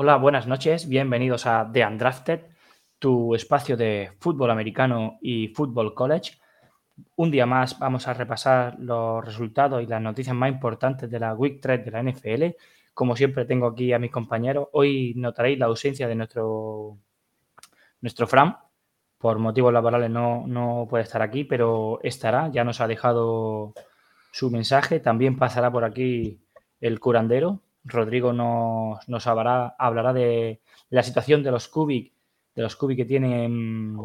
[0.00, 2.42] Hola, buenas noches, bienvenidos a The Undrafted,
[3.00, 6.38] tu espacio de fútbol americano y fútbol college.
[7.16, 11.34] Un día más vamos a repasar los resultados y las noticias más importantes de la
[11.34, 12.44] Week 3 de la NFL.
[12.94, 14.68] Como siempre tengo aquí a mis compañeros.
[14.70, 16.98] Hoy notaréis la ausencia de nuestro,
[18.00, 18.56] nuestro Fran.
[19.18, 22.52] Por motivos laborales no, no puede estar aquí, pero estará.
[22.52, 23.74] Ya nos ha dejado
[24.30, 25.00] su mensaje.
[25.00, 26.38] También pasará por aquí
[26.80, 27.62] el curandero.
[27.88, 30.60] Rodrigo nos, nos hablará, hablará de
[30.90, 32.12] la situación de los Kubik,
[32.54, 33.98] de los Kubik que tienen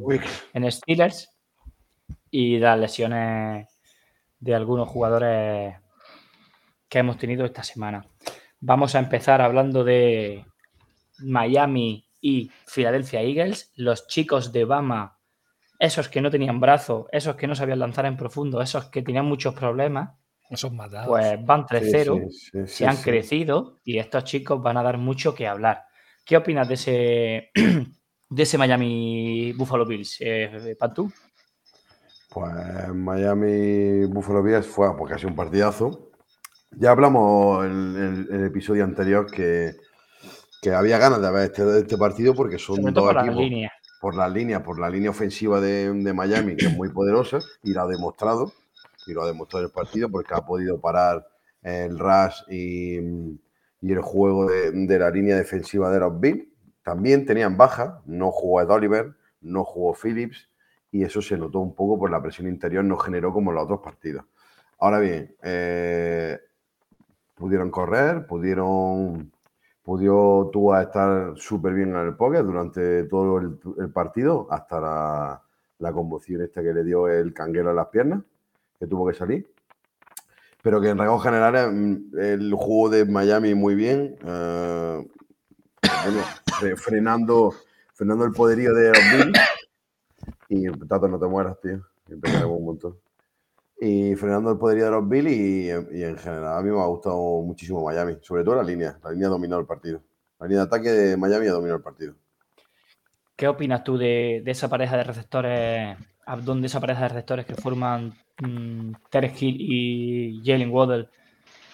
[0.54, 1.30] en Steelers
[2.32, 3.68] y las lesiones
[4.40, 5.76] de algunos jugadores
[6.90, 8.06] que hemos tenido esta semana.
[8.60, 10.46] Vamos a empezar hablando de
[11.20, 15.18] Miami y Philadelphia Eagles, los chicos de Bama,
[15.80, 19.26] esos que no tenían brazo, esos que no sabían lanzar en profundo, esos que tenían
[19.26, 20.12] muchos problemas,
[21.06, 25.86] pues van 3-0, se han crecido y estos chicos van a dar mucho que hablar.
[26.26, 27.52] ¿Qué opinas de ese,
[28.30, 31.12] de ese Miami Buffalo Bills, eh, Pantú?
[32.30, 36.12] Pues Miami Buffalo Bills fue porque ha sido un partidazo.
[36.72, 39.74] Ya hablamos en el, episodio anterior que,
[40.62, 43.72] que, había ganas de ver este, este partido porque son dos por equipos.
[44.02, 47.74] Por la línea, por la línea ofensiva de, de Miami, que es muy poderosa y
[47.74, 48.52] la ha demostrado
[49.08, 51.28] y lo ha demostrado el partido porque ha podido parar
[51.62, 52.98] el rush y,
[53.82, 56.48] el juego de, la línea defensiva de los Bills.
[56.84, 60.50] También tenían baja, no jugó Ed Oliver, no jugó Phillips
[60.92, 63.80] y eso se notó un poco por la presión interior, no generó como los otros
[63.82, 64.26] partidos.
[64.80, 66.40] Ahora bien, eh,
[67.36, 69.32] pudieron correr, pudieron
[69.84, 75.44] pudo tú estar súper bien en el poker durante todo el, partido, hasta la,
[75.80, 78.24] la, conmoción esta que le dio el canguero a las piernas
[78.84, 79.50] que tuvo que salir.
[80.62, 84.18] Pero que en rasgos generales mm, el juego de Miami muy bien.
[84.26, 85.08] Eh,
[86.78, 87.54] frenando,
[87.94, 89.00] frenando el poderío de los
[90.50, 91.82] Y Tato, no te mueras, tío.
[92.48, 92.98] un montón.
[93.80, 97.18] Y frenando el poderío de los Bills y, en general a mí me ha gustado
[97.42, 98.18] muchísimo Miami.
[98.22, 98.98] Sobre todo la línea.
[99.04, 100.02] La línea ha dominado el partido.
[100.40, 102.16] La línea de ataque de Miami ha dominado el partido.
[103.36, 108.14] ¿Qué opinas tú de esa pareja de receptores de esa pareja de receptores que forman
[108.42, 111.10] um, Hill y Jalen Waddell,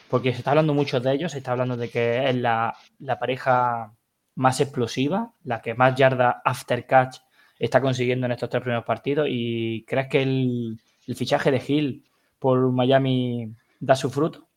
[0.10, 2.76] porque se está hablando mucho de ellos, se está hablando de que es la,
[3.20, 3.94] pareja
[4.36, 7.18] más explosiva, la que más yarda after catch
[7.58, 9.28] está consiguiendo en estos tres primeros partidos.
[9.30, 12.04] ¿Y crees que el, el fichaje de Hill
[12.40, 14.49] por Miami da su fruto?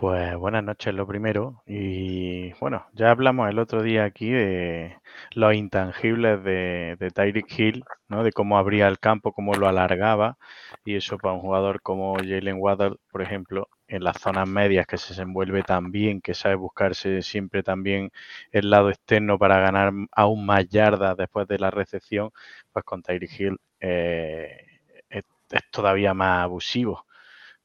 [0.00, 1.62] Pues buenas noches, lo primero.
[1.66, 4.96] Y bueno, ya hablamos el otro día aquí de
[5.34, 8.24] los intangibles de, de Tyreek Hill, ¿no?
[8.24, 10.38] De cómo abría el campo, cómo lo alargaba.
[10.86, 14.96] Y eso para un jugador como Jalen Waddell, por ejemplo, en las zonas medias que
[14.96, 18.10] se desenvuelve tan bien, que sabe buscarse siempre también
[18.52, 22.30] el lado externo para ganar aún más yardas después de la recepción,
[22.72, 24.66] pues con Tyreek Hill eh,
[25.10, 25.24] es,
[25.70, 27.04] todavía más abusivo.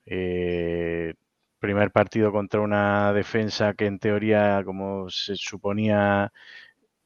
[0.06, 1.13] Eh,
[1.66, 6.31] primer partido contra una defensa que en teoría, como se suponía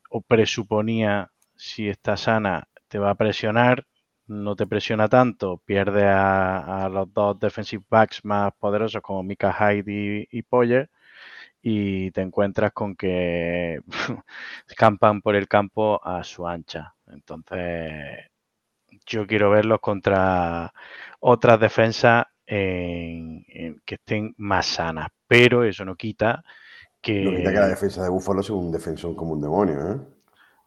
[0.09, 3.85] o presuponía, si está sana, te va a presionar,
[4.27, 10.27] no te presiona tanto, pierde a, los dos defensive backs más poderosos como Mika Hyde
[10.29, 10.89] y, Poyer
[11.61, 13.79] y te encuentras con que
[14.77, 16.95] campan por el campo a su ancha.
[17.07, 18.29] Entonces,
[19.05, 20.73] yo quiero verlos contra
[21.19, 25.07] otras defensas en, que estén más sanas.
[25.27, 26.43] Pero eso no quita
[27.01, 27.23] que.
[27.23, 29.99] No quita que la defensa de Búfalo sea un defensor como un demonio, ¿eh?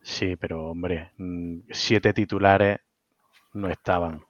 [0.03, 2.79] Sí, pero hombre, mm, siete titulares
[3.55, 4.23] no estaban.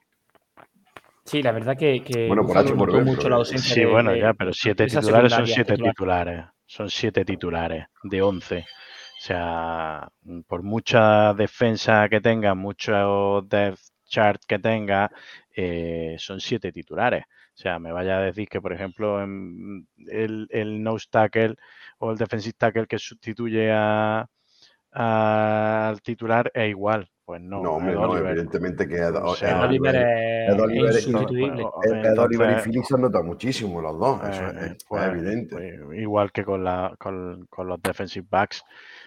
[1.25, 4.53] Sí, la verdad que, bueno, por H, por mucho la ausencia Sí, bueno, ya, pero
[4.53, 6.45] siete titulares son siete titulares.
[6.67, 8.59] Son siete titulares de once.
[8.59, 10.09] O sea,
[10.49, 15.11] por mucha defensa que tenga, mucho depth chart que tenga,
[15.55, 17.25] eh, son siete titulares.
[17.55, 21.57] O sea, me vaya a decir que, por ejemplo, el, el nose tackle
[21.99, 24.27] o el defensive tackle que sustituye a,
[24.93, 27.09] al titular es igual.
[27.25, 27.63] Pues no.
[27.63, 31.65] No, no evidentemente que Ed, Oliver es, insustituible.
[31.85, 35.55] Ed, Oliver y Phillips se nota muchísimo los dos, eso es, pues, evidente.
[35.55, 38.65] Pues, igual que con, la, con, con, los defensive backs,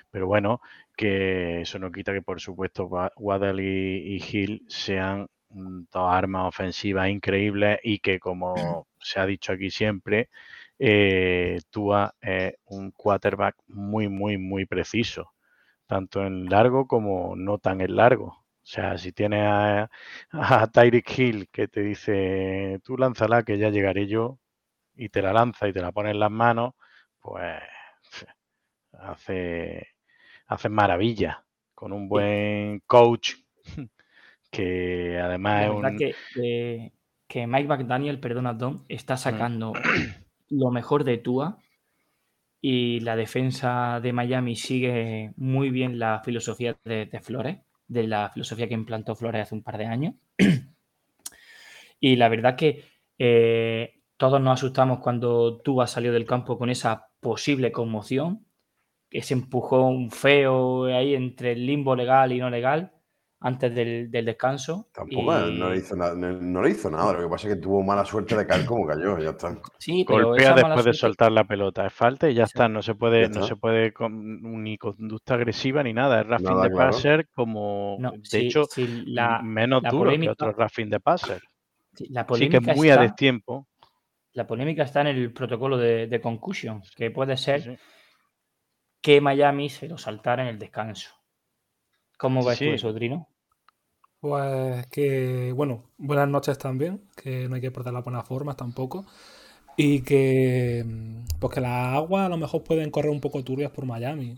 [0.09, 0.61] pero bueno,
[0.95, 2.87] que eso no quita que por supuesto
[3.17, 9.53] Waddell y, y Hill sean dos armas ofensivas increíbles y que como se ha dicho
[9.53, 10.29] aquí siempre,
[10.79, 15.31] eh, Tua es un quarterback muy, muy, muy preciso,
[15.87, 18.25] tanto en largo como no tan en largo.
[18.27, 19.89] O sea, si tienes a,
[20.31, 24.39] a Tyreek Hill que te dice, tú lánzala que ya llegaré yo,
[24.95, 26.73] y te la lanza y te la pone en las manos,
[27.21, 27.61] pues
[28.93, 29.87] hace,
[30.47, 33.35] hace maravilla con un buen coach
[34.51, 35.97] que además es un...
[35.97, 36.91] que,
[37.27, 39.17] que, Mike McDaniel, perdona Don, está mm.
[39.17, 39.73] sacando
[40.49, 41.59] lo mejor de Tua
[42.61, 47.57] y la defensa de Miami sigue muy bien la filosofía de, Flores,
[47.87, 50.15] de la filosofía que implantó Flores hace un par de años.
[51.99, 52.85] y la verdad que
[53.19, 58.47] eh, todos nos asustamos cuando Tua salió del campo con esa posible conmoción,
[59.11, 62.94] ese empujón feo ahí entre el limbo legal y no legal
[63.39, 64.87] antes del, descanso.
[64.93, 67.83] Tampoco no, le hizo nada, no, le hizo nada, lo que pasa es que tuvo
[67.83, 69.59] mala suerte de caer como cayó, ya está.
[69.77, 73.29] Sí, Golpea después de soltar la pelota, es falta y ya está, no se puede,
[73.29, 77.97] no se puede con, ni conducta agresiva ni nada, es rafting de passer como,
[78.31, 78.65] de hecho,
[79.05, 81.41] la, menos duro que otro rafting de passer.
[82.09, 83.67] La sí que es muy a destiempo.
[84.33, 87.79] La polémica está en el protocolo de, de concussion, que puede ser
[89.01, 91.14] que Miami se lo saltara en el descanso.
[92.17, 93.27] ¿Cómo ves tú eso, Drino?
[94.19, 99.05] Pues que, bueno, buenas noches también, que no hay que perder las buenas formas tampoco.
[99.77, 100.85] Y que,
[101.39, 104.37] pues que las aguas a lo mejor pueden correr un poco turbias por Miami.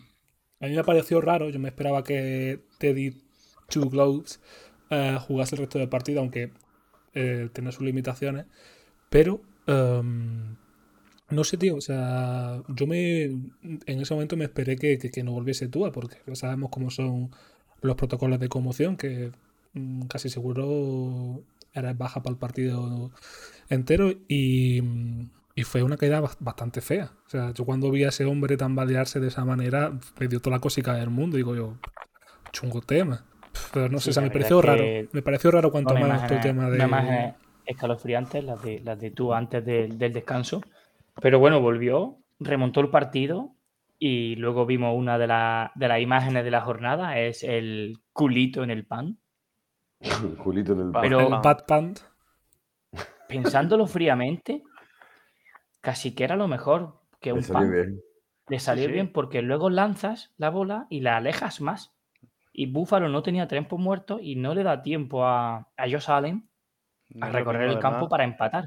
[0.60, 3.16] A mí me pareció raro, yo me esperaba que Teddy
[3.70, 4.42] Two Gloves
[4.90, 6.52] eh, jugase el resto del partido, aunque
[7.14, 8.46] eh, tiene sus limitaciones.
[9.10, 10.56] Pero, em,
[11.30, 15.32] no sé, tío, o sea, yo me, en ese momento me esperé que, que, no
[15.34, 17.32] volviese Tua, porque sabemos cómo son
[17.82, 19.32] los protocolos de conmoción, que
[19.78, 21.42] Mm, casi seguro
[21.74, 23.12] era baja para el partido
[23.70, 24.82] entero y,
[25.64, 27.12] fue una caída bastante fea.
[27.26, 30.58] O sea, yo cuando vi a ese hombre tambalearse de esa manera, me dio toda
[30.58, 31.36] la cosica del mundo.
[31.38, 31.78] Digo yo,
[32.52, 33.26] chungo tema.
[33.74, 34.84] Pero no sé, o sea, me pareció raro.
[35.12, 36.86] Me pareció raro cuanto más el tema de.
[36.86, 37.36] Más
[37.66, 40.62] escalofriantes, las de, las de tú antes del descanso.
[41.20, 43.56] Pero bueno, volvió, remontó el partido
[44.00, 45.28] y luego vimos una de,
[45.76, 49.20] de las imágenes de la jornada, es el culito en el pan.
[50.38, 51.66] Julito en el Pero, Bad
[53.28, 54.64] Pensándolo fríamente,
[55.82, 58.02] casi que era lo mejor que un Le salió Bien.
[58.50, 61.94] Le salió bien porque luego lanzas la bola y la alejas más.
[62.54, 66.50] Y Búfalo no tenía tiempo muerto y no le da tiempo a, a Josh Allen
[67.22, 68.66] a recorrer el campo para empatar.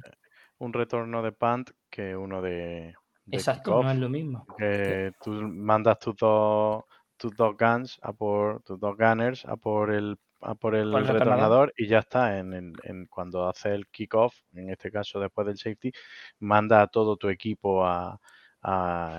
[0.58, 2.94] Un retorno de punt que uno de.
[3.32, 4.46] Exacto, no es lo mismo.
[4.56, 6.84] Que tú mandas tus dos,
[7.16, 11.72] tus dos guns a por tus dos gunners a por el a por el, retornador
[11.76, 12.38] y ya está.
[12.38, 15.92] En, cuando hace el kickoff, en este caso después del safety,
[16.38, 18.18] manda a todo tu equipo a,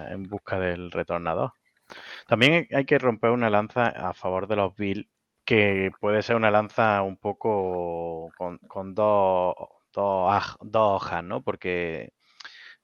[0.10, 1.54] en busca del retornador.
[2.28, 5.08] También hay que romper una lanza a favor de los Bills,
[5.46, 9.56] que puede ser una lanza un poco con, dos,
[9.94, 11.42] dos, hojas, ¿no?
[11.44, 12.14] Porque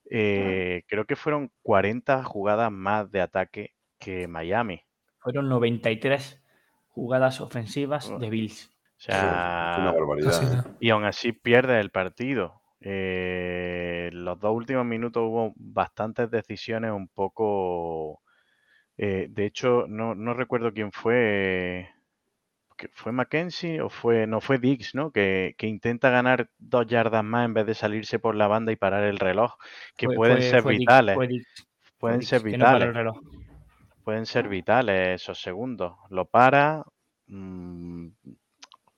[0.09, 4.81] eh, creo que fueron 40 jugadas más de ataque que Miami.
[5.19, 6.41] Fueron 93
[6.89, 8.73] jugadas ofensivas de Bills.
[8.97, 9.93] O sea,
[10.79, 12.61] y aún así pierde el partido.
[12.79, 18.21] Eh, los dos últimos minutos hubo bastantes decisiones un poco.
[18.97, 21.89] Eh, de hecho, no, recuerdo quién fue.
[22.93, 24.27] ¿Fue Mackenzie o fue.?
[24.27, 25.11] No, fue Dix, ¿no?
[25.11, 29.03] Que, intenta ganar dos yardas más en vez de salirse por la banda y parar
[29.03, 29.55] el reloj.
[29.95, 31.17] Que pueden ser vitales.
[31.97, 32.93] pueden ser vitales
[34.07, 35.97] pueden ser vitales esos segundos.
[36.09, 36.81] Lo para,
[37.25, 38.07] mm,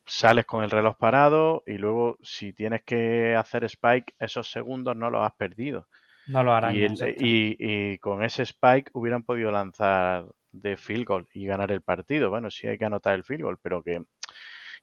[0.05, 5.09] sales con el reloj parado y luego si tienes que hacer spike, esos segundos no
[5.09, 5.88] los has perdido.
[6.27, 6.75] No lo harán.
[6.75, 12.29] Y, y, con ese spike hubieran podido lanzar de field goal y ganar el partido.
[12.29, 14.03] Bueno, sí hay que anotar el field goal, pero que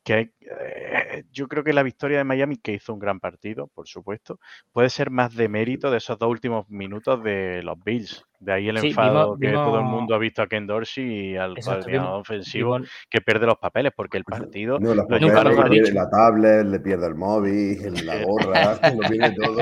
[0.07, 3.89] que eh, yo creo que la victoria de Miami, que hizo un gran partido, por
[3.89, 4.39] supuesto,
[4.71, 8.25] puede ser más de mérito de esos dos últimos minutos de los Bills.
[8.39, 11.57] De ahí el enfado que todo el mundo ha visto a Ken Dorsey y al
[11.59, 12.79] coordinador ofensivo
[13.09, 14.79] que pierde los papeles, porque el partido.
[14.79, 19.57] No, los papeles, le la tablet, le pierde el móvil, la gorra, lo pierde todo.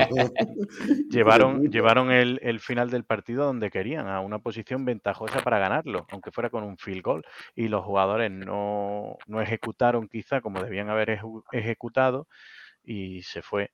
[1.09, 6.05] llevaron llevaron el, el, final del partido donde querían, a una posición ventajosa para ganarlo,
[6.11, 7.25] aunque fuera con un field goal.
[7.55, 11.19] Y los jugadores no, no ejecutaron quizá como debían haber
[11.51, 12.27] ejecutado
[12.83, 13.71] y se fue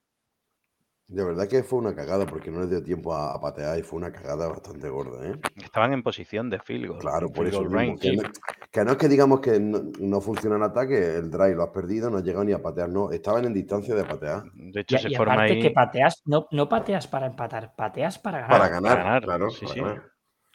[1.12, 3.98] de verdad que fue una cagada porque no les dio tiempo a, patear y fue
[4.00, 5.28] una cagada bastante gorda.
[5.28, 5.36] ¿eh?
[5.62, 7.00] Estaban en posición de field goal.
[7.00, 7.64] Claro, por eso.
[7.64, 12.10] que, no, es que digamos que no, funciona el ataque, el drive lo has perdido,
[12.10, 13.12] no has llegado ni a patear, no.
[13.12, 14.44] Estaban en distancia de patear.
[14.54, 18.58] De hecho, se aparte que pateas, no, no pateas para empatar, pateas para ganar.
[18.58, 19.50] Para ganar, claro.
[19.50, 19.82] Sí, sí.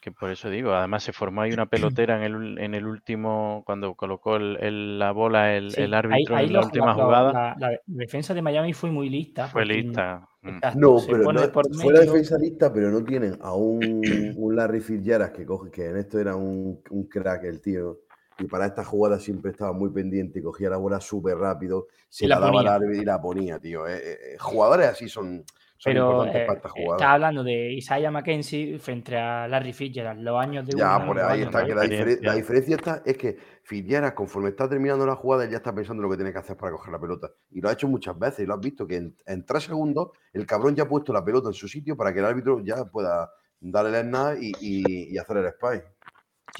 [0.07, 1.65] Que por eso digo, además se formó ahí una
[1.99, 6.53] pelotera en el, en el último, cuando colocó el, la bola el, el árbitro en
[6.53, 7.55] la última jugada.
[7.59, 9.47] La, defensa de Miami fue muy lista.
[9.47, 10.27] Fue lista.
[10.41, 10.59] Mm.
[10.75, 11.41] No, pero no,
[11.73, 13.81] fue la defensa lista, pero no tienen a un,
[14.37, 17.99] un Larry Fitzgerald que coge, que en esto era un, un crack el tío
[18.39, 22.27] y para esta jugada siempre estaba muy pendiente y cogía la bola súper rápido, se
[22.27, 23.87] la, daba al árbitro y la ponía, tío.
[23.87, 25.43] Eh, eh, eh, jugadores así son,
[25.83, 26.47] pero eh,
[26.91, 31.43] está hablando de Isaiah McKenzie frente a Larry Fitzgerald, los años de Ya, por ahí
[31.43, 31.65] está.
[31.65, 36.01] Que la, diferencia está es que Fitzgerald, conforme está terminando la jugada, ya está pensando
[36.01, 37.29] lo que tiene que hacer para coger la pelota.
[37.51, 40.45] Y lo ha hecho muchas veces y lo has visto que en, tres segundos el
[40.45, 43.29] cabrón ya ha puesto la pelota en su sitio para que el árbitro ya pueda
[43.59, 45.81] darle el nada y, y, hacer el spy.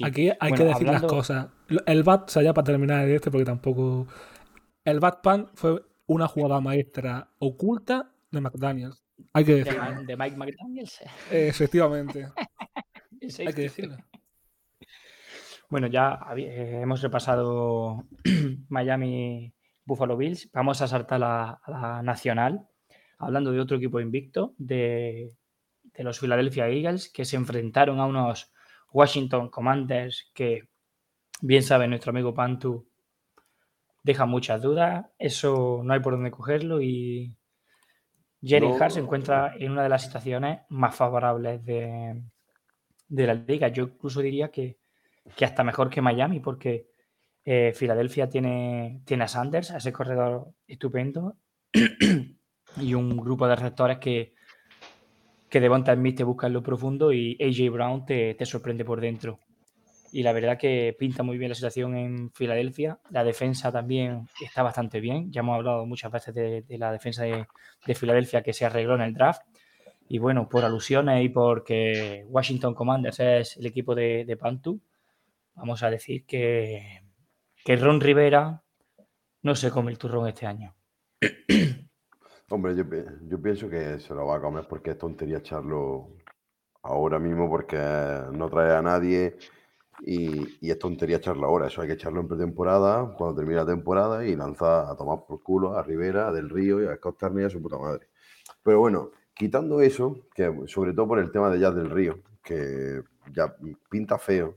[0.04, 1.48] Aquí hay que decir las cosas.
[1.86, 4.06] El bat, o sea, ya para terminar este, porque tampoco.
[4.84, 9.07] El bat pan fue una jugada maestra oculta de McDaniels.
[9.32, 10.02] Hay que decirlo.
[10.02, 11.00] De, Mike McDaniels.
[11.30, 12.28] efectivamente.
[13.38, 13.96] Hay que decirlo.
[15.68, 18.06] Bueno, ya eh, hemos repasado
[18.68, 19.52] Miami
[19.84, 20.50] Buffalo Bills.
[20.52, 22.66] Vamos a saltar a la, nacional,
[23.18, 25.36] hablando de otro equipo invicto, de,
[25.82, 28.50] de, los Philadelphia Eagles, que se enfrentaron a unos
[28.92, 30.68] Washington Commanders que,
[31.42, 32.88] bien sabe nuestro amigo Pantu,
[34.02, 35.06] deja muchas dudas.
[35.18, 37.36] Eso no hay por dónde cogerlo y
[38.42, 42.22] Jerry Hart se encuentra en una de las situaciones más favorables de,
[43.08, 43.68] la liga.
[43.68, 44.78] Yo incluso diría que,
[45.40, 46.88] hasta mejor que Miami, porque
[47.44, 51.36] eh, Filadelfia tiene, tiene a Sanders, a ese corredor estupendo,
[52.76, 54.34] y un grupo de receptores que,
[55.48, 59.00] que Devonta Smith te busca en lo profundo y AJ Brown te, te sorprende por
[59.00, 59.40] dentro
[60.12, 62.98] y la verdad que pinta muy bien la situación en Filadelfia.
[63.10, 65.30] La defensa también está bastante bien.
[65.30, 67.46] Ya hemos hablado muchas veces de, la defensa de,
[67.94, 69.42] Filadelfia que se arregló en el draft.
[70.08, 74.80] Y bueno, por alusiones y porque Washington Commanders es el equipo de, Pantu,
[75.54, 77.02] vamos a decir que,
[77.64, 78.62] que Ron Rivera
[79.42, 80.74] no se come el turrón este año.
[82.50, 82.84] Hombre, yo,
[83.28, 86.16] yo pienso que se lo va a comer porque es tontería echarlo
[86.82, 87.76] ahora mismo porque
[88.32, 89.36] no trae a nadie
[90.00, 94.24] y, es tontería echarlo ahora, eso hay que echarlo en pretemporada, cuando termine la temporada
[94.24, 97.42] y lanzar a tomar por culo a Rivera, a Del Río y a Scott y
[97.42, 98.08] a su puta madre.
[98.62, 103.02] Pero bueno, quitando eso, que sobre todo por el tema de Jazz del Río, que
[103.32, 103.54] ya
[103.90, 104.56] pinta feo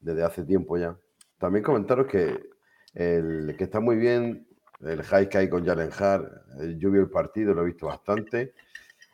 [0.00, 0.96] desde hace tiempo ya,
[1.38, 2.50] también comentaros que,
[2.94, 4.46] el, que está muy bien
[4.80, 6.26] el high que hay con Jalen Hart.
[6.60, 8.52] Eh, yo vi el partido, lo he visto bastante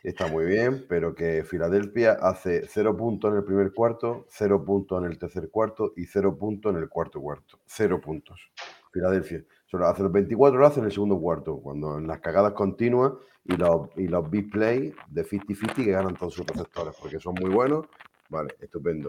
[0.03, 5.03] está muy bien, pero que Filadelfia hace cero puntos en el primer cuarto, cero puntos
[5.03, 7.59] en el tercer cuarto y cero puntos en el cuarto cuarto.
[7.67, 8.51] Cero puntos.
[8.93, 9.45] Filadelfia.
[9.67, 13.13] Solo hace los 24 lo hace en el segundo cuarto, cuando en las cagadas continuas
[13.45, 17.35] y los, y los big play de 50-50 que ganan todos sus receptores, porque son
[17.35, 17.87] muy buenos.
[18.31, 19.09] Vale, estupendo.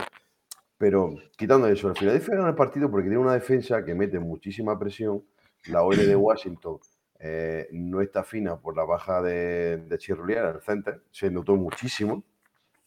[0.78, 4.78] Pero quitando eso, el Filadelfia gana el partido porque tiene una defensa que mete muchísima
[4.80, 5.24] presión.
[5.68, 6.80] La OL de Washington
[7.20, 11.04] eh, no está fina por la baja de, de Chirrulier el center.
[11.12, 12.24] Se notó muchísimo,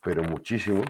[0.03, 0.83] pero muchísimo.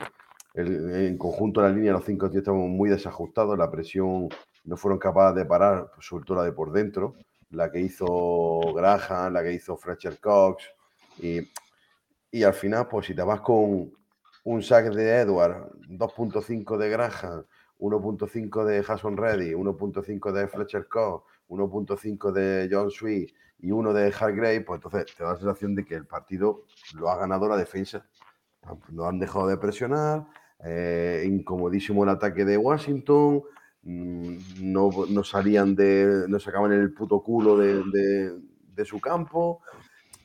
[0.54, 3.58] en conjunto la línea, los cinco tíos estaban muy desajustados.
[3.58, 4.28] La presión
[4.64, 7.14] no fueron capaces de parar, pues, sobre todo la de por dentro.
[7.50, 10.64] La que hizo Graham, la que hizo Fletcher Cox.
[11.18, 11.40] Y,
[12.30, 13.92] y al final, pues si te vas con
[14.44, 17.44] un sack de Edward, 2.5 de Graham,
[17.82, 24.12] 1.5 de Jason Reddy, 1.5 de Fletcher Cox, 1.5 de John Sweet y uno de
[24.12, 27.56] Hargrave, pues entonces te da la sensación de que el partido lo ha ganado la
[27.56, 28.06] defensa.
[28.90, 30.26] No han dejado de presionar,
[30.64, 33.42] eh, incomodísimo el ataque de Washington,
[33.82, 37.82] mm, no, no, salían de, no sacaban el puto culo de,
[38.62, 39.60] de, su campo,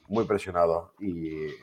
[0.07, 0.91] muy presionados.
[0.99, 1.55] Y eh,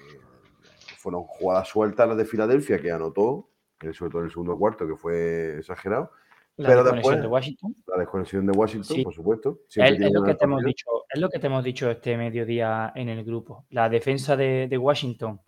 [0.99, 3.49] fueron jugadas sueltas las de Filadelfia, que anotó,
[3.93, 6.11] sobre todo en el segundo cuarto, que fue exagerado
[6.57, 7.77] la Pero desconexión de Washington.
[7.87, 9.59] La desconexión de Washington, por supuesto.
[9.75, 13.09] Es, lo que te hemos dicho, es lo que te hemos dicho este mediodía en
[13.09, 13.67] el grupo.
[13.71, 15.41] La defensa de, Washington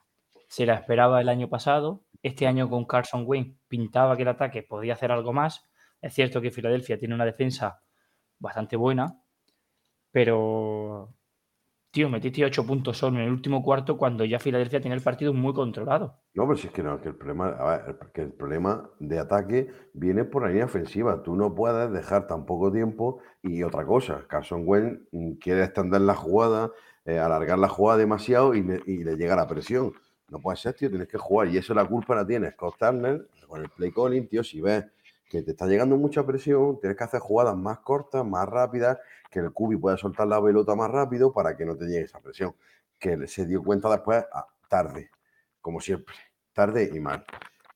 [0.48, 2.02] se la esperaba el año pasado.
[2.22, 5.64] Este año con Carson Wayne pintaba que el ataque podía hacer algo más.
[6.02, 7.80] Es cierto que Filadelfia tiene una defensa
[8.40, 9.22] bastante buena,
[10.10, 11.14] pero
[11.96, 15.32] tío, metiste 8 puntos solo en el último cuarto cuando ya Filadelfia tiene el partido
[15.32, 16.18] muy controlado.
[16.34, 17.56] No, pero si es que no, que el problema,
[18.12, 21.22] que el problema de ataque viene por la línea ofensiva.
[21.22, 26.02] Tú no puedes dejar tan poco tiempo y otra cosa, Carson Wentz mm, quiere extender
[26.02, 26.70] la jugada,
[27.06, 29.94] eh, alargar la jugada demasiado y le, llega la presión.
[30.28, 33.62] No puede ser, tío, tienes que jugar y eso la culpa la tiene Scott con
[33.62, 34.84] el play calling, tío, si ves
[35.30, 38.98] que te está llegando mucha presión, tienes que hacer jugadas más cortas, más rápidas,
[39.30, 42.20] que el cubi pueda soltar la pelota más rápido para que no te llegue esa
[42.20, 42.54] presión.
[42.98, 44.24] Que se dio cuenta después
[44.68, 45.10] tarde,
[45.60, 46.14] como siempre,
[46.52, 47.24] tarde y mal.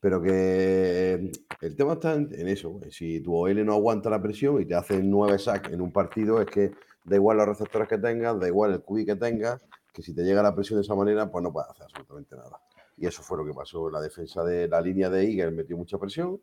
[0.00, 1.30] Pero que
[1.61, 2.80] el tema está en, eso.
[2.90, 6.40] Si tu OL no aguanta la presión y te hacen nueve sacks en un partido,
[6.40, 6.73] es que
[7.04, 10.23] da igual los receptores que tengas, da igual el QI que tengas, que si te
[10.23, 12.61] llega la presión de esa manera, pues no puedes hacer absolutamente nada.
[12.97, 13.90] Y eso fue lo que pasó.
[13.90, 16.40] La defensa de la línea de Eagle metió mucha presión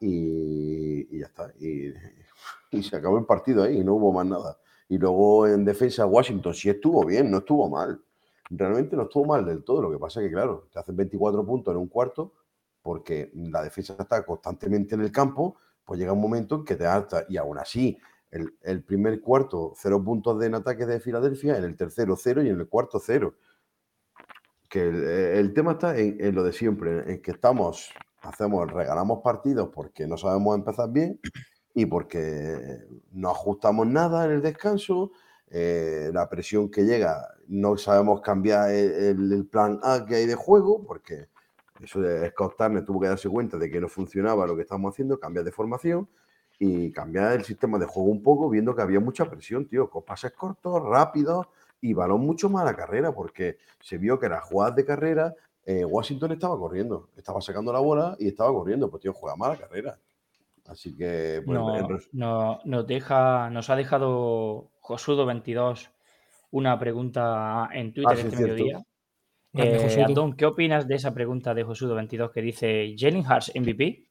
[0.00, 1.52] y, ya está.
[1.58, 1.92] Y,
[2.70, 4.58] y, se acabó el partido ahí y no hubo más nada.
[4.88, 8.00] Y luego en defensa Washington sí estuvo bien, no estuvo mal.
[8.50, 9.82] Realmente no estuvo mal del todo.
[9.82, 12.32] Lo que pasa es que, claro, te hacen 24 puntos en un cuarto
[12.86, 16.86] porque la defensa está constantemente en el campo, pues llega un momento en que te
[16.86, 17.24] harta.
[17.28, 17.98] Y aún así,
[18.30, 22.48] el, primer cuarto, cero puntos de en ataque de Filadelfia, en el tercero, cero y
[22.48, 23.34] en el cuarto, cero.
[24.68, 24.88] Que
[25.38, 30.16] el, tema está en, lo de siempre, en que estamos, hacemos, regalamos partidos porque no
[30.16, 31.18] sabemos empezar bien
[31.76, 32.78] y porque
[33.12, 35.12] no ajustamos nada en el descanso.
[35.48, 40.34] Eh, la presión que llega, no sabemos cambiar el, el plan A que hay de
[40.34, 41.28] juego, porque
[41.82, 44.94] eso de Scott Turner tuvo que darse cuenta de que no funcionaba lo que estábamos
[44.94, 46.08] haciendo, cambiar de formación
[46.58, 50.02] y cambiar el sistema de juego un poco, viendo que había mucha presión, tío, con
[50.02, 51.46] pases cortos, rápidos
[51.82, 55.34] y balón mucho más a la carrera, porque se vio que las jugadas de carrera,
[55.66, 59.50] eh, Washington estaba corriendo, estaba sacando la bola y estaba corriendo, pues tío, juega mal
[59.50, 59.98] la carrera.
[60.68, 65.90] Así que, pues, no, nos, deja, nos ha dejado Josudo22
[66.50, 68.82] una pregunta en Twitter ah, este mediodía.
[69.58, 70.04] Eh,
[70.36, 74.06] ¿qué opinas de esa pregunta de Josudo22 que dice Jalen Hurts MVP?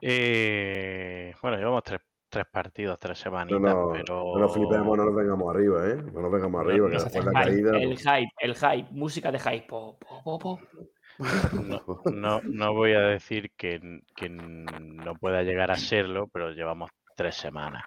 [0.00, 4.34] Eh, bueno, llevamos tres, tres, partidos, tres semanitas, pero...
[4.34, 5.96] No nos flipemos, no nos vengamos arriba, ¿eh?
[6.12, 7.78] No nos vengamos arriba, que después la caída...
[7.78, 9.66] El hype, el hype, música de hype.
[12.12, 17.36] No, no, voy a decir que, que no pueda llegar a serlo, pero llevamos tres
[17.36, 17.84] semanas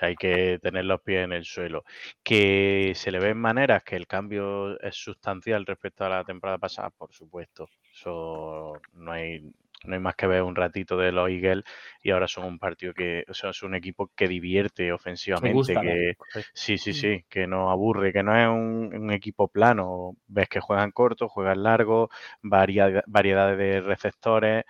[0.00, 1.84] hay que tener los pies en el suelo.
[2.22, 6.90] Que se le ven maneras que el cambio es sustancial respecto a la temporada pasada,
[6.90, 7.68] por supuesto.
[7.92, 9.52] Eso no hay,
[9.84, 11.64] no hay más que ver un ratito de los Eagles
[12.02, 16.16] y ahora son un partido que, o sea, es un equipo que divierte ofensivamente, que
[16.52, 16.94] sí, sí, mm.
[16.94, 20.16] sí, que no aburre, que no es un, equipo plano.
[20.26, 22.10] Ves que juegan corto, juegan largo,
[22.42, 24.64] variedad, variedad de receptores.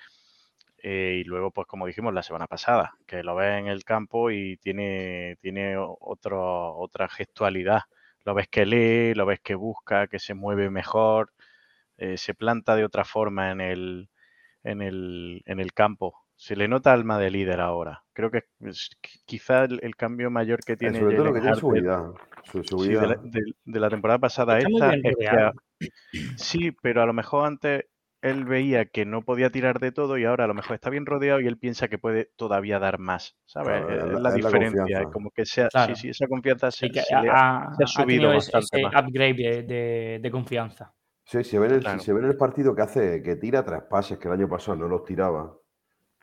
[0.83, 4.33] Eh, y luego, pues como dijimos la semana pasada, que lo ves en el campo
[4.33, 7.83] y tiene, tiene otro, otra gestualidad.
[8.25, 11.33] Lo ves que lee, lo ves que busca, que se mueve mejor,
[11.99, 14.09] eh, se planta de otra forma en el,
[14.65, 16.15] en el, en el campo.
[16.37, 18.03] Se le nota alma de líder ahora.
[18.13, 18.91] Creo que es,
[19.27, 20.99] quizá el, cambio mayor que tiene.
[20.99, 22.13] Sobre todo lo que tiene su vida.
[23.65, 25.89] de, la, temporada pasada esta es que,
[26.37, 27.85] sí, pero a lo mejor antes
[28.23, 31.07] él veía que no podía tirar de todo y ahora a lo mejor está bien
[31.07, 33.83] rodeado y él piensa que puede todavía dar más, ¿sabes?
[33.91, 38.87] es, la, diferencia, como que sea, sí, sí, esa confianza se, ha, subido bastante ese
[38.87, 40.95] upgrade de, confianza.
[41.33, 43.81] Sí, se ve, en el, se ve en el partido que hace, que tira tres
[43.85, 45.57] pases, que el año pasado no los tiraba.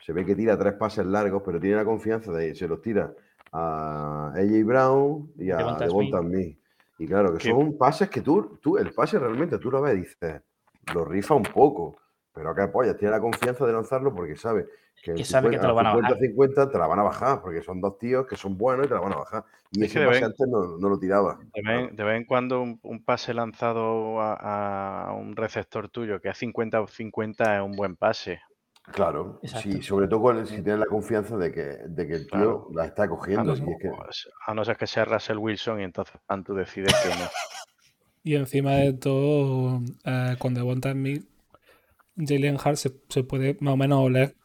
[0.06, 3.12] Se ve que tira tres pases largos, pero tiene la confianza de se los tira
[3.52, 6.60] a AJ Brown y a Devonta Smith.
[7.00, 10.02] Y claro, que son pases que tú, tú, el pase realmente tú lo ves y
[10.02, 10.44] dices,
[10.94, 11.98] lo rifa un poco,
[12.34, 14.68] pero acá polla tiene la confianza de lanzarlo porque sabe
[15.02, 16.18] que, que sabe que te lo van a bajar.
[16.18, 18.96] 50 te la van a bajar, porque son dos tíos que son buenos y te
[18.96, 19.46] la van a bajar.
[19.72, 21.40] Y ese pase antes no, no, lo tiraba.
[21.54, 26.88] De vez, en cuando un, pase lanzado a, un receptor tuyo que a 50 o
[26.88, 28.42] 50 es un buen pase.
[28.92, 32.86] Claro, sí, sobre todo si tienes la confianza de que, de que el tío la
[32.86, 33.54] está cogiendo.
[34.48, 37.26] A no, ser que sea Russell Wilson y entonces tú decides que no.
[38.22, 41.26] Y encima de todo, eh, con Devonta Smith,
[42.26, 44.36] Jalen Hart se, puede más o menos oler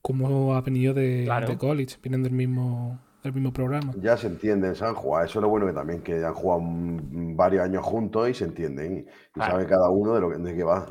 [0.00, 3.92] como ha venido de, college, vienen del mismo, del mismo programa.
[4.00, 5.24] Ya se entienden, se han jugado.
[5.24, 9.06] Eso es lo bueno que también que han jugado varios años juntos y se entienden
[9.34, 10.86] y, sabe cada uno de lo que, de qué va.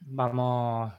[0.00, 0.92] Vamos,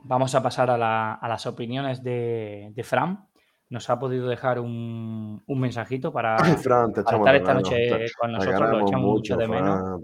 [0.00, 3.28] vamos a pasar a, a las opiniones de, de Fran
[3.70, 9.10] nos ha podido dejar un, un mensajito para, estar esta noche con nosotros, lo echamos
[9.10, 10.00] mucho de menos.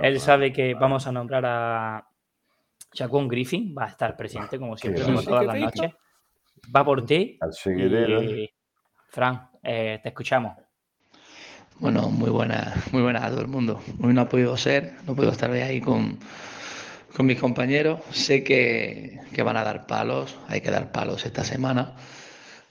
[0.00, 2.08] Él sabe que vamos a nombrar a
[2.94, 5.92] Shaquon Griffin, va a estar presente como siempre, como todas las noches.
[6.74, 7.38] Va por ti.
[7.66, 8.50] Y,
[9.08, 10.56] Fran, eh, te escuchamos.
[11.78, 13.82] Bueno, muy buenas, muy buenas a todo el mundo.
[14.00, 16.18] Hoy no ha podido ser, no podido estar ahí con,
[17.14, 18.00] con mis compañeros.
[18.10, 21.94] Sé que, que van a dar palos, hay que dar palos esta semana.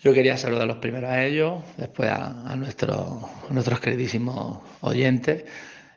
[0.04, 5.46] Yo quería saludar los primeros a ellos, después a, nuestros queridísimos oyentes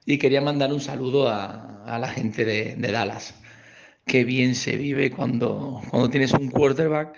[0.04, 3.34] y quería mandar un saludo a, la gente de, Dallas.
[4.06, 7.16] Qué bien se vive cuando, cuando tienes un quarterback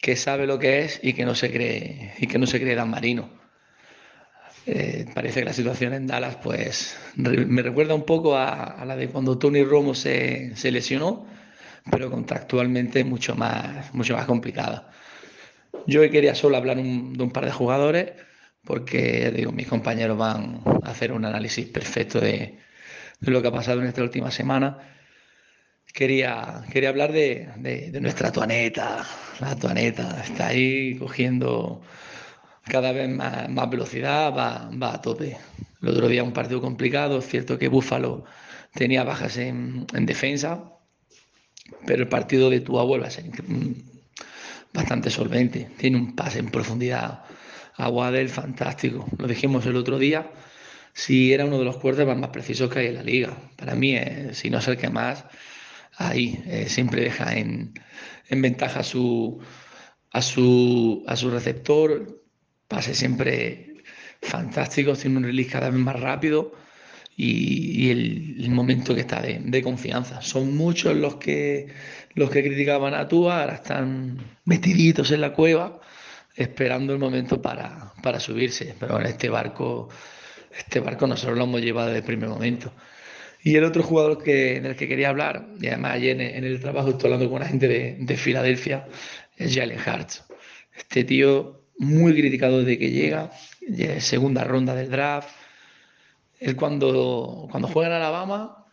[0.00, 2.74] que sabe lo que es y que no se cree y que no se cree
[2.74, 3.30] Dan Marino.
[4.66, 9.08] Eh, parece que la situación en Dallas pues me recuerda un poco a, la de
[9.08, 11.26] cuando Tony Romo se, se lesionó
[11.90, 14.90] pero contractualmente mucho más, mucho más complicada.
[15.86, 16.82] Yo quería solo hablar de
[17.22, 18.12] un par de jugadores
[18.64, 22.58] porque digo, mis compañeros van a hacer un análisis perfecto de,
[23.20, 24.97] lo que ha pasado en esta última semana.
[25.92, 27.48] Quería, quería hablar de,
[28.00, 29.04] nuestra tuaneta.
[29.40, 31.82] La tuaneta está ahí cogiendo
[32.64, 35.36] cada vez más, velocidad, va, va, a tope.
[35.82, 38.24] El otro día un partido complicado, es cierto que Búfalo
[38.74, 40.72] tenía bajas en, en defensa,
[41.86, 43.24] pero el partido de Tua vuelve a ser
[44.72, 45.68] bastante solvente.
[45.76, 47.24] Tiene un pase en profundidad
[47.76, 49.06] a Waddell fantástico.
[49.18, 50.30] Lo dijimos el otro día.
[50.92, 53.36] Si era uno de los quarterbacks más precisos que hay en la liga.
[53.56, 53.96] Para mí,
[54.32, 55.24] si no es el que más,
[55.98, 57.74] ahí eh, siempre deja en,
[58.30, 59.40] ventaja a su,
[60.12, 62.24] a, su, a su receptor.
[62.68, 63.82] Pase siempre
[64.22, 66.52] fantástico, tiene un release cada vez más rápido
[67.18, 70.22] y, el, momento que está de, confianza.
[70.22, 71.68] Son muchos los que,
[72.14, 75.80] los que criticaban a Tua, ahora están metiditos en la cueva
[76.36, 78.76] esperando el momento para, subirse.
[78.78, 79.88] Pero en este barco,
[80.56, 82.72] este barco nosotros lo hemos llevado desde el primer momento.
[83.42, 86.90] Y el otro jugador que, del que quería hablar, y además ayer en, el trabajo
[86.90, 88.86] estoy hablando con una gente de, de Filadelfia,
[89.36, 90.24] es Jalen Hartz.
[90.76, 93.30] Este tío muy criticado desde que llega,
[94.00, 95.28] segunda ronda del draft,
[96.40, 98.66] él cuando, cuando juega en Alabama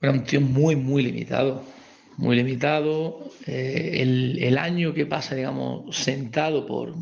[0.00, 1.64] era un tío muy, muy limitado.
[2.16, 3.30] Muy limitado.
[3.46, 3.98] Eh,
[4.40, 6.94] el, año que pasa, digamos, sentado por.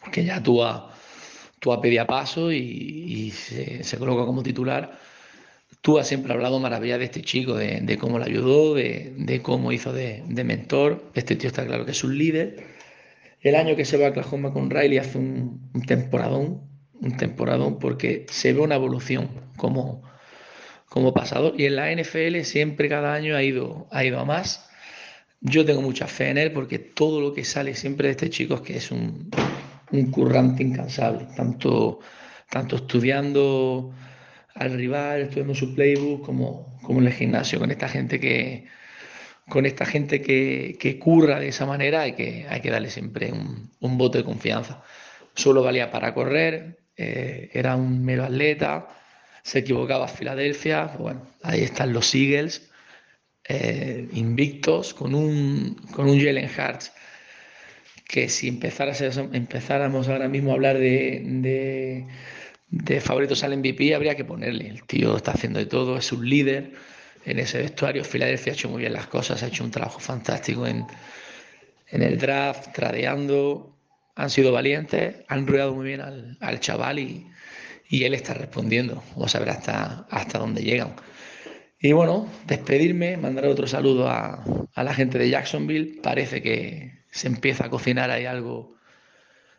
[0.00, 0.92] Porque ya tú a,
[1.60, 4.98] tú a paso y, se, coloca como titular.
[5.84, 9.92] Tú has siempre hablado maravilla de este chico, de, cómo le ayudó, de, cómo hizo
[9.92, 11.10] de, mentor.
[11.12, 12.64] Este tío está claro que es un líder.
[13.42, 16.62] El año que se va a Oklahoma con Riley hace un, temporadón,
[16.94, 20.02] un temporadón porque se ve una evolución como,
[20.88, 24.66] como pasador y en la NFL siempre cada año ha ido, ha ido a más.
[25.42, 28.54] Yo tengo mucha fe en él porque todo lo que sale siempre de este chico
[28.54, 29.28] es que es un,
[29.92, 32.00] un currante incansable, tanto,
[32.48, 33.92] tanto estudiando
[34.54, 38.66] al rival, estudiando su playbook, como, como en el gimnasio, con esta gente que,
[39.48, 43.32] con esta gente que, que, curra de esa manera hay que, hay que darle siempre
[43.32, 44.82] un, un voto de confianza.
[45.34, 48.88] Solo valía para correr, eh, era un mero atleta,
[49.42, 52.70] se equivocaba a Filadelfia, bueno, ahí están los Eagles,
[53.46, 56.92] eh, invictos, con un, con un Jalen Hurts
[58.14, 62.06] que si empezáramos ahora mismo a hablar de, de,
[63.00, 64.68] favoritos al MVP, habría que ponerle.
[64.68, 66.72] El tío está haciendo de todo, es un líder
[67.24, 68.04] en ese vestuario.
[68.04, 70.86] Filadelfia ha hecho muy bien las cosas, ha hecho un trabajo fantástico en,
[71.88, 73.74] en el draft, tradeando,
[74.16, 77.26] han sido valientes, han ruido muy bien al, chaval y,
[77.90, 79.04] él está respondiendo.
[79.14, 80.96] Vamos a ver hasta, hasta dónde llegan.
[81.78, 86.00] Y bueno, despedirme, mandar otro saludo a, la gente de Jacksonville.
[86.02, 88.73] Parece que se empieza a cocinar ahí algo,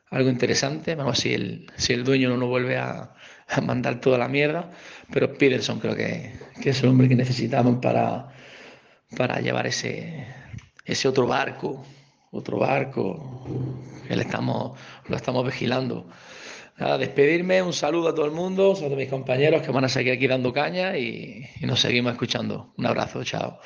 [0.09, 0.95] algo interesante.
[0.95, 3.13] Vamos, si el, si el dueño no nos vuelve a,
[3.63, 4.71] mandar toda la mierda.
[5.11, 8.29] Pero Peterson creo que, es el hombre que necesitamos para,
[9.17, 10.27] para llevar ese,
[10.85, 11.85] ese otro barco
[12.35, 13.45] otro barco,
[14.07, 16.07] que estamos, lo estamos vigilando.
[16.77, 20.13] Nada, despedirme, un saludo a todo el mundo, a mis compañeros que van a seguir
[20.13, 22.73] aquí dando caña y, nos seguimos escuchando.
[22.77, 23.59] Un abrazo, chao.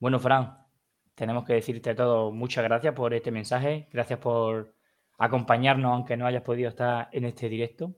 [0.00, 0.58] Bueno, Fran,
[1.14, 4.74] tenemos que decirte todo muchas gracias por este mensaje, gracias por
[5.22, 7.94] acompañarnos aunque no hayas podido estar en este directo.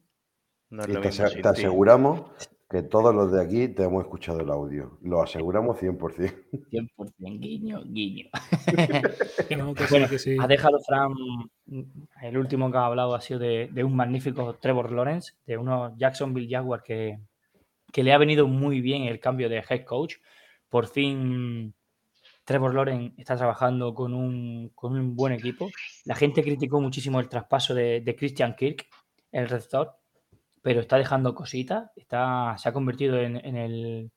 [0.69, 2.31] te, aseguramos
[2.69, 4.99] que todos los de aquí te hemos escuchado el audio.
[5.01, 6.35] Lo aseguramos 100%.
[6.71, 8.29] 100%, guiño, guiño.
[10.41, 11.15] Ha dejado Fran,
[12.23, 16.51] el último que ha hablado ha sido de, un magnífico Trevor Lawrence, de unos Jacksonville
[16.51, 17.21] Jaguars que,
[17.91, 20.17] que le ha venido muy bien el cambio de head coach.
[20.69, 21.75] Por fin
[22.45, 25.71] Trevor Lawrence está trabajando con un, con un buen equipo.
[26.05, 28.87] La gente criticó muchísimo el traspaso de, de Christian Kirk,
[29.33, 29.97] el rector,
[30.65, 34.11] pero está dejando cositas, está, se ha convertido en, el,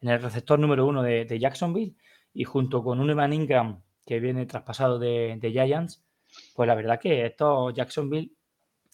[0.00, 1.96] receptor número uno de, Jacksonville
[2.32, 6.04] y junto con un Evan Ingram que viene traspasado de, Giants,
[6.54, 8.30] pues la verdad que esto Jacksonville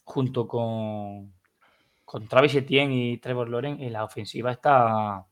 [0.02, 1.34] junto con,
[2.06, 5.26] con Travis Etienne y Trevor Lawrence en la ofensiva está,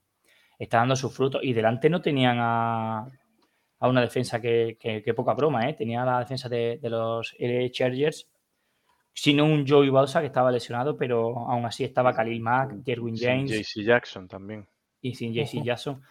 [0.58, 3.08] está dando sus frutos y delante no tenían a,
[3.88, 5.75] una defensa que, poca broma, ¿eh?
[5.75, 7.35] tenía la defensa de, de los
[7.73, 8.29] Chargers
[9.14, 13.51] sino un Joey Balsa que estaba lesionado, pero aún así estaba Khalil Mack, Jerwin James.
[13.51, 14.66] JC Jackson también.
[15.01, 16.03] Y sin JC Jackson.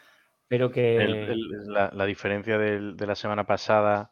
[0.47, 1.33] Pero que.
[1.65, 4.11] la, diferencia de la semana pasada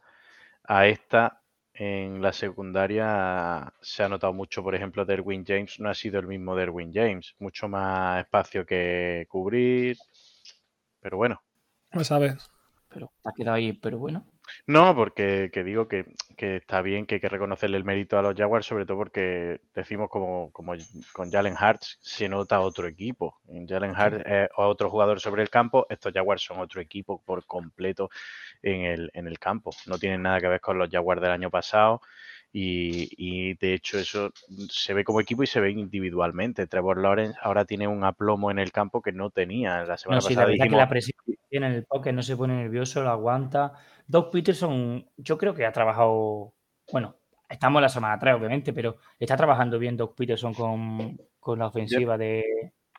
[0.63, 1.41] a esta
[1.73, 6.27] en la secundaria se ha notado mucho, por ejemplo, Derwin James no ha sido el
[6.27, 9.97] mismo Derwin James, mucho más espacio que cubrir,
[10.99, 11.41] pero bueno.
[11.91, 12.49] No sabes.
[12.91, 14.25] Pero ha quedado ahí, pero bueno.
[14.67, 16.05] No, porque que digo que,
[16.37, 19.61] que está bien, que hay que reconocerle el mérito a los Jaguars, sobre todo porque
[19.73, 20.73] decimos como, como
[21.13, 23.39] con Jalen Hurts se nota otro equipo.
[23.67, 28.09] Jalen Hurts es otro jugador sobre el campo, estos Jaguars son otro equipo por completo
[28.61, 29.71] en el, en el campo.
[29.85, 32.01] No tienen nada que ver con los Jaguars del año pasado.
[32.51, 34.31] Y, y, de hecho eso
[34.69, 36.65] se ve como equipo y se ve individualmente.
[36.65, 40.21] Trevor Lawrence ahora tiene un aplomo en el campo que no tenía la semana No,
[40.21, 40.45] sí, la pasada.
[40.47, 41.17] verdad que dijimos- la presión
[41.49, 43.73] tiene en el pocket no se pone nervioso, lo aguanta.
[44.07, 46.53] Doug Peterson, yo creo que ha trabajado,
[46.91, 47.15] bueno,
[47.47, 52.17] estamos la semana 3, obviamente, pero está trabajando bien Doug Peterson con, con la ofensiva
[52.17, 52.43] de...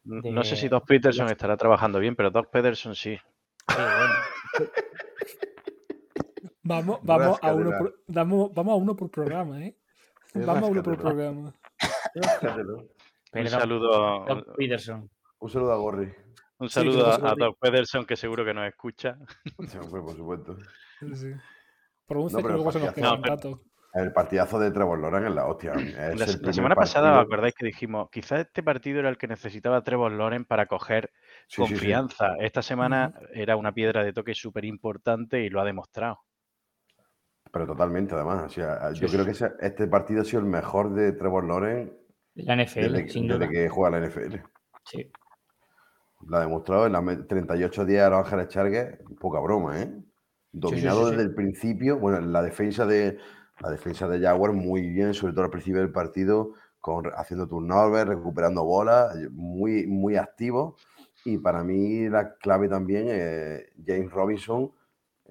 [0.05, 3.17] no sé si de- Doug Peterson estará trabajando bien, pero Doug Peterson sí.
[3.17, 4.15] Sí, bueno.
[6.71, 9.77] Vamos, vamos, a uno por, damos- vamos a uno por programa, ¿eh?
[10.35, 11.53] Vamos a uno por programa.
[13.33, 15.11] Un saludo, Doug Peterson.
[15.41, 16.13] Un saludo a Gorri.
[16.59, 19.19] un saludo a, a se Doug Peterson, que seguro que nos escucha.
[19.69, 20.57] Sí, por supuesto.
[21.01, 21.33] Sí, sí.
[22.07, 23.61] Pronuncia No, que pero luego se nos queda No, dato.
[23.93, 25.73] El partidazo de Trevor Lawrence es la hostia.
[25.73, 29.27] Es La, semana pasada, ¿os partido- acordáis que dijimos, quizás este partido era el que
[29.27, 31.11] necesitaba Trevor Lawrence para coger
[31.49, 31.73] Sí, sí, sí.
[31.73, 32.37] confianza?
[32.39, 36.21] Esta semana era una piedra de toque súper importante y lo ha demostrado.
[37.53, 38.45] Pero totalmente, además.
[38.47, 39.15] O sea, Sí, yo sí.
[39.15, 41.93] creo que ese- este partido ha sido el mejor de Trevor Lawrence
[42.35, 43.49] la NFL, desde, sin desde duda.
[43.49, 44.43] que juega la NFL.
[44.85, 45.11] Sí.
[46.27, 49.91] Lo ha demostrado en la me- 38 días a Los Ángeles Chargers, poca broma, ¿eh?
[50.53, 51.11] Dominado sí, sí.
[51.13, 51.99] desde el principio.
[51.99, 53.19] Bueno, la defensa de
[53.61, 58.09] la defensa de Jaguar muy bien, sobre todo al principio del partido, con, haciendo turnovers,
[58.09, 60.77] recuperando bolas, muy, muy activo.
[61.27, 64.71] Y para mí la clave también es James Robinson.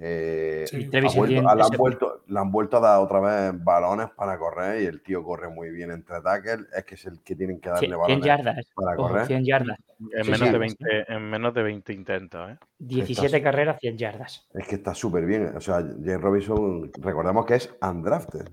[0.01, 0.89] Eh, Sí.
[0.93, 4.85] ha vuelto- han vuelto, le han vuelto a dar otra vez balones para correr y
[4.85, 6.65] el tío corre muy bien entre tackles.
[6.73, 8.25] Es que es el que tienen que darle 100, balones.
[8.25, 8.65] yardas.
[8.73, 9.27] para correr.
[9.27, 9.77] 100 yardas.
[10.13, 10.53] En, Sí, menos, sí.
[10.53, 12.57] de 20, en menos de 20 intentos, ¿eh?
[12.77, 14.47] 17 Estás- carreras, 100 yardas.
[14.53, 15.53] Es que está súper bien.
[15.57, 18.47] O sea, James Robinson, recordemos que es undrafted.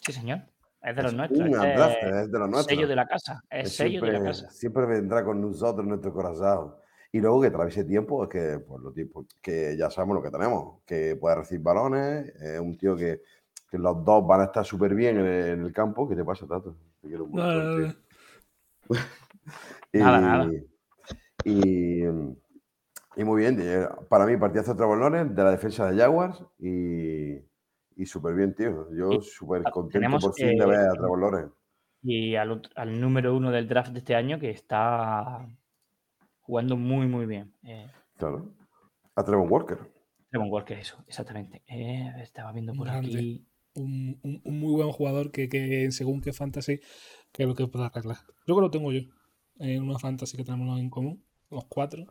[0.00, 0.40] Sí, señor.
[0.82, 1.40] Es de los Es nuestros.
[1.40, 2.66] un este undrafted, es es de los nuestros.
[2.76, 3.42] sello de la casa.
[3.50, 4.50] Es sello de la siempre, casa.
[4.50, 6.74] siempre vendrá con nosotros nuestro corazón.
[7.12, 10.30] Y luego que atraviese tiempo, es que, pues, lo tiempo, que ya sabemos lo que
[10.30, 13.20] tenemos, que puede recibir balones, es un tío que,
[13.68, 16.08] que los dos van a estar súper bien en el, en el campo.
[16.08, 16.76] ¿Qué te pasa, Tato?
[17.00, 17.94] Te quiero mucho, no.
[19.92, 20.50] Nada, nada.
[21.44, 27.32] Y, y muy bien, para mí partidazo de Lawrence, de la defensa de Jaguars y,
[27.96, 28.88] y súper bien, tío.
[28.94, 31.54] Yo Y súper ah, contento tenemos, por fin de ver a Trevor Lawrence.
[32.02, 35.46] Y al, al número uno del draft de este año que está
[36.50, 37.54] jugando muy, muy bien.
[37.62, 38.52] Eh, Claro.
[39.14, 39.78] A Trevor Walker.
[40.30, 41.62] Trevon Walker, eso, exactamente.
[41.68, 43.08] Eh, estaba viendo por Grande.
[43.08, 43.46] aquí.
[43.74, 46.80] Un, un- un muy buen jugador que, que según qué fantasy,
[47.38, 48.16] lo que puede arreglar.
[48.46, 49.00] Yo creo que lo tengo yo.
[49.60, 52.04] En una fantasy que tenemos en común, los cuatro.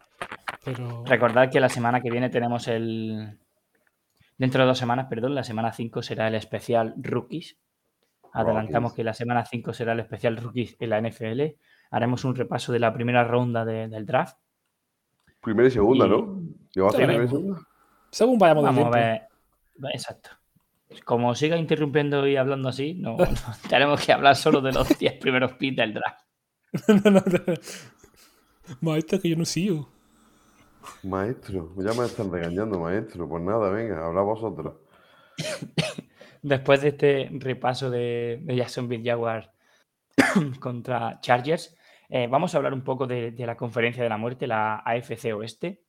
[0.64, 3.38] Pero Recordad que la semana que viene tenemos el.
[4.38, 7.58] Dentro de dos semanas, perdón, la semana 5 será el especial Rookies.
[8.32, 8.96] Adelantamos Rookies.
[8.96, 11.56] que la semana 5 será el especial Rookies en la NFL.
[11.92, 14.38] Haremos un repaso de la primera ronda de- del draft.
[15.42, 16.42] Primera y segunda, Y- ¿no?
[16.72, 17.62] ¿Qué va a Sí, hacer primera y segunda?
[18.12, 19.22] según vayamos de Vamos a ver.
[19.94, 20.30] Exacto.
[21.06, 23.26] Como siga interrumpiendo y hablando así, no, no,
[23.70, 26.22] tenemos que hablar solo de los 10 primeros picks del draft.
[26.88, 27.54] No, no, no.
[28.82, 29.90] Maestro, que yo no sigo.
[31.04, 33.28] Maestro, ya me están regañando, maestro.
[33.28, 34.76] Pues nada, venga, habla vosotros.
[36.42, 39.50] Después de este repaso de, de Jacksonville Jaguars
[40.60, 41.76] contra Chargers,
[42.10, 45.84] eh, vamos a hablar un poco de, la conferencia de la muerte, la AFC Oeste,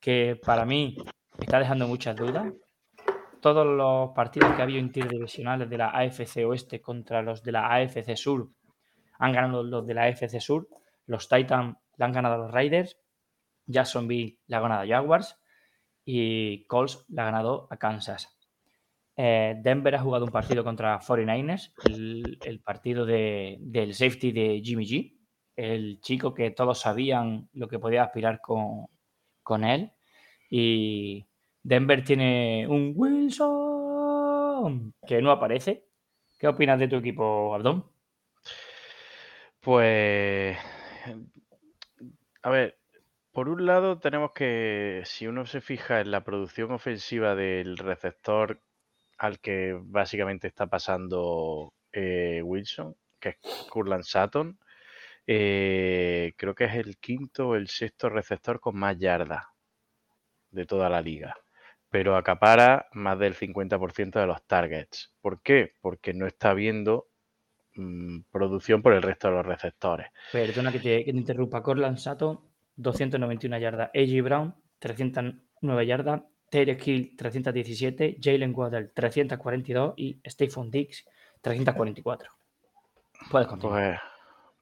[0.00, 0.96] que para mí
[1.38, 2.52] está dejando muchas dudas.
[3.40, 7.72] Todos los partidos que ha habido interdivisionales de la AFC Oeste contra los de la
[7.72, 8.50] AFC Sur
[9.18, 10.68] han ganado los de la AFC Sur.
[11.06, 12.98] Los Titans le han ganado a los Raiders,
[13.66, 15.38] Jacksonville le ha ganado a Jaguars
[16.04, 18.32] y Colts le ha ganado a Kansas.
[19.16, 24.60] Eh, Denver ha jugado un partido contra 49ers, el, el partido de- del safety de
[24.62, 25.15] Jimmy G,
[25.56, 28.86] el chico que todos sabían lo que podía aspirar con,
[29.42, 29.92] con él.
[30.50, 31.26] Y
[31.62, 35.84] Denver tiene un Wilson que no aparece.
[36.38, 37.86] ¿Qué opinas de tu equipo, Abdón?
[39.60, 40.56] Pues,
[42.42, 42.78] a ver,
[43.32, 48.60] por un lado tenemos que, si uno se fija en la producción ofensiva del receptor
[49.18, 53.36] al que básicamente está pasando eh, Wilson, que es
[53.70, 54.58] Curland Sutton,
[55.26, 59.44] eh, creo que es el quinto o el sexto receptor con más yardas
[60.50, 61.36] de toda la liga,
[61.90, 65.12] pero acapara más del 50% de los targets.
[65.20, 65.72] ¿Por qué?
[65.80, 67.08] Porque no está viendo
[67.74, 70.08] mm, producción por el resto de los receptores.
[70.32, 71.62] Perdona que te, que te interrumpa.
[71.62, 72.40] Corland Sutton,
[72.76, 73.90] 291 yardas.
[73.94, 74.22] A.J.
[74.22, 81.04] Brown, 300 9 yardas, Tyreek Hill 317, Jalen Waddell 342 y Stephon Diggs
[81.40, 82.30] 344.
[83.30, 84.00] Puedes continuar.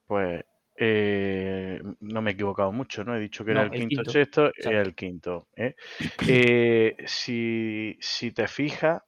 [0.07, 0.44] Pues, pues
[0.77, 3.15] eh, no me he equivocado mucho, ¿no?
[3.15, 5.49] He dicho que era el, quinto, sexto y el quinto.
[5.57, 5.75] ¿eh?
[6.29, 9.03] Eh, si, si, te fijas,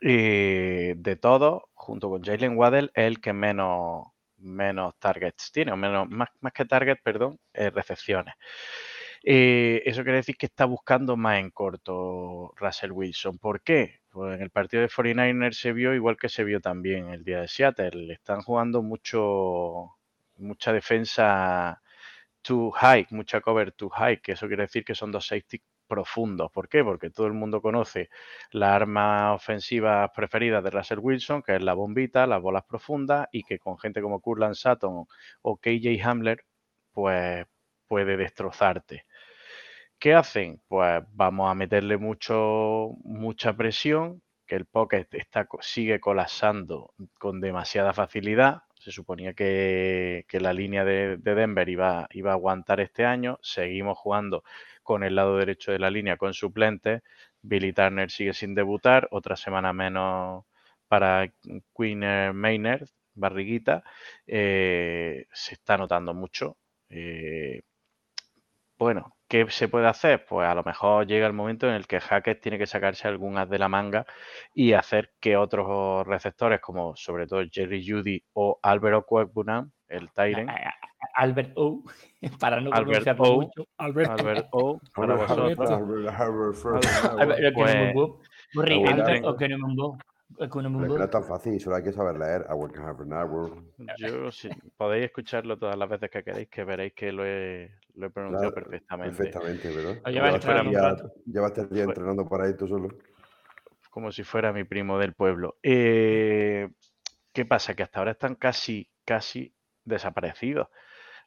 [0.00, 4.06] de todo, junto con Jalen Waddell, es el que menos,
[4.38, 8.34] menos targets tiene, o menos, más, más que targets, perdón, recepciones.
[9.22, 13.38] eso quiere decir que está buscando más en corto Russell Wilson.
[13.38, 14.00] ¿Por qué?
[14.10, 17.40] Pues en el partido de 49ers se vio igual que se vio también el día
[17.42, 18.12] de Seattle.
[18.12, 19.99] Están jugando mucho
[20.40, 21.80] mucha defensa
[22.42, 26.50] too high, mucha cover too high, que eso quiere decir que son dos safety profundos.
[26.52, 26.84] ¿Por qué?
[26.84, 28.10] Porque todo el mundo conoce
[28.52, 33.42] la arma ofensiva preferida de Russell Wilson, que es la bombita, las bolas profundas, y
[33.42, 35.06] que con gente como Kurland Sutton
[35.42, 36.44] o KJ Hamler,
[36.92, 37.46] pues
[37.88, 39.06] puede destrozarte.
[39.98, 40.62] ¿Qué hacen?
[40.68, 47.92] Pues vamos a meterle mucho, mucha presión, que el pocket está, sigue colapsando con demasiada
[47.92, 53.38] facilidad, se suponía que, la línea de, Denver iba, iba, a aguantar este año.
[53.42, 54.42] Seguimos jugando
[54.82, 57.02] con el lado derecho de la línea con suplentes.
[57.42, 59.08] Billy Turner sigue sin debutar.
[59.10, 60.44] Otra semana menos
[60.88, 61.32] para
[61.76, 62.00] Queen
[62.34, 63.84] Maynard, barriguita.
[64.26, 66.56] Eh, se está notando mucho.
[66.88, 67.62] Eh,
[68.78, 70.26] bueno, ¿qué se puede hacer?
[70.28, 73.48] Pues a lo mejor llega el momento en el que Hackett tiene que sacarse algunas
[73.48, 74.04] de la manga
[74.52, 80.48] y hacer que otros receptores, como sobre todo Jerry Judy o Albert Okwekbunam, el Tyren.
[81.14, 81.84] Albert O,
[82.40, 83.68] para no Albert o, mucho.
[83.78, 85.70] Albert, Albert O, para vosotros.
[85.70, 87.56] Albert,
[90.38, 92.46] no es tan fácil, solo hay que saber leer.
[93.98, 98.06] Yo, sí, podéis escucharlo todas las veces que queréis, que veréis que lo he, lo
[98.06, 99.16] he pronunciado perfectamente.
[99.16, 100.02] Perfectamente, ¿verdad?
[101.26, 102.88] Llevas el día entrenando para esto solo.
[103.90, 105.58] Como si fuera mi primo del pueblo.
[105.62, 106.68] Eh,
[107.32, 107.74] ¿Qué pasa?
[107.74, 110.68] Que hasta ahora están casi, casi desaparecidos.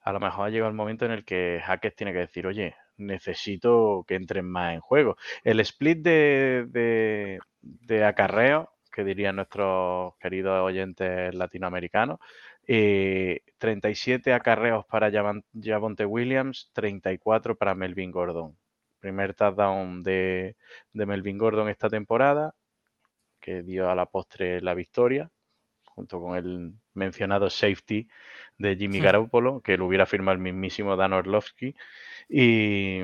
[0.02, 2.76] A lo mejor ha llegado el momento en el que Hackers tiene que decir, oye,
[2.98, 5.18] necesito que entren más en juego.
[5.44, 12.20] El split de, de, de acarreo que dirían nuestros queridos oyentes latinoamericanos.
[12.66, 18.58] 37 eh, acarreos para Javonte Williams, 34 para Melvin Gordon.
[19.00, 20.56] Primer touchdown de,
[20.94, 22.56] de Melvin Gordon esta temporada,
[23.42, 25.30] que dio a la postre la victoria,
[25.84, 28.08] junto con el mencionado safety
[28.58, 31.76] de Jimmy Garoppolo, que lo hubiera firmado el mismísimo Dan Orlovsky.
[32.30, 33.02] Y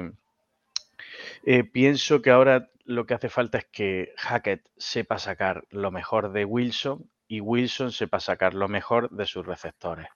[1.43, 6.31] eh, pienso que ahora lo que hace falta es que Hackett sepa sacar lo mejor
[6.31, 10.07] de Wilson y Wilson sepa sacar lo mejor de sus receptores.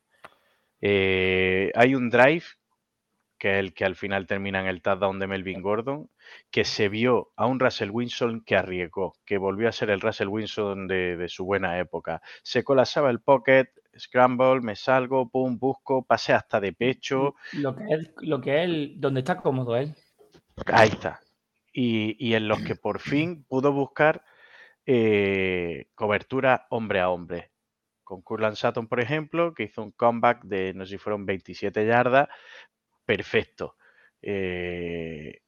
[0.82, 2.44] Eh, hay un drive,
[3.38, 6.10] que es el que al final termina en el touchdown de Melvin Gordon,
[6.50, 10.30] que se vio a un Russell Wilson que arriesgó, que volvió a ser el Russell
[10.30, 12.22] Wilson de, su buena época.
[12.42, 17.36] Se colapsaba el pocket, scramble, me salgo, pum, busco, pase hasta de pecho.
[17.54, 19.96] Lo que es, lo que él, donde está cómodo él.
[20.68, 21.20] Ahí está
[21.74, 24.24] y, en los que por fin pudo buscar
[24.86, 27.52] eh, cobertura hombre a hombre.
[28.04, 31.86] Con Kurland Sutton, por ejemplo, que hizo un comeback de, no sé si fueron 27
[31.86, 32.28] yardas,
[33.06, 33.76] perfecto.
[34.22, 35.42] Eh,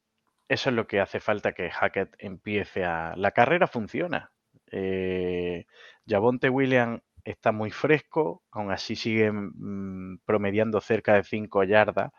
[0.48, 3.14] eso es lo que hace falta que Hackett empiece a...
[3.18, 4.32] La carrera funciona.
[4.72, 5.66] Eh,
[6.08, 12.12] Javonte Williams está muy fresco, aún así sigue mm, promediando cerca de 5 yardas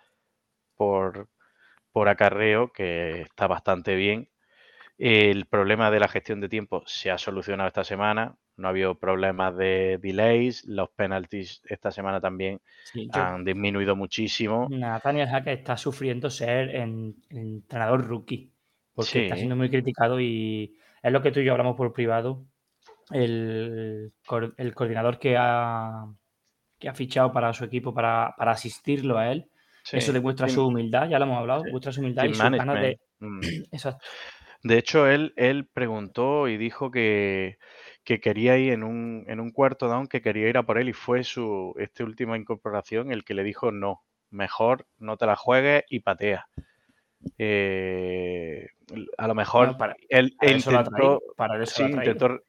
[0.77, 1.29] por,
[1.97, 4.29] por acarreo, que está bastante bien.
[4.99, 8.37] El problema de la gestión de tiempo se ha solucionado esta semana.
[8.59, 10.67] No ha habido problemas de delays.
[10.67, 12.61] Los penalties esta semana también
[13.13, 14.69] han disminuido muchísimo.
[14.69, 18.53] Nathaniel Hackett está sufriendo ser en, entrenador rookie.
[18.95, 22.45] Porque está siendo muy criticado y es lo que tú y yo hablamos por privado.
[23.11, 24.13] El,
[24.59, 26.05] el coordinador que ha,
[26.79, 29.49] que ha fichado para su equipo para, para asistirlo a él
[29.93, 32.99] eso demuestra su humildad, ya lo hemos hablado, demuestra su humildad y sus ganas de...
[33.21, 33.41] Mm.
[34.63, 37.59] De hecho, él, él preguntó y dijo que,
[38.05, 40.93] quería ir en un, en un cuarto down, que quería ir a por él y
[40.93, 45.85] fue su esta última incorporación el que le dijo no, mejor no te la juegues
[45.89, 46.49] y patea.
[47.39, 48.69] Eh,
[49.19, 49.77] a lo mejor
[50.09, 50.37] él,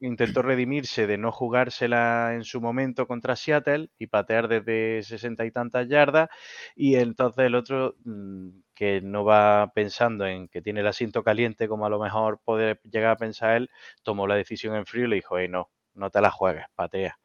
[0.00, 5.50] intentó, redimirse de no jugársela en su momento contra Seattle y patear desde sesenta y
[5.50, 6.28] tantas yardas
[6.76, 11.66] y entonces el otro mm, que no va pensando en que tiene el asiento caliente
[11.66, 13.70] como a lo mejor puede llegar a pensar él,
[14.04, 17.18] tomó la decisión en frío y le dijo, no, no te la juegues, patea.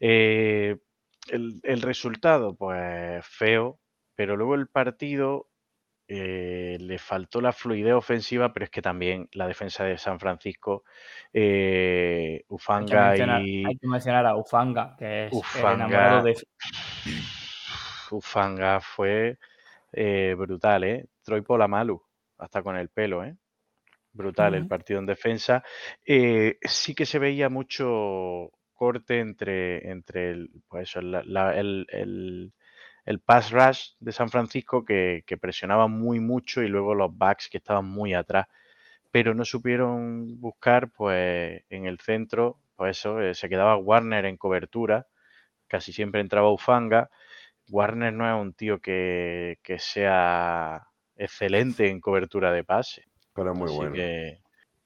[0.00, 0.76] Eh,
[1.28, 3.78] el, el resultado, pues feo,
[4.16, 5.51] pero luego el partido
[6.08, 10.84] eh, le faltó la fluidez ofensiva, pero es que también la defensa de San Francisco,
[11.32, 13.64] eh, Ufanga y...
[13.64, 16.36] Hay que mencionar a Ufanga, que es el enamorado de...
[18.10, 19.38] Ufanga fue
[19.92, 21.06] eh, brutal, ¿eh?
[21.22, 22.02] Troy Polamalu,
[22.38, 23.36] hasta con el pelo, ¿eh?
[24.12, 25.64] Brutal el partido en defensa.
[26.04, 32.52] sí que se veía mucho corte entre, entre el, pues el, el
[33.24, 37.86] pass rush de San Francisco que, presionaba muy mucho y luego los backs que estaban
[37.86, 38.46] muy atrás.
[39.10, 44.36] Pero no supieron buscar, pues en el centro, pues eso, eh, se quedaba Warner en
[44.36, 45.06] cobertura,
[45.68, 47.10] casi siempre entraba Ufanga.
[47.68, 53.04] Warner no es un tío que, sea excelente en cobertura de pase.
[53.34, 53.94] Pero es muy bueno.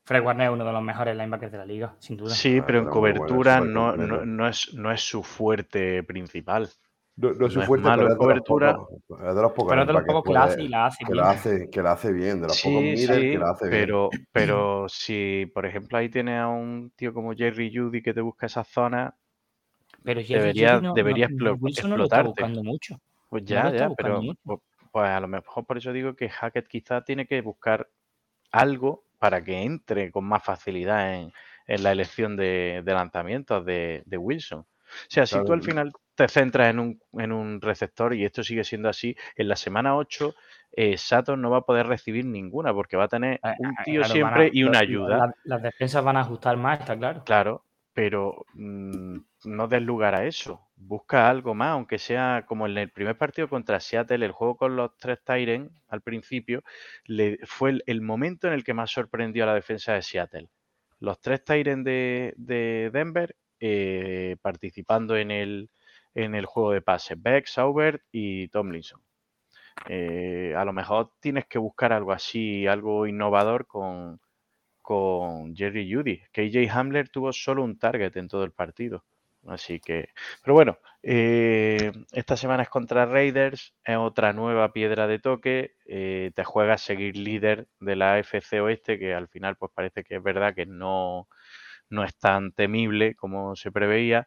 [0.05, 2.31] Fred Warner es uno de los mejores linebackers de la liga, sin duda.
[2.31, 6.71] Sí, pero en cobertura no, no, es, no es su fuerte principal.
[7.17, 8.77] No, no es su fuerte, pero es cobertura.
[9.09, 11.25] De los pocos, pero de los pocos que, la hace y la hace que bien.
[11.25, 14.27] La hace, que la hace bien, de los pocos sí, que la hace pero, bien.
[14.33, 18.45] Pero si, por ejemplo, ahí tienes a un tío como Jerry Judy que te busca
[18.45, 19.15] esa zona,
[20.03, 22.47] pero debería, no, debería no, explotarte.
[22.49, 23.01] mucho.
[23.31, 24.61] Pues ya, ya, pero pues,
[24.93, 27.89] pues, a lo mejor por eso digo que Hackett quizá tiene que buscar
[28.53, 31.33] algo para que entre con más facilidad en,
[31.67, 34.61] en la elección de, de lanzamientos de, de Wilson.
[34.61, 34.67] O
[35.09, 38.65] sea, si tú al final te centras en un, en un receptor y esto sigue
[38.65, 40.35] siendo así, en la semana 8
[40.73, 44.51] eh, Saturn no va a poder recibir ninguna porque va a tener un tío siempre
[44.53, 45.33] y una ayuda.
[45.45, 47.25] las defensas van a ajustar más, está claro.
[47.25, 47.65] Claro,
[47.95, 50.61] pero mm, no des lugar a eso.
[50.77, 54.77] Busca algo más, aunque sea como en el primer partido contra Seattle, el juego con
[54.77, 56.63] los tres Tyren al principio,
[57.07, 60.49] le, fue el, momento en el que más sorprendió a la defensa de Seattle.
[61.01, 65.71] Los tres Tyren de, de Denver eh, participando en el,
[66.17, 67.23] en el juego de pases.
[67.23, 69.01] Beck, Sauber y Tomlinson.
[69.89, 74.21] Eh, a lo mejor tienes que buscar algo así, algo innovador con,
[74.83, 76.23] con Jerry Judy.
[76.33, 79.05] KJ Hamler tuvo solo un target en todo el partido.
[79.47, 80.09] Así que,
[80.43, 85.75] pero bueno, eh, esta semana es contra Raiders, es otra nueva piedra de toque.
[85.87, 90.17] Eh, te juegas seguir líder de la FC Oeste, que al final, pues parece que
[90.17, 91.29] es verdad que no,
[91.91, 94.27] no es tan temible como se preveía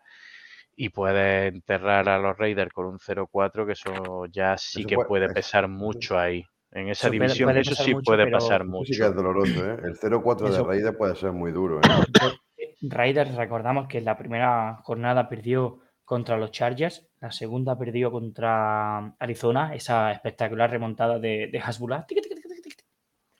[0.81, 5.27] y puede enterrar a los Raiders con un 0-4, que eso ya sí que puede,
[5.27, 6.45] pesar mucho ahí.
[6.71, 8.93] En esa división eso sí puede pasar mucho.
[8.93, 9.77] Sí que es doloroso, ¿eh?
[9.83, 11.81] El 0-4 de Raiders puede ser muy duro.
[11.81, 12.67] ¿eh?
[12.81, 19.75] Raiders, recordamos que la primera jornada perdió contra los Chargers, la segunda perdió contra Arizona,
[19.75, 22.07] esa espectacular remontada de, de Hasbullah.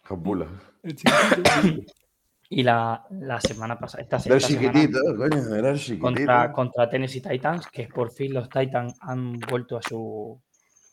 [0.04, 0.50] Hasbullah.
[2.52, 6.02] Y la, la semana pasada, esta, era chiquitito, coño, era chiquitito.
[6.02, 10.42] Contra, contra Tennessee Titans, que por fin los Titans han vuelto a su,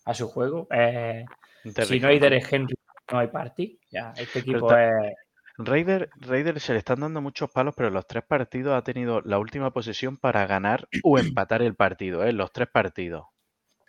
[0.05, 0.69] a su juego.
[0.71, 1.25] Eh,
[1.65, 2.75] si no hay Derek Henry,
[3.11, 3.81] no hay party.
[3.91, 5.15] Ya, este equipo es.
[5.59, 9.23] Raider, Raider se le están dando muchos palos, pero en los tres partidos ha tenido
[9.23, 12.33] la última posesión para ganar o empatar el partido, ¿eh?
[12.33, 13.25] los tres partidos.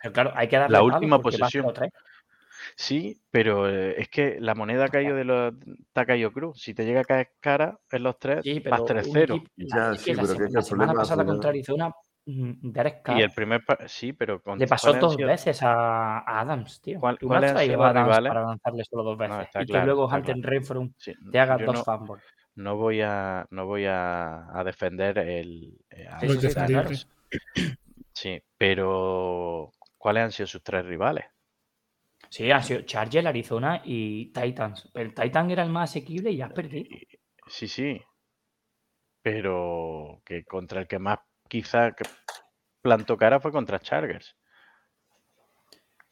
[0.00, 1.66] Pero claro, hay que darle la última posesión.
[2.76, 5.54] Sí, pero eh, es que la moneda ha caído de los
[5.92, 6.60] Takayo Cruz.
[6.60, 9.44] Si te llega a caer cara en los tres, vas 3-0.
[9.56, 11.92] Ya, sí, pero que, la semana pasada contra Arizona,
[12.26, 13.18] mm, Derek Carr.
[13.18, 16.98] Y el primer, sí, pero le pasó dos veces a, Adams, tío.
[17.00, 18.28] ¿Cuál, ¿Cuál han sido los rivales?
[18.28, 19.48] para lanzarle solo dos veces.
[19.54, 20.50] No, y que luego Hunter claro.
[20.50, 20.92] Renfrew
[21.32, 22.24] te haga dos no, fumbles.
[22.54, 25.78] No voy a, no voy a, a defender el.
[25.90, 27.06] Eh, sí,
[28.12, 31.24] sí, pero ¿cuáles han sido sus tres rivales?
[32.30, 34.90] Sí, ha sido Charger, Arizona y Titans.
[34.94, 36.88] El Titan era el más asequible y has perdido.
[37.46, 38.00] Sí, sí.
[39.22, 41.18] Pero que contra el que más
[41.48, 41.94] quizá
[42.82, 44.36] plantó cara fue contra Chargers.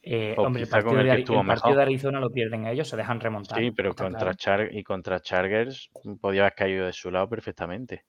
[0.09, 3.59] Eh, hombre, el partido, de, el partido de, Arizona lo pierden ellos, se dejan remontar.
[3.59, 5.89] Sí, pero contra Char y contra Chargers
[6.21, 8.05] podía haber caído de su lado perfectamente.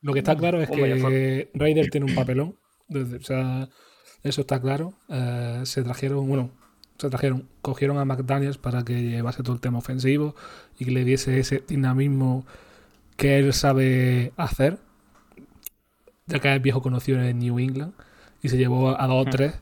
[0.00, 2.58] Lo que está claro es que Raider tiene un papelón.
[2.88, 3.68] o sea,
[4.22, 4.94] eso está claro.
[5.08, 6.50] Eh, se trajeron, bueno,
[6.98, 10.34] se trajeron, cogieron a McDaniels para que llevase todo el tema ofensivo
[10.78, 12.46] y que le diese ese dinamismo
[13.16, 14.78] que él sabe hacer,
[16.26, 17.92] ya que es viejo conocido en New England
[18.42, 19.54] y se llevó a dos o tres.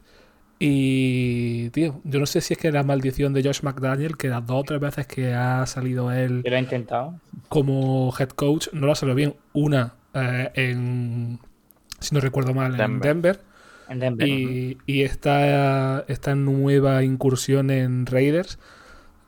[0.62, 4.46] Y, tío, yo no sé si es que la maldición de Josh McDaniel, que las
[4.46, 6.42] dos o tres veces que ha salido él.
[6.46, 7.18] ha intentado.
[7.48, 9.36] Como head coach, no lo ha salido bien.
[9.54, 11.38] Una eh, en.
[11.98, 13.40] Si no recuerdo mal, en Denver
[14.18, 18.58] y, esta, esta, nueva incursión en Raiders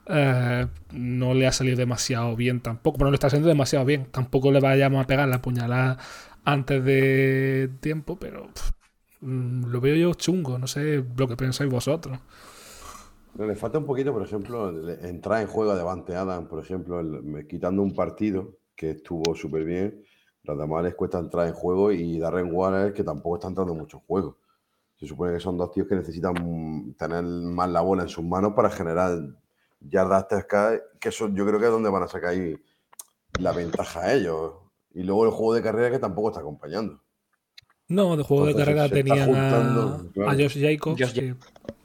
[0.07, 2.99] eh, no le ha salido demasiado bien tampoco.
[2.99, 4.07] Bueno, no le está saliendo demasiado bien.
[4.11, 5.99] Tampoco le vayamos a pegar la puñalada
[6.45, 8.49] antes de tiempo, pero
[9.21, 10.59] mm, lo veo yo chungo.
[10.59, 12.19] No sé lo que pensáis vosotros.
[13.39, 14.71] Le falta un poquito, por ejemplo,
[15.03, 19.65] entrar en juego a Devante Adam, por ejemplo, el- quitando un partido que estuvo súper
[19.65, 20.05] bien.
[20.45, 23.99] Los demás les cuesta entrar en juego y Darren Waller, que tampoco está entrando mucho
[23.99, 24.39] en juego.
[25.03, 28.53] Se supone que son dos tíos que necesitan tener más la bola en sus manos
[28.55, 29.19] para generar
[29.81, 32.57] yardas cerca, que eso yo creo que es donde van a sacar ahí
[33.41, 34.53] la ventaja a ellos.
[34.95, 37.01] Y luego el juego de carrera que tampoco está acompañando.
[37.89, 40.31] No, de juego de carrera tenían a, juntando, claro.
[40.31, 41.35] a Josh Jacobs, Josh que,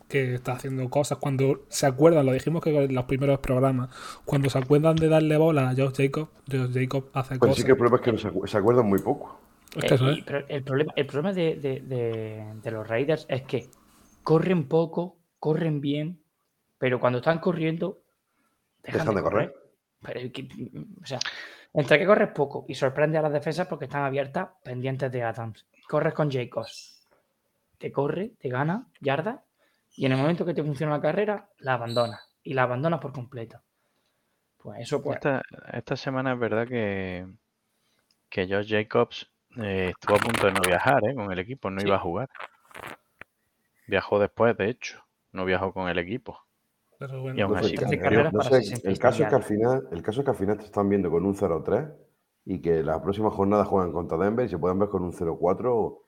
[0.08, 1.18] que está haciendo cosas.
[1.18, 3.90] Cuando se acuerdan, lo dijimos que en los primeros programas,
[4.26, 7.56] cuando se acuerdan de darle bola a Josh Jacobs, Josh Jacobs hace Pero cosas.
[7.56, 9.40] sí que el problema es que no se, acu- se acuerdan muy poco.
[9.84, 10.02] Eh, es.
[10.02, 13.70] y- pero el problema, el problema de, de- de- de los Raiders es que
[14.24, 16.22] corren poco, corren bien,
[16.78, 18.02] pero cuando están corriendo,
[18.84, 19.54] dejan, Dejan de de correr.
[19.54, 19.68] correr.
[20.00, 21.20] Pero, o sea,
[21.74, 25.66] entre que corres poco y sorprende a las defensas porque están abiertas pendientes de Adams.
[25.90, 27.08] Corres con Jacobs,
[27.78, 29.44] te corre, te gana, yarda,
[29.96, 32.22] y en el momento que te funciona la carrera, la abandonas.
[32.44, 33.62] Y la abandonas por completo.
[34.58, 35.16] Pues eso, pues.
[35.18, 35.42] Esta,
[35.74, 37.28] esta semana es verdad que,
[38.30, 39.30] que Josh Jacobs
[39.62, 41.16] eh, estuvo a punto de no viajar ¿eh?
[41.16, 41.88] con el equipo, no Sí.
[41.88, 42.30] iba a jugar.
[43.88, 45.00] Viajó después, de hecho,
[45.32, 46.40] no viajó con el equipo.
[47.00, 49.00] Pero bueno, Y aún No así, sé, Trece el- carreras no para sé, 66 el
[49.00, 51.26] caso es que al final, el caso es que al final te están viendo con
[51.26, 51.88] un 0-3
[52.46, 56.04] y que la próxima jornada juegan contra Denver y se pueden ver con un 0-4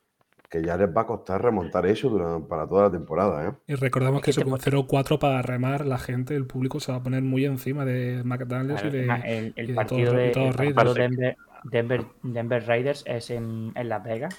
[0.50, 3.54] que ya les va a costar remontar eso durante, para toda la temporada, ¿eh?
[3.68, 6.98] y recordamos que que eso con 0-4 para remar, la gente, el público se va
[6.98, 9.04] a poner muy encima de McDaniels y de.
[9.26, 11.36] el, el y de partido todos- de, y todos el partido.
[11.64, 14.36] Denver, Denver, Raiders es en, en Las Vegas,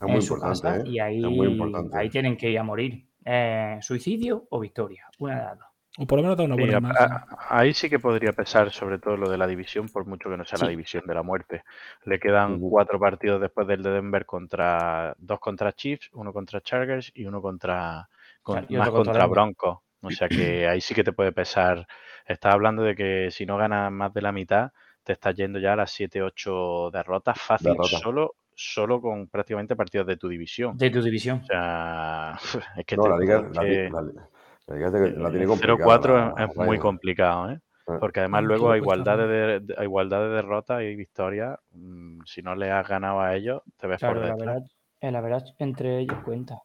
[0.00, 0.88] Es muy en su importante, casa, ¿eh?
[0.88, 1.96] y ahí, Es muy importante.
[1.96, 3.04] ahí tienen que ir a morir.
[3.24, 5.68] Eh, suicidio o victoria, una de las dos.
[6.00, 8.70] O por lo menos da una Sí, buena a- a- ahí sí que podría pesar
[8.70, 10.70] sobre todo lo de la división, por mucho que no sea la Sí.
[10.70, 11.64] división de la muerte.
[12.04, 17.10] Le quedan cuatro partidos después del de Denver contra dos contra Chiefs, uno contra Chargers
[17.14, 18.08] y uno contra
[18.42, 19.26] con- Y otro más contra.
[19.26, 19.78] Broncos.
[20.00, 21.84] O sea que ahí sí que te puede pesar.
[22.24, 24.70] Estás hablando de que si no ganas más de la mitad,
[25.08, 27.98] te estás yendo ya a las 7-8 derrotas fácil, Derrotas.
[27.98, 30.76] solo, solo con prácticamente partidos de tu división.
[30.76, 31.40] De tu división.
[31.40, 32.36] O sea,
[32.76, 35.44] es que No, te- la liga, es la, que- la- la liga te- la tiene
[35.44, 35.78] el complicada.
[35.78, 37.58] 0-4 la- es muy complicado, ¿eh?
[37.86, 37.96] Ah.
[37.98, 42.42] Porque además luego a igualdad de, de- a igualdad de derrotas y victorias, mm, si
[42.42, 44.54] no le has ganado a ellos, te ves Claro, por la detrás.
[44.56, 46.60] verdad, eh, la verdad entre ellos cuenta.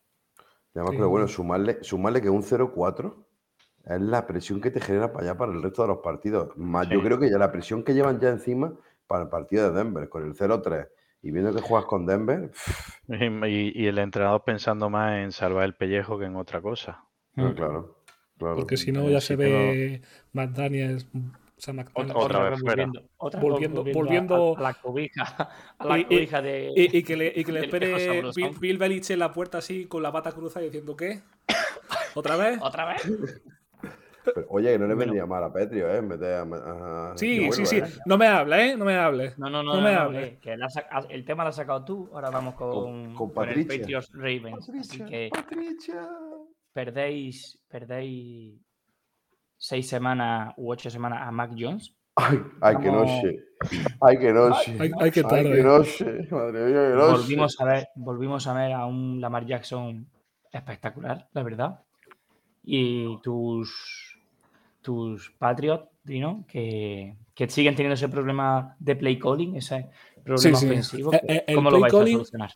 [0.76, 0.98] Y además, Sí.
[0.98, 3.23] pero bueno, sumarle, sumarle que un 0-4
[3.86, 6.56] es la presión que te genera para allá para el resto de los partidos.
[6.58, 8.74] Más yo creo que ya la presión que llevan ya encima
[9.08, 10.88] para el partido de Denver, con el 0-3
[11.22, 12.52] y viendo que juegas con Denver,
[13.08, 17.04] Y, y el entrenador pensando más en salvar el pellejo que en otra cosa.
[17.36, 17.54] pues Mm.
[17.56, 17.98] claro,
[18.38, 18.56] claro.
[18.58, 20.02] Porque si no, ya sí se ve
[20.34, 21.08] McDaniels.
[21.56, 22.16] O sea, McDaniels.
[22.26, 22.84] Otra vez fuera.
[22.86, 25.24] volviendo, otra Volviendo- a- volviendo- a, la cobija,
[25.80, 26.74] a la cobija de.
[26.76, 28.22] Y, y que le, y que le espere.
[28.36, 31.22] Bill, Bill Belichick en la puerta así con la pata cruzada diciendo ¿qué?
[32.16, 32.60] ¿Otra vez?
[32.62, 33.42] ¿Otra vez?
[34.24, 35.12] Pero, oye, que no le Bueno.
[35.12, 35.98] vendría mal a Petrio, ¿eh?
[36.00, 37.78] A- a- Sí, que sí, sí.
[37.78, 37.84] ¿eh?
[38.06, 38.78] No me hable, ¿eh?
[38.78, 39.34] No me hable.
[39.38, 40.24] No, no, no, No no, me no, hables.
[40.34, 40.68] eh, que la
[41.10, 43.80] el tema lo has sacado tú, ahora vamos con, con con el Patricia.
[43.80, 44.58] Patriots Ravens.
[44.58, 46.10] Así Patricia, que Patricia.
[46.74, 48.60] perdéis, perdéis
[49.58, 51.96] seis semanas u ocho semanas a Mac Jones.
[52.16, 53.40] Ay, ay, que noche.
[54.02, 54.78] Ay, que noche.
[54.80, 55.52] Ay, ay, Ay, tarde.
[55.56, 56.06] que noche.
[56.30, 57.12] Madre mía, que noche.
[57.22, 60.08] Volvimos a ver, volvimos a ver a un Lamar Jackson
[60.52, 61.80] espectacular, la verdad.
[62.66, 64.13] Y tus,
[64.84, 69.88] tus Patriots, Dino, que, que siguen teniendo ese problema de play calling, ese
[70.24, 70.72] problema Sí, sí.
[70.72, 71.14] ofensivo.
[71.14, 72.52] Eh, que- eh, ¿Cómo lo vais a solucionar?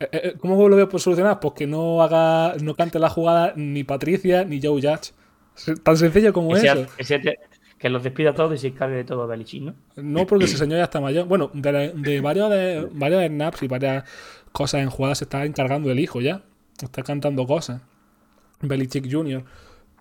[0.00, 1.38] Eh, ¿Cómo lo voy a solucionar?
[1.38, 5.12] Pues que no haga, no cante la jugada ni Patricia ni Joe Judge.
[5.84, 7.14] Tan sencillo como Que, sea- eso.
[7.78, 9.74] que los despida a todos y se encargue de todo Belichick, ¿no?
[9.96, 11.26] No porque ese señor ya está mayor.
[11.26, 14.04] Bueno, de, de varios de varios snaps y varias
[14.52, 16.42] cosas en jugadas se está encargando el hijo ya.
[16.82, 17.82] Está cantando cosas.
[18.62, 19.44] Belichick Jr.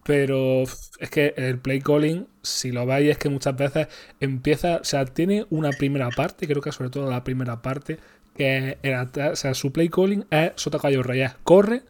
[0.10, 3.88] Pero es que el play calling, si lo veis, es que muchas veces
[4.20, 4.78] empieza.
[4.78, 8.00] O sea, tiene una primera parte, creo que sobre todo la primera parte,
[8.36, 11.24] que ata- o sea, su play calling es sota caballo rey.
[11.44, 11.84] Corre,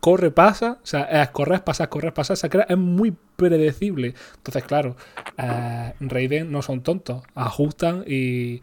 [0.00, 0.78] corre, pasa.
[0.82, 2.38] O sea, es correr, pasar, correr, pasar.
[2.68, 4.14] Es muy predecible.
[4.36, 4.96] Entonces, claro,
[5.38, 7.24] eh, no son tontos.
[7.34, 8.62] Ajustan y,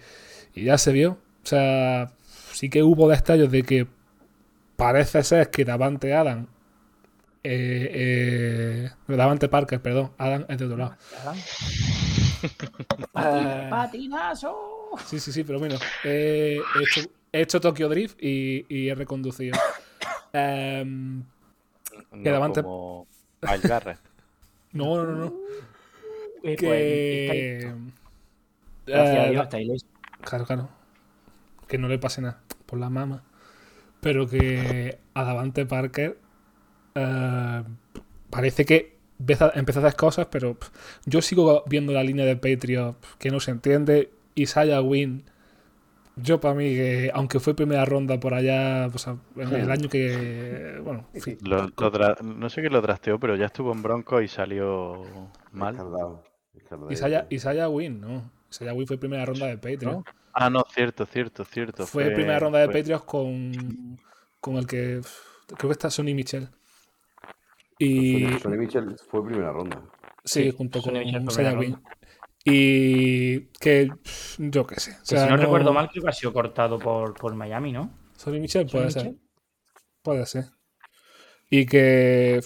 [0.55, 1.19] y ya se vio.
[1.43, 2.13] O sea,
[2.53, 3.87] sí que hubo destellos de que
[4.75, 6.47] parece ser que Davante Adam.
[7.43, 10.11] Eh, eh, Davante Parker, perdón.
[10.17, 10.95] Adam es de otro lado.
[11.21, 11.37] Adam.
[12.43, 14.55] Eh, ¡Patinazo!
[15.05, 15.75] sí, sí, sí, pero bueno.
[16.03, 19.57] eh, he, hecho, he hecho Tokyo Drift y, y he reconducido.
[20.33, 23.05] Em, No Davante- como
[24.71, 25.15] no, no, no.
[25.15, 25.33] no.
[26.43, 27.75] Eh, pues, Que.
[28.87, 29.85] gracias a Dios, está ileso.
[30.21, 30.69] Claro, claro.
[31.67, 33.23] Que no le pase nada por la mama.
[33.99, 36.17] Pero que a Davante Parker,
[36.95, 37.63] eh,
[38.29, 38.97] parece que
[39.55, 40.57] empezó a hacer cosas, pero
[41.05, 44.11] yo sigo viendo la línea de Patriot que no se entiende.
[44.35, 45.23] Isaiah Wynn,
[46.15, 50.79] yo para mí, que aunque fue primera ronda por allá, pues, en el año que.
[50.83, 51.07] Bueno,
[52.23, 55.03] no sé qué lo trasteó, pero ya estuvo en Bronco y salió
[55.51, 55.77] mal.
[56.89, 58.31] Isaiah, Isaiah Wynn, ¿no?
[58.49, 60.03] Isaiah Wynn fue primera ronda de Patriot.
[60.33, 61.85] Ah, no, cierto, cierto, cierto.
[61.85, 63.99] Fue, primera ronda de Patriots con,
[64.39, 65.01] con el que.
[65.47, 66.49] Creo que está Sonny Michel.
[67.83, 68.37] Y...
[68.37, 69.81] Sonny Michel fue primera ronda.
[70.23, 71.81] Sí, junto con Isaiah Wynn.
[72.45, 73.89] Y que
[74.37, 74.95] yo qué sé.
[75.01, 77.91] si no, recuerdo mal, creo que ha sido cortado por, por Miami, ¿no?
[78.17, 79.15] Sonny Michel puede ser.
[80.03, 80.45] Puede ser.
[81.49, 82.41] Y que.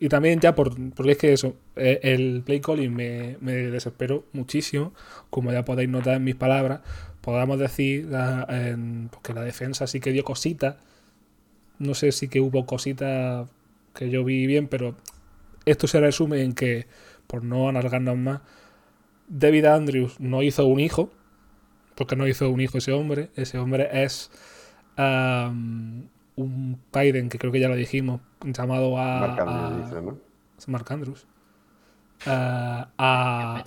[0.00, 4.24] Y también ya por, porque es que eso, eh, el play calling me, me desesperó
[4.32, 4.94] muchísimo,
[5.30, 6.80] como ya podéis notar en mis palabras,
[7.20, 8.08] podamos decir
[8.48, 10.76] en, pues que la defensa sí que dio cositas.
[11.78, 13.48] No sé si que hubo cositas
[13.94, 14.96] que yo vi bien, pero
[15.64, 16.86] esto se resume en que,
[17.26, 18.40] por no alargarnos más,
[19.28, 21.10] David Andrews no hizo un hijo,
[21.94, 23.30] porque no hizo un hijo ese hombre.
[23.36, 24.30] Ese hombre es
[24.96, 29.20] un Biden, que creo que ya lo dijimos, llamado a.
[29.20, 30.18] Mark Andrews, ¿no?
[30.66, 31.26] Mark Andrews.
[32.26, 33.62] a,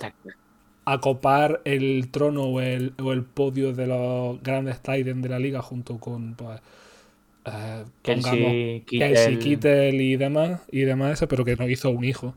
[0.86, 5.38] a copar el trono o el, o el podio de los grandes Titans de la
[5.38, 6.60] liga junto con pues,
[7.46, 8.84] eh, Kelsey,
[9.38, 10.00] Kittel.
[10.00, 12.34] y demás, y demás pero que no hizo un hijo.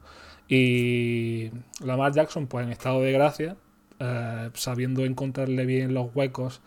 [0.47, 1.51] Y
[1.83, 3.55] Lamar Jackson, pues en estado de gracia,
[3.99, 6.61] eh, sabiendo encontrarle bien los huecos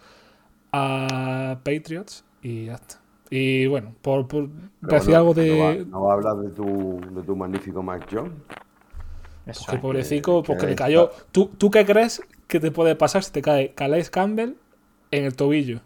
[0.73, 3.01] a Patriots y ya está.
[3.31, 4.49] Y bueno, por, por
[4.81, 5.87] decir algo de.
[5.89, 8.33] ¿No hablar de tu, de tu magnífico Mac Jones?
[9.45, 11.11] Pues que pobrecito, porque le cayó.
[11.33, 14.55] ¿Tú, ¿Tú qué crees que te puede pasar si te cae Calais Campbell
[15.11, 15.81] en el tobillo?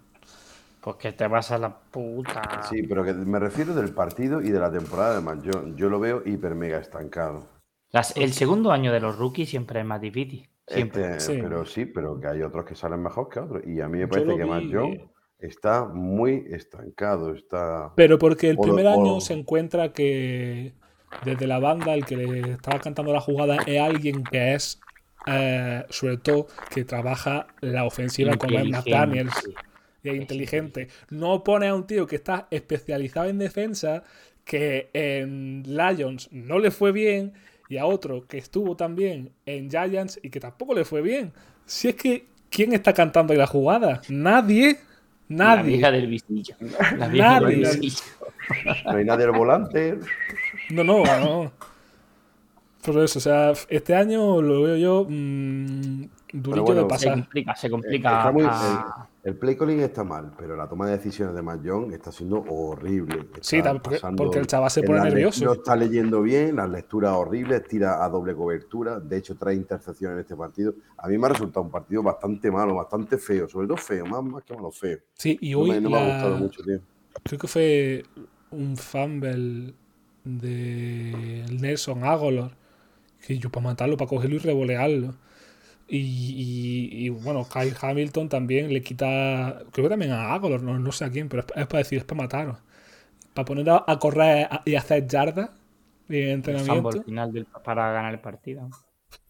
[0.86, 2.62] Pues que te vas a la puta.
[2.70, 5.74] Sí, pero que me refiero del partido y de la temporada de Jones.
[5.74, 7.56] Yo lo veo hiper mega estancado
[8.14, 10.48] el segundo año de los rookies siempre es más difícil.
[10.66, 11.16] Siempre.
[11.16, 13.62] Este, pero sí, pero que hay otros que salen mejor que otros.
[13.66, 15.00] Y a mí me parece que Matt Jones
[15.38, 17.34] está muy estancado.
[17.34, 17.92] Está...
[17.94, 20.74] Pero porque el primer año se encuentra que
[21.24, 24.80] desde la banda el que le estaba cantando la jugada es alguien que es,
[25.26, 29.48] eh, sobre todo, que trabaja la ofensiva como es Daniels.
[30.06, 30.88] Y es inteligente.
[31.10, 34.04] No pone a un tío que está especializado en defensa,
[34.44, 37.32] que en Lions no le fue bien
[37.68, 41.32] y a otro que estuvo también en Giants y que tampoco le fue bien.
[41.64, 44.00] Si es que, ¿quién está cantando ahí la jugada?
[44.08, 44.78] Nadie.
[45.28, 45.56] Nadie.
[45.56, 46.54] La vieja del visillo.
[46.96, 48.02] La vieja del visillo.
[48.84, 49.98] No hay nadie al volante.
[50.70, 51.52] No, no, no.
[52.84, 57.00] Por eso, o sea, este año lo veo yo mmm, durito de pasar.
[57.00, 58.28] Se complica, se complica.
[58.28, 59.08] a...
[59.26, 61.60] El play calling está mal, pero la toma de decisiones de Matt
[61.92, 63.26] está siendo horrible.
[63.40, 63.60] sí,
[64.16, 65.44] porque, el chaval se pone nervioso.
[65.44, 69.00] No está leyendo bien, las lecturas horribles, tira a doble cobertura.
[69.00, 70.74] De hecho, trae intercepciones en este partido.
[70.96, 74.22] A mí me ha resultado un partido bastante malo, bastante feo, sobre todo feo, más,
[74.22, 74.98] más que malo feo.
[75.14, 76.78] Sí, y hoy no me, ha gustado mucho, tío.
[77.24, 78.04] Creo que fue
[78.52, 79.74] un fumble
[80.22, 82.52] de Nelson Agolor,
[83.26, 85.16] que yo para matarlo, para cogerlo y revolearlo.
[85.88, 91.10] Y, bueno, Kyle Hamilton también le quita, creo que también a Agolor, no, sé a
[91.10, 92.58] quién, pero es, para decir, es para mataros.
[93.34, 95.50] Para poner a, correr y hacer yardas
[96.08, 97.02] en entrenamiento.
[97.02, 98.68] final para ganar el partido.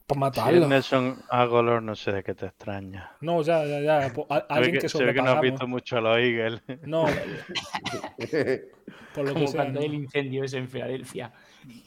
[0.06, 0.68] Para matarlo.
[0.68, 3.10] Nelson Agolor, no sé de qué te extraña.
[3.20, 4.12] No, ya, ya, ya.
[4.48, 6.62] alguien que, que, que no has visto mucho a los Eagles.
[6.82, 7.06] No.
[9.14, 11.32] por lo Como que cuando el incendio es en Filadelfia.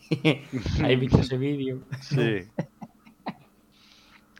[0.84, 1.84] ¿Has visto ese vídeo?
[2.02, 2.42] Sí.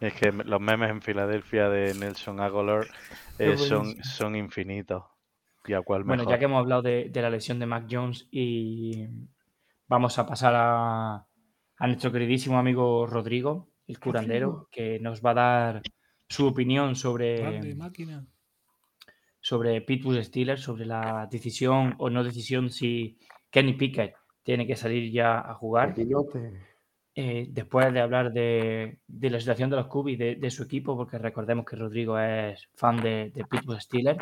[0.02, 2.88] Es que los memes en Filadelfia de Nelson Agolor
[3.40, 5.04] eh, son, son infinitos.
[5.66, 9.06] Y a cuál bueno, ya que hemos hablado de, la lesión de Mac Jones y
[9.88, 11.28] vamos a pasar a,
[11.82, 15.82] nuestro queridísimo amigo Rodrigo, el curandero, que nos va a dar
[16.28, 17.76] su opinión sobre,
[19.42, 23.20] sobre Pittsburgh Steelers, sobre la decisión o no decisión si
[23.50, 25.94] Kenny Pickett tiene que salir ya a jugar.
[27.22, 31.66] Eh, después de hablar de, la situación de los Cubis, de, su equipo, porque recordemos
[31.66, 34.20] que Rodrigo es fan de, Pittsburgh Steelers,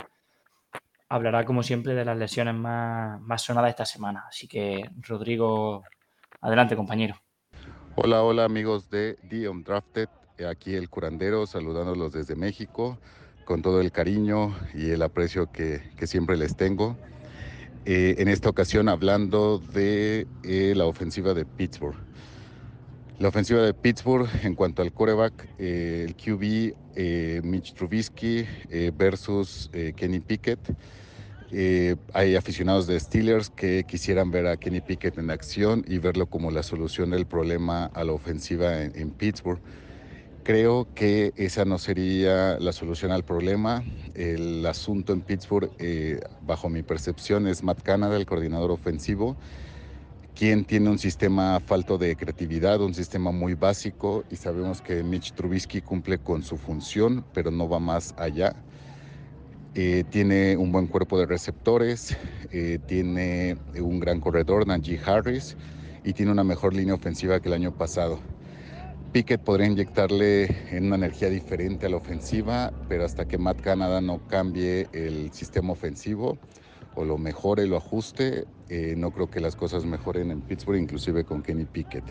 [1.08, 4.24] hablará como siempre de las lesiones más, más sonadas esta semana.
[4.28, 5.84] Así que, Rodrigo,
[6.42, 7.16] adelante, compañero.
[7.98, 10.10] Hola, hola amigos de The Undrafted,
[10.50, 12.98] aquí el curandero saludándolos desde México
[13.46, 16.98] con todo el cariño y el aprecio que, siempre les tengo.
[17.86, 22.07] Eh, en esta ocasión hablando de eh, la ofensiva de Pittsburgh.
[23.20, 28.92] La ofensiva de Pittsburgh en cuanto al coreback, eh, el QB eh, Mitch Trubisky eh,
[28.96, 30.60] versus Kenny Pickett.
[32.14, 36.52] Hay aficionados de Steelers que quisieran ver a Kenny Pickett en acción y verlo como
[36.52, 39.62] la solución del problema a la ofensiva en, Pittsburgh.
[40.44, 43.84] Creo que esa no sería la solución al problema.
[44.14, 45.72] El asunto en Pittsburgh,
[46.46, 49.38] bajo mi percepción, es Matt Canada, el coordinador ofensivo,
[50.38, 55.34] quien tiene un sistema falto de creatividad, un sistema muy básico y sabemos que Mitch
[55.34, 58.56] Trubisky cumple con su función, pero no va más allá.
[59.74, 62.16] Eh, tiene un buen cuerpo de receptores,
[62.52, 65.58] eh, tiene un gran corredor, Najee Harris,
[66.04, 68.20] y tiene una mejor línea ofensiva que el año pasado.
[69.14, 74.02] Pickett podría inyectarle en una energía diferente a la ofensiva, pero hasta que Matt Canada
[74.02, 76.38] no cambie el sistema ofensivo
[76.94, 81.24] o lo mejore, lo ajuste, eh, no creo que las cosas mejoren en Pittsburgh, inclusive
[81.24, 82.04] con Kenny Pickett.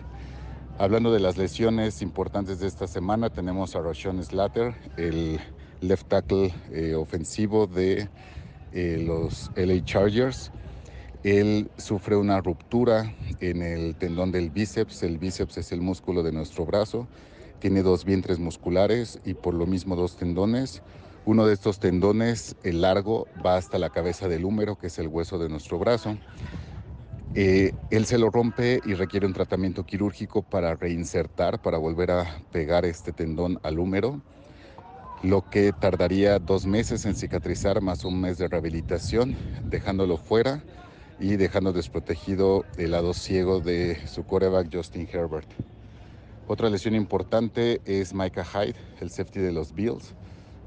[0.78, 5.40] Hablando de las lesiones importantes de esta semana, tenemos a Rashawn Slater, el
[5.80, 8.08] left tackle eh, ofensivo de
[8.72, 10.50] eh, los LA Chargers.
[11.22, 15.02] Él sufre una ruptura en el tendón del bíceps.
[15.02, 17.08] El bíceps es el músculo de nuestro brazo.
[17.58, 20.82] Tiene dos vientres musculares y por lo mismo dos tendones.
[21.26, 25.08] Uno de estos tendones, el largo, va hasta la cabeza del húmero, que es el
[25.08, 26.16] hueso de nuestro brazo.
[27.34, 32.40] Eh, él se lo rompe y requiere un tratamiento quirúrgico para reinsertar, para volver a
[32.52, 34.22] pegar este tendón al húmero
[35.22, 40.62] lo que tardaría dos meses en cicatrizar más un mes de rehabilitación, dejándolo fuera
[41.18, 45.48] y dejando desprotegido el lado ciego de su coreback Justin Herbert.
[46.46, 50.14] Otra lesión importante es Micah Hyde, el safety de los Bills.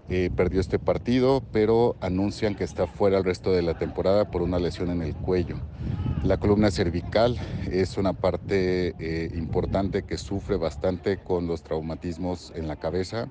[0.10, 4.42] Eh, perdió este partido, pero anuncian que está fuera el resto de la temporada por
[4.42, 5.64] una lesión en el cuello.
[6.22, 7.40] La columna cervical
[7.72, 13.30] es una parte eh, importante que sufre bastante con los traumatismos en la cabeza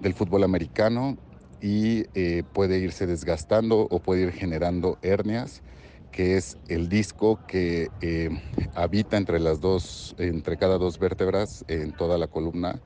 [0.00, 1.16] del fútbol americano
[1.60, 5.62] y eh, puede irse desgastando o puede ir generando hernias,
[6.10, 8.30] que es el disco que eh,
[8.74, 12.82] habita entre las dos, entre cada dos vértebras en toda la columna.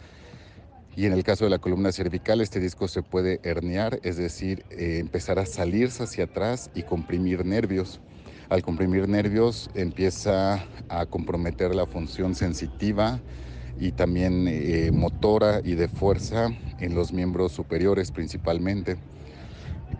[0.98, 4.64] Y en el caso de la columna cervical, este disco se puede herniar, es decir,
[4.70, 8.00] eh, empezar a salirse hacia atrás y comprimir nervios.
[8.48, 13.22] Al comprimir nervios empieza a comprometer la función sensitiva,
[13.78, 16.48] y también eh, motora y de fuerza
[16.80, 18.96] en los miembros superiores principalmente.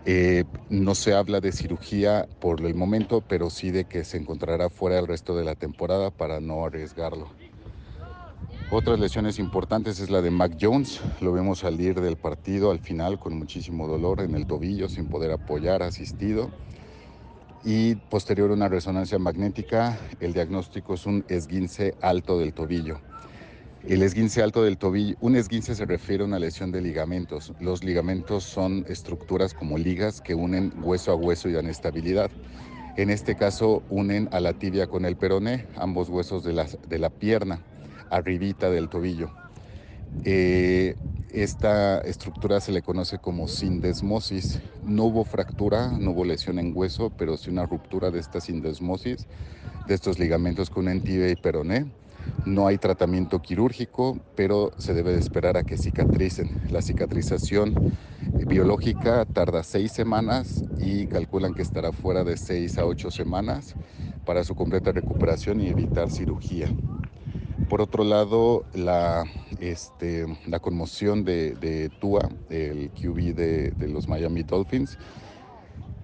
[0.03, 4.69] Eh, no se habla de cirugía por el momento, pero sí de que se encontrará
[4.69, 7.29] fuera el resto de la temporada para no arriesgarlo.
[8.71, 11.01] Otras lesiones importantes es la de Mac Jones.
[11.21, 15.31] Lo vemos salir del partido al final con muchísimo dolor en el tobillo, sin poder
[15.31, 16.51] apoyar, asistido.
[17.63, 22.99] Y posterior a una resonancia magnética, el diagnóstico es un esguince alto del tobillo.
[23.87, 27.53] El esguince alto del tobillo, un esguince se refiere a una lesión de ligamentos.
[27.59, 32.29] Los ligamentos son estructuras como ligas que unen hueso a hueso y dan estabilidad.
[32.97, 36.99] En este caso unen a la tibia con el peroné, ambos huesos de la, de
[36.99, 37.63] la pierna,
[38.09, 39.31] arribita del tobillo.
[40.23, 40.95] Eh,
[41.31, 44.59] esta estructura se le conoce como sindesmosis.
[44.83, 49.27] No hubo fractura, no hubo lesión en hueso, pero sí una ruptura de esta sindesmosis,
[49.87, 51.85] de estos ligamentos con tibia y peroné
[52.45, 56.61] no hay tratamiento quirúrgico, pero se debe de esperar a que cicatricen.
[56.69, 57.93] La cicatrización
[58.47, 63.75] biológica tarda seis semanas y calculan que estará fuera de seis a ocho semanas
[64.25, 66.67] para su completa recuperación y evitar cirugía.
[67.67, 69.25] Por otro lado, la,
[69.59, 70.25] este,
[70.61, 74.97] conmoción de, Tua, el QB de los Miami Dolphins,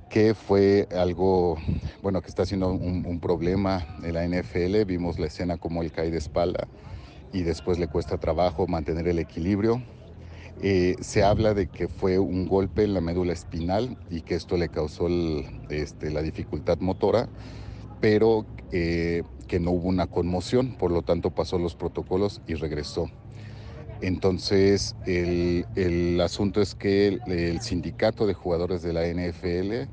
[0.10, 1.58] que fue algo,
[2.01, 4.86] bueno, que está siendo un, problema en la NFL.
[4.86, 6.68] Vimos la escena como él cae de espalda
[7.34, 9.84] y después le cuesta trabajo mantener el equilibrio.
[10.62, 14.56] Eh, se habla de que fue un golpe en la médula espinal y que esto
[14.56, 15.08] le causó
[15.70, 17.28] este, la dificultad motora,
[18.06, 23.10] pero eh, que no hubo una conmoción, por lo tanto pasó los protocolos y regresó.
[23.99, 29.89] Entonces, el, asunto es que el, sindicato de jugadores de la NFL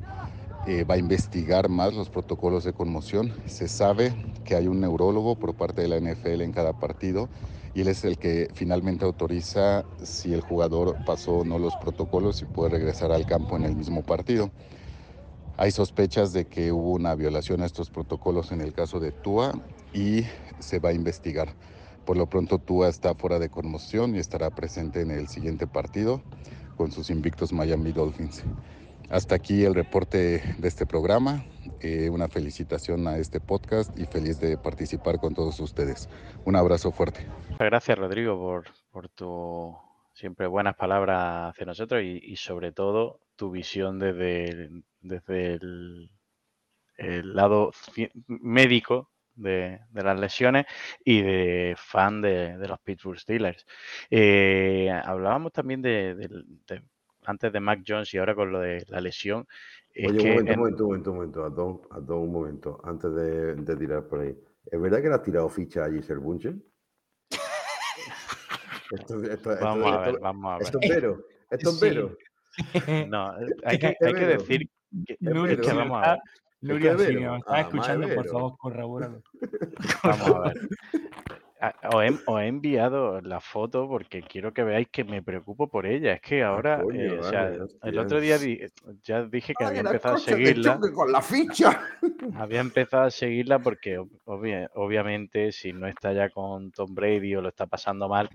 [0.66, 3.32] eh, va a investigar más los protocolos de conmoción.
[3.46, 7.30] Se sabe que hay un neurólogo por parte de la NFL en cada partido
[7.72, 12.42] y él es el que finalmente autoriza si el jugador pasó o no los protocolos
[12.42, 14.50] y puede regresar al campo en el mismo partido.
[15.56, 19.52] Hay sospechas de que hubo una violación a estos protocolos en el caso de Tua
[19.92, 20.24] y
[20.58, 21.48] se va a investigar.
[22.04, 26.22] Por lo pronto Tua está fuera de conmoción y estará presente en el siguiente partido
[26.76, 28.44] con sus invictos Miami Dolphins.
[29.10, 31.44] Hasta aquí el reporte de este programa.
[31.80, 36.08] Eh, una felicitación a este podcast y feliz de participar con todos ustedes.
[36.44, 37.26] Un abrazo fuerte.
[37.58, 39.76] Gracias Rodrigo por, por tu
[40.14, 44.70] siempre buenas palabras hacia nosotros y, y, sobre todo tu visión desde
[45.02, 46.10] desde el,
[46.96, 47.72] el lado
[48.26, 50.64] médico de, las lesiones
[51.04, 53.66] y de fan de, los Pittsburgh Steelers.
[54.10, 56.44] Eh, hablábamos también de,
[57.24, 59.46] antes de Mac Jones y ahora con lo de la lesión.
[59.94, 61.48] Oye, un, momento, un momento, un momento, a
[61.94, 64.34] a un momento, antes de, tirar por ahí.
[64.70, 66.64] ¿Es verdad que le has tirado ficha a Giselle Bunchen?
[69.60, 70.62] vamos a ver, vamos a ver.
[70.62, 72.16] Esto es vero, esto es vero.
[73.08, 73.34] No,
[73.64, 74.68] hay que, hay que decir
[75.06, 76.20] que, que vamos a ver.
[76.62, 79.22] Nuria, si me estás escuchando, por favor, corrobóralo.
[80.04, 80.68] Vamos a ver.
[81.62, 86.14] Os he, enviado la foto porque quiero que veáis que me preocupo por ella.
[86.14, 87.52] Es que ah, ahora, eh, o sea,
[87.84, 88.36] el otro día
[89.04, 90.80] ya dije que había empezado a seguirla.
[90.92, 91.80] Con la ficha.
[92.36, 97.48] Había empezado a seguirla porque obviamente si no está ya con Tom Brady o lo
[97.48, 98.28] está pasando mal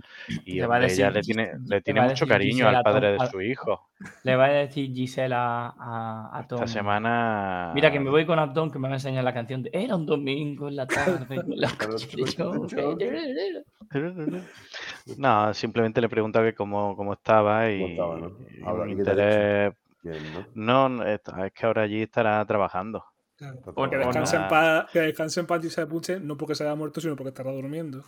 [0.45, 3.89] y ella le tiene, le tiene mucho cariño al padre de su hijo.
[4.23, 6.59] Le va a decir Gisela a, Tom.
[6.59, 7.71] Esta semana.
[7.73, 9.95] Mira que me voy con Tom que me va a enseñar la canción de Era
[9.95, 11.38] un domingo en la tarde.
[15.18, 18.88] no, simplemente le preguntaba que cómo, cómo estaba y, ¿no?
[18.88, 19.74] interés...
[20.53, 21.03] ¿no?
[21.03, 21.22] es
[21.53, 23.03] que ahora allí estará trabajando.
[23.76, 26.76] Porque descanse en paz, que descanse en paz y se apunche, no porque se haya
[26.76, 28.03] muerto, sino porque estará durmiendo.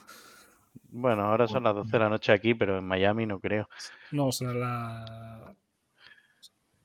[0.92, 3.70] Bueno, ahora son las 12 de la noche aquí, pero en Miami no creo.
[4.12, 5.56] No, será la...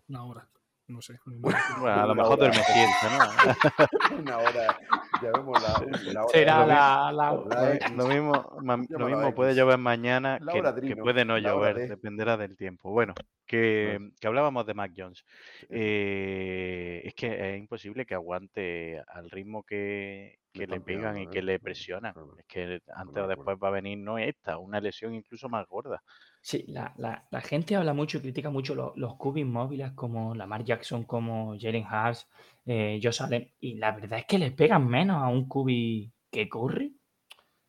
[0.09, 0.49] una hora.
[0.89, 1.19] No sé.
[1.81, 4.19] Bueno, a lo mejor duerme siesta, ¿no?
[4.21, 4.79] Una hora.
[5.23, 7.33] Ya vemos la, Será la, la,
[7.97, 8.59] Lo mismo,
[8.91, 12.91] lo mismo puede llover mañana que, puede no llover, dependerá del tiempo.
[12.91, 13.15] Bueno,
[13.47, 15.25] que, que hablábamos de Mac Jones.
[15.71, 21.43] Eh, es que es imposible que aguante al ritmo que, que le pegan y que
[21.43, 22.15] le presionan.
[22.39, 26.03] Es que antes o después va a venir no esta, una lesión incluso más gorda.
[26.45, 30.35] Sí, la, la, la, gente habla mucho y critica mucho los, los cubis móviles como
[30.35, 32.29] Lamar Jackson, como Jalen Hurts,
[32.67, 36.47] eh, Josh Allen, y la verdad es que les pegan menos a un cubi que
[36.47, 36.93] corre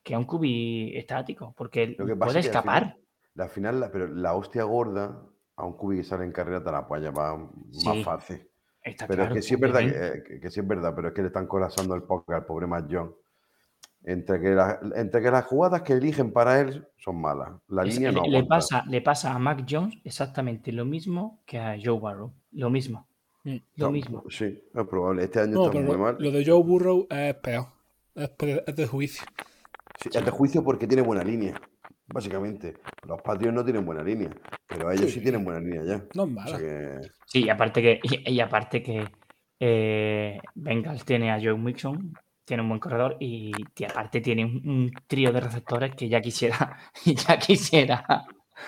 [0.04, 2.98] que a un cubi estático, porque puede escapar.
[3.36, 5.24] la final, pero la hostia gorda
[5.56, 7.38] a un cubi que sale en carrera te la llevar
[7.86, 8.46] más fácil.
[9.08, 9.80] pero es que sí es verdad,
[10.28, 12.68] que, que, sí es verdad, pero es que le están colapsando el poker al pobre
[12.68, 13.16] Matt John
[14.06, 14.56] entre que,
[14.96, 17.50] entre que las jugadas que eligen para él son malas.
[17.68, 21.76] La línea no le, pasa, le pasa a Mac Jones exactamente lo mismo que a
[21.84, 22.32] Joe Burrow.
[22.52, 23.08] Lo mismo.
[23.44, 23.58] Mm.
[23.78, 24.24] Lo mismo.
[24.30, 25.24] Sí, es probable.
[25.24, 26.16] Este año está muy mal.
[26.20, 27.68] Lo de Joe Burrow es peor.
[28.14, 29.26] Es, de juicio.
[30.04, 31.60] es de juicio porque tiene buena línea.
[32.08, 32.76] Básicamente.
[33.08, 34.30] Los patios no tienen buena línea.
[34.68, 36.06] Pero ellos sí, tienen buena línea ya.
[36.14, 36.60] No es mala.
[37.26, 39.06] Sí, aparte que, y, aparte que
[39.60, 42.14] eh, Bengals tiene a Joe Mixon,
[42.46, 43.52] tiene un buen corredor y
[43.90, 48.26] aparte tiene un, trío de receptores que ya quisiera, ya quisiera.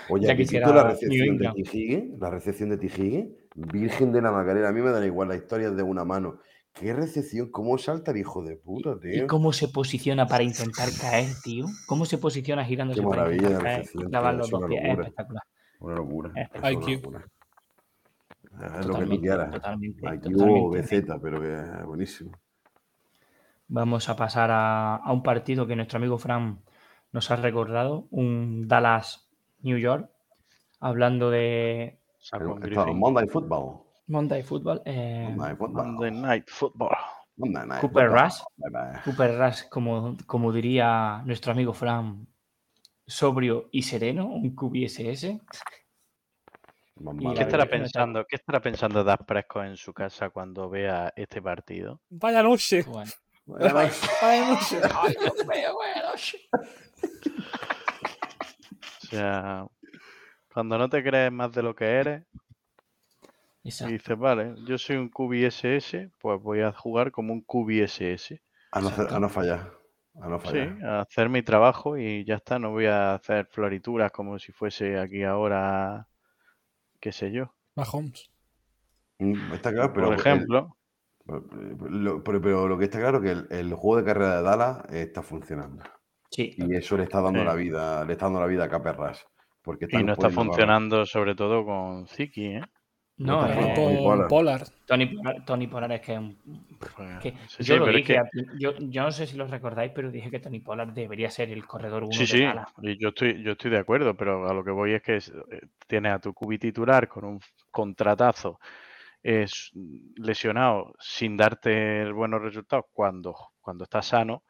[0.09, 4.69] Oye, ya quisiera la recepción de Tijigue, la recepción de Tijigue, Virgen de la Macarena,
[4.69, 6.39] a mí me da igual la historia de una mano.
[6.73, 7.49] ¿Qué recepción?
[7.49, 9.23] ¿Cómo salta el hijo de puta, tío?
[9.23, 11.65] ¿Y cómo se posiciona para intentar caer, tío?
[11.87, 13.85] ¿Cómo se posiciona girándose Qué para intentar caer?
[14.09, 14.83] Clavar los dos pies.
[14.83, 15.43] Es espectacular.
[15.79, 16.31] Una locura.
[16.35, 16.49] Es,
[18.85, 19.51] lo que tú quieras.
[19.51, 20.07] Totalmente.
[20.07, 22.31] Aquí hubo BZ, pero que es buenísimo.
[23.67, 26.59] Vamos a pasar a, un partido que nuestro amigo Fran
[27.11, 30.09] nos ha recordado, un Dallas-New York,
[30.79, 31.99] hablando de...
[32.93, 33.81] Monday Football.
[34.07, 34.81] Monday Football.
[34.85, 36.95] Eh, Monday, Night Football.
[37.81, 38.41] Cooper Rush.
[39.03, 42.27] Cooper Rush, como, como diría nuestro amigo Fran,
[43.05, 45.39] sobrio y sereno, un QBSS.
[47.35, 48.25] ¿Qué estará pensando?
[48.25, 52.01] ¿Qué estará pensando Das Presco en su casa cuando vea este partido?
[52.09, 52.85] Vaya noche.
[53.47, 53.59] O
[59.09, 59.65] sea,
[60.53, 62.23] cuando no te crees más de lo que eres,
[63.63, 68.39] y dices, vale, yo soy un QBSS, pues voy a jugar como un QBSS.
[68.71, 69.73] A no, a no fallar.
[70.21, 70.77] A no fallar.
[70.77, 72.59] Sí, a hacer mi trabajo y ya está.
[72.59, 76.07] No voy a hacer florituras como si fuese aquí ahora,
[77.01, 77.53] qué sé yo.
[77.75, 78.29] Mahomes.
[79.19, 80.07] Mm, está claro, pero.
[80.07, 80.76] Por ejemplo.
[81.27, 85.83] Pero, lo que está claro es que el, juego de carrera de Dallas está funcionando.
[86.31, 86.55] Sí.
[86.57, 89.25] Y eso le está dando la vida, le está dando la vida a Caperras.
[89.61, 92.61] Porque y no está funcionando sobre todo con Ziki, ¿eh?
[93.17, 94.63] No, eh, con Polar.
[94.85, 95.11] Tony,
[95.43, 96.35] Tony Pollard es que,
[96.79, 98.21] pues, yo lo dije,
[98.59, 102.03] yo, no sé si lo recordáis, pero dije que Tony Pollard debería ser el corredor
[102.03, 102.45] uno sí, de sí,
[102.83, 105.61] y yo estoy, yo estoy de acuerdo, pero a lo que voy es que eh,
[105.87, 107.39] tiene a tu cubi titular con un
[107.71, 108.59] contratazo
[109.23, 109.71] es
[110.15, 114.43] lesionado sin darte buenos resultados cuando, cuando está sano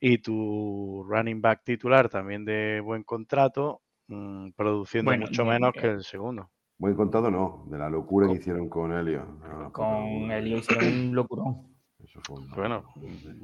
[0.00, 6.04] y tu running back titular también de buen contrato mm, produciendo mucho menos que el
[6.04, 6.50] segundo.
[6.78, 9.24] Buen contado no, de la locura que hicieron con Helio.
[9.24, 11.76] No, Con Helio hicieron un locurón.
[12.02, 12.84] Eso fue un- Bueno,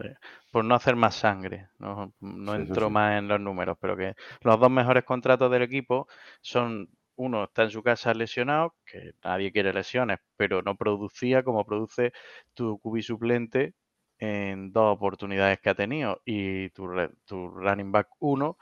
[0.02, 0.14] eh,
[0.50, 2.92] por no hacer más sangre, no, no Sí, entro sí.
[2.92, 6.08] más en los números, pero que los dos mejores contratos del equipo
[6.40, 11.66] son, uno está en su casa lesionado, que nadie quiere lesiones, pero no producía como
[11.66, 12.12] produce
[12.54, 13.74] tu cubi suplente
[14.20, 16.88] en dos oportunidades que ha tenido, y tu,
[17.26, 18.58] tu running back 1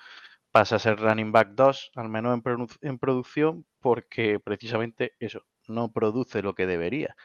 [0.52, 2.40] pasa a ser running back 2, al menos
[2.82, 7.16] en producción, porque precisamente eso, no produce lo que debería.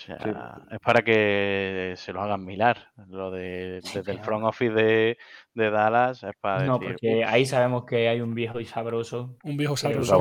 [0.00, 2.78] O sea, es para que se lo hagan mirar.
[3.08, 5.18] Lo de Sí, desde el front office de,
[5.54, 8.64] de Dallas es para No, decir, porque "Ups, ahí sabemos que hay un viejo y
[8.64, 9.36] sabroso.
[9.44, 10.16] Un viejo sabroso.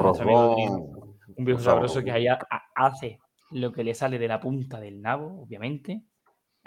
[1.36, 2.40] Un viejo sabroso que ha-
[2.76, 3.20] hace
[3.52, 6.02] lo que le sale de la punta del nabo, obviamente.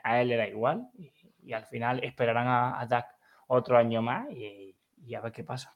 [0.03, 0.89] A él le da igual.
[0.95, 1.13] Y,
[1.45, 3.07] y al final esperarán a, a Dak
[3.49, 5.75] otro año más y, y a ver qué pasa.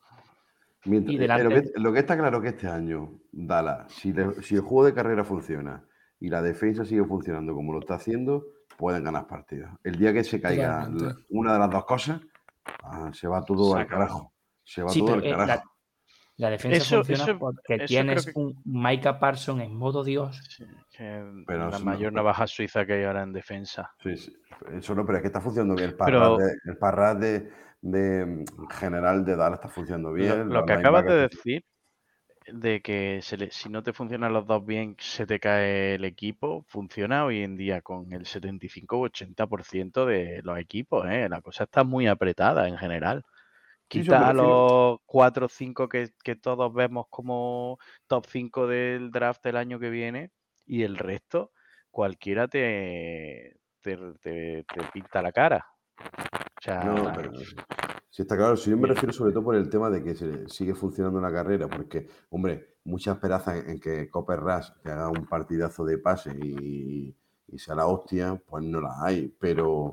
[0.84, 4.12] Mientras- Y eh, delante- lo, que, lo que está claro que este año, Dallas, si,
[4.12, 5.84] le- si el juego de carrera funciona
[6.20, 8.44] y la defensa sigue funcionando como lo está haciendo,
[8.76, 9.70] pueden ganar partidos.
[9.84, 12.20] El día que se caiga la- una de las dos cosas,
[12.84, 14.32] ah, se va todo Se al carajo.
[14.64, 15.72] Se va Sí, todo pero, al eh, la, carajo.
[16.38, 20.42] la defensa Eso- funciona eso- porque eso tienes que- un Micah Parson en modo Dios.
[20.48, 23.92] sí, que Pero la no- mayor navaja suiza que hay ahora en defensa.
[24.02, 24.36] Sí, sí.
[24.72, 25.90] Eso no, pero es que está funcionando bien.
[25.90, 27.50] El Pero- parras, de, el parras de,
[27.82, 30.48] de, mm, general de Dallas está funcionando bien.
[30.48, 31.64] lo que acabas de decir,
[32.48, 36.04] de que se le- si no te funcionan los dos bien, se te cae el
[36.04, 41.06] equipo, funciona hoy en día con el 75 o 80% de los equipos.
[41.08, 41.28] ¿eh?
[41.28, 43.24] La cosa está muy apretada en general.
[43.88, 47.78] Quita a los 4 o 5 que, que todos vemos como
[48.08, 50.30] top 5 del draft del año que viene
[50.66, 51.52] y el resto,
[51.90, 55.66] cualquiera te, te, te- te pinta la cara.
[56.58, 57.30] O sea, No, pero
[58.16, 58.56] sí está claro.
[58.56, 61.30] Si yo me refiero sobre todo por el tema de que se sigue funcionando la
[61.30, 65.98] carrera, porque, hombre, mucha esperanza en, en que Copper Rush te haga un partidazo de
[65.98, 67.14] pase y,
[67.48, 69.34] y sea la hostia, pues no la hay.
[69.38, 69.92] Pero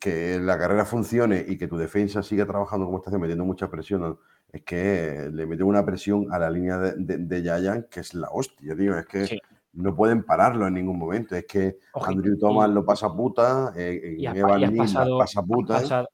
[0.00, 3.70] que la carrera funcione y que tu defensa siga trabajando como está haciendo, metiendo mucha
[3.70, 4.18] presión,
[4.50, 8.14] es que le mete una presión a la línea de, de, de Giants que es
[8.14, 8.96] la hostia, tío.
[8.98, 9.38] Es que Sí.
[9.74, 11.36] no pueden pararlo en ningún momento.
[11.36, 14.72] Es que Ojito, Andrew Thomas y- lo pasa puta, eh, Y has, Evan y has
[14.72, 15.76] pasado, pasa puta.
[15.76, 16.08] has pasado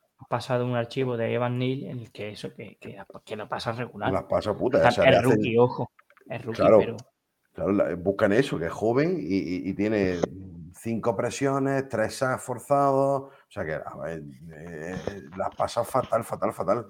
[0.65, 4.13] un archivo de Evan Neal en el que eso que, que, que lo pasa regular.
[4.13, 4.79] Las pasa puta.
[4.79, 5.91] O sea, es hacen- rookie, ojo.
[6.29, 6.79] Es rookie, Claro.
[6.79, 6.97] pero
[7.55, 10.19] claro, buscan eso, que es joven y, y- y tiene
[10.75, 13.23] cinco presiones, tres sacks forzados.
[13.23, 14.23] O sea que a ver,
[14.53, 14.97] eh,
[15.37, 16.87] las pasa fatal, fatal, fatal.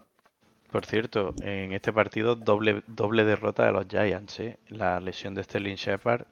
[0.72, 4.58] Por cierto, en este partido doble, doble derrota de los Giants, ¿eh?
[4.68, 6.26] La lesión de Sterling Shepard.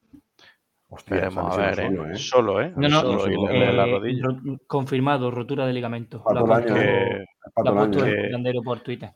[0.94, 1.86] Hostia, Veremos a ver, ¿eh?
[1.86, 2.16] solo, ¿eh?
[2.18, 2.72] Solo, ¿eh?
[2.76, 4.22] No, no, Solo, y no, le- le- la eh, rodilla.
[4.24, 6.22] ro- confirmado, rotura de ligamento.
[6.30, 6.74] Lo ha puesto.
[6.74, 8.04] Que- el puesto año.
[8.04, 9.10] el que- Landero por Twitter.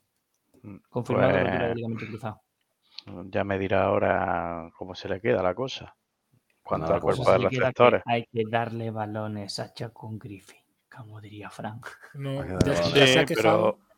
[0.89, 2.41] Confirmado Pues, rotura de ligamento cruzado.
[3.31, 5.95] Ya me dirá ahora cómo se le queda la cosa.
[6.62, 8.03] Cuanto Nada, al pues cuerpo de queda que receptores.
[8.07, 10.59] hay que darle balones a Chacon Griffin,
[10.91, 11.87] como diría Frank.
[12.14, 12.49] No, Sí.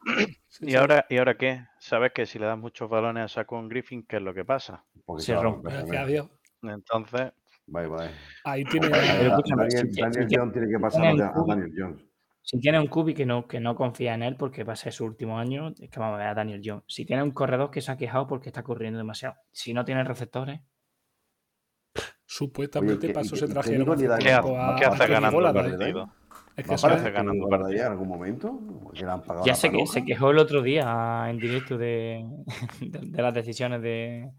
[0.49, 0.77] Sí, ¿Y sí.
[0.77, 1.65] ahora, ¿Y ahora qué?
[1.79, 4.85] ¿Sabes que si le das muchos balones a Saquon Griffin, qué es lo que pasa?
[5.19, 5.69] Se rompe.
[5.71, 6.07] romper Gracias a.
[6.07, 6.29] Dios.
[6.63, 7.33] Entonces,
[7.71, 8.11] Bye, bye.
[8.45, 8.89] Ahí tiene.
[8.91, 12.05] Pero escúchame, Daniel, si- Daniel si- Jones tiene que pasar un a cubi- Daniel Jones.
[12.43, 14.93] Si tiene un cubi que no, que no confía en él porque va a ser
[14.93, 16.85] su último año, es que vamos a ver a Daniel Jones.
[16.89, 19.35] Si tiene un corredor que se ha quejado porque está corriendo demasiado.
[19.53, 20.61] Si no tiene receptores,
[22.31, 24.43] Supuestamente Oye, ¿qué- pasó y se qué- trajeron qué ¿qué, a-
[24.79, 26.11] qué hace ganando el partido?
[26.57, 27.01] Es que ¿Va eso ¿sabes?
[27.01, 28.61] hace ganando el partido en algún momento?
[28.93, 32.27] ¿Que le han pagado ya sé que se quejó el otro día en directo de,
[32.81, 34.31] de, de las decisiones de.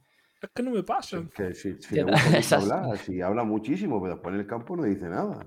[0.41, 1.29] Es que no me Sí, pasan.
[1.35, 4.83] que si, si le gusta hablar, si habla muchísimo, pero después en el campo no
[4.83, 5.45] dice nada.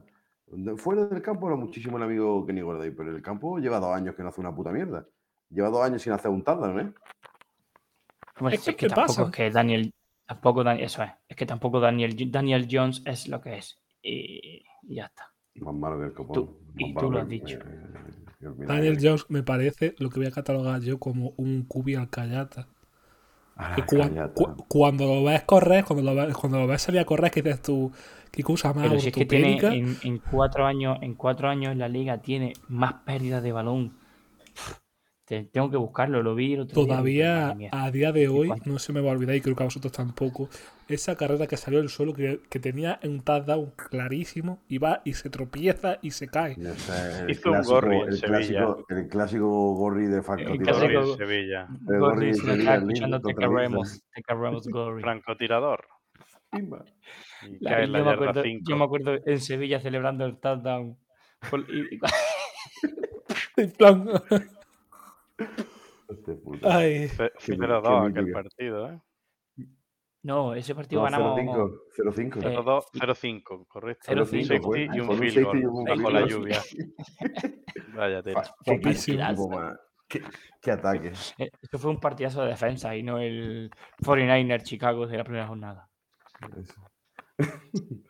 [0.76, 3.94] Fuera del campo habla muchísimo el amigo Kenny Gorday, pero en el campo lleva dos
[3.94, 5.06] años que no hace una puta mierda.
[5.48, 6.92] Lleva dos años sin hacer un touchdown, ¿eh?
[8.38, 9.22] Bueno, Es es que, que, ¿qué tampoco pasa?
[9.24, 9.94] es que Daniel.
[10.26, 11.10] Tampoco Dan- eso es.
[11.28, 13.78] Es que tampoco Daniel, Daniel Jones es lo que es.
[14.02, 15.32] Y, y ya está.
[15.56, 16.34] Más malo que el copón.
[16.34, 17.58] Tú- y tú lo que has dicho.
[17.58, 17.60] eh,
[18.38, 18.66] que el vinagre.
[18.74, 22.68] Daniel Jones me parece lo que voy a catalogar yo como un cubi alcayata.
[23.56, 23.76] Ah,
[24.34, 27.42] cu- cuando lo ves correr, cuando lo ves, cuando lo ves salir a correr, que
[27.42, 27.92] dices tú,
[28.30, 29.74] qué cosa más Pero si es que tiene ortopédica.
[29.74, 33.92] en, en cuatro años, en cuatro años la liga tiene más pérdidas de balón.
[35.24, 38.92] Te- tengo que buscarlo, lo vi el otro Todavía a día de hoy, no se
[38.92, 40.48] me va a olvidar y creo que a vosotros tampoco,
[40.88, 45.14] esa carrera que salió del suelo que, que tenía un touchdown clarísimo y va y
[45.14, 46.54] se tropieza y se cae.
[46.54, 46.74] El un
[47.34, 48.26] clásico- Gorri en el Sevilla.
[48.26, 50.80] clásico, el clásico Gorri de El francotirador.
[50.80, 51.68] clásico- Gorri Sevilla.
[51.70, 53.46] El Sevilla escuchando, te te
[54.72, 55.02] Gordy.
[55.02, 55.86] Francotirador.
[56.52, 56.60] Y
[57.60, 58.64] La- cae en la yo, me acuerdo, 5.
[58.68, 60.98] yo me acuerdo en Sevilla celebrando el touchdown.
[63.56, 64.08] En plan,
[66.08, 66.68] Este puto.
[66.68, 68.42] ay, Fe- Qué Primero qué dos aquel mítica.
[68.42, 69.00] partido, ¿eh?
[70.24, 71.36] No, ese partido No, ganamos.
[71.40, 71.80] 0-5.
[71.96, 72.36] 0-5.
[72.44, 74.04] Eh, 0-2, 0-5, correcto.
[74.12, 74.82] 0-5, Un safety fue.
[74.96, 76.60] y un field goal bajo la lluvia.
[77.96, 78.54] Vaya tela.
[78.64, 78.80] Qué,
[80.08, 80.22] qué-
[80.60, 81.12] qué ataque.
[81.38, 83.68] eh, Esto fue un partidazo de defensa y no el
[84.04, 85.88] 49er Chicago de la primera jornada.
[86.56, 86.88] Eso.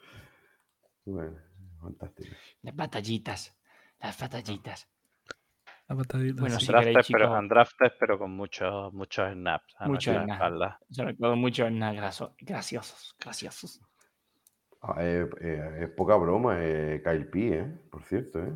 [1.06, 1.38] bueno,
[1.80, 2.34] fantástico.
[2.62, 3.56] Las batallitas.
[4.00, 4.88] Las batallitas.
[5.96, 6.66] Patadita, Bueno, sí.
[6.66, 10.76] si queréis, Undrafted, pero, undrafted, pero con muchos, muchos snaps Muchos snaps.
[10.88, 13.14] Yo recuerdo mucho en nada graso- graciosos.
[13.20, 13.80] Graciosos.
[14.82, 17.66] Ah, eh, eh, es poca broma, eh, Kyle P, ¿eh?
[17.90, 18.52] Por cierto, ¿eh?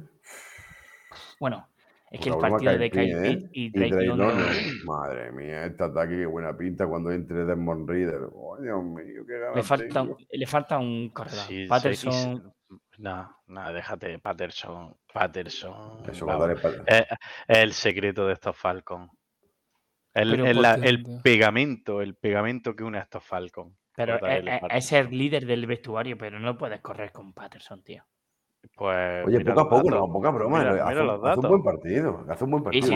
[1.39, 1.69] Bueno,
[2.11, 3.37] es que el partido de Kyle P, Kyle ¿eh?
[3.37, 4.29] Pitt y Y Drake Drake London.
[4.29, 4.85] London.
[4.85, 8.23] Madre mía, este ataque, qué buena pinta cuando entre Desmond Reader.
[8.33, 11.45] Oh, Dios mío, qué Le falta, un- le falta un corredor.
[11.47, 12.53] Sí, sí, Patterson.
[12.99, 14.97] No, no, déjate, Patterson.
[15.13, 16.03] Patterson.
[16.09, 16.47] Eso, vamos.
[16.47, 17.17] guardar
[17.49, 19.11] el secreto de estos Falcons.
[20.15, 23.75] El, el- la- porque- el pegamento, el pegamento que une a estos Falcons.
[23.95, 28.05] Pero es, el es- el líder del vestuario, pero no puedes correr con Patterson, tío.
[28.75, 30.01] Pues, Oye, poco a poco, datos.
[30.09, 30.59] no, poca broma.
[30.59, 32.27] Mira- hace, mira los hace un buen partido.
[32.29, 32.87] Hace un buen partido.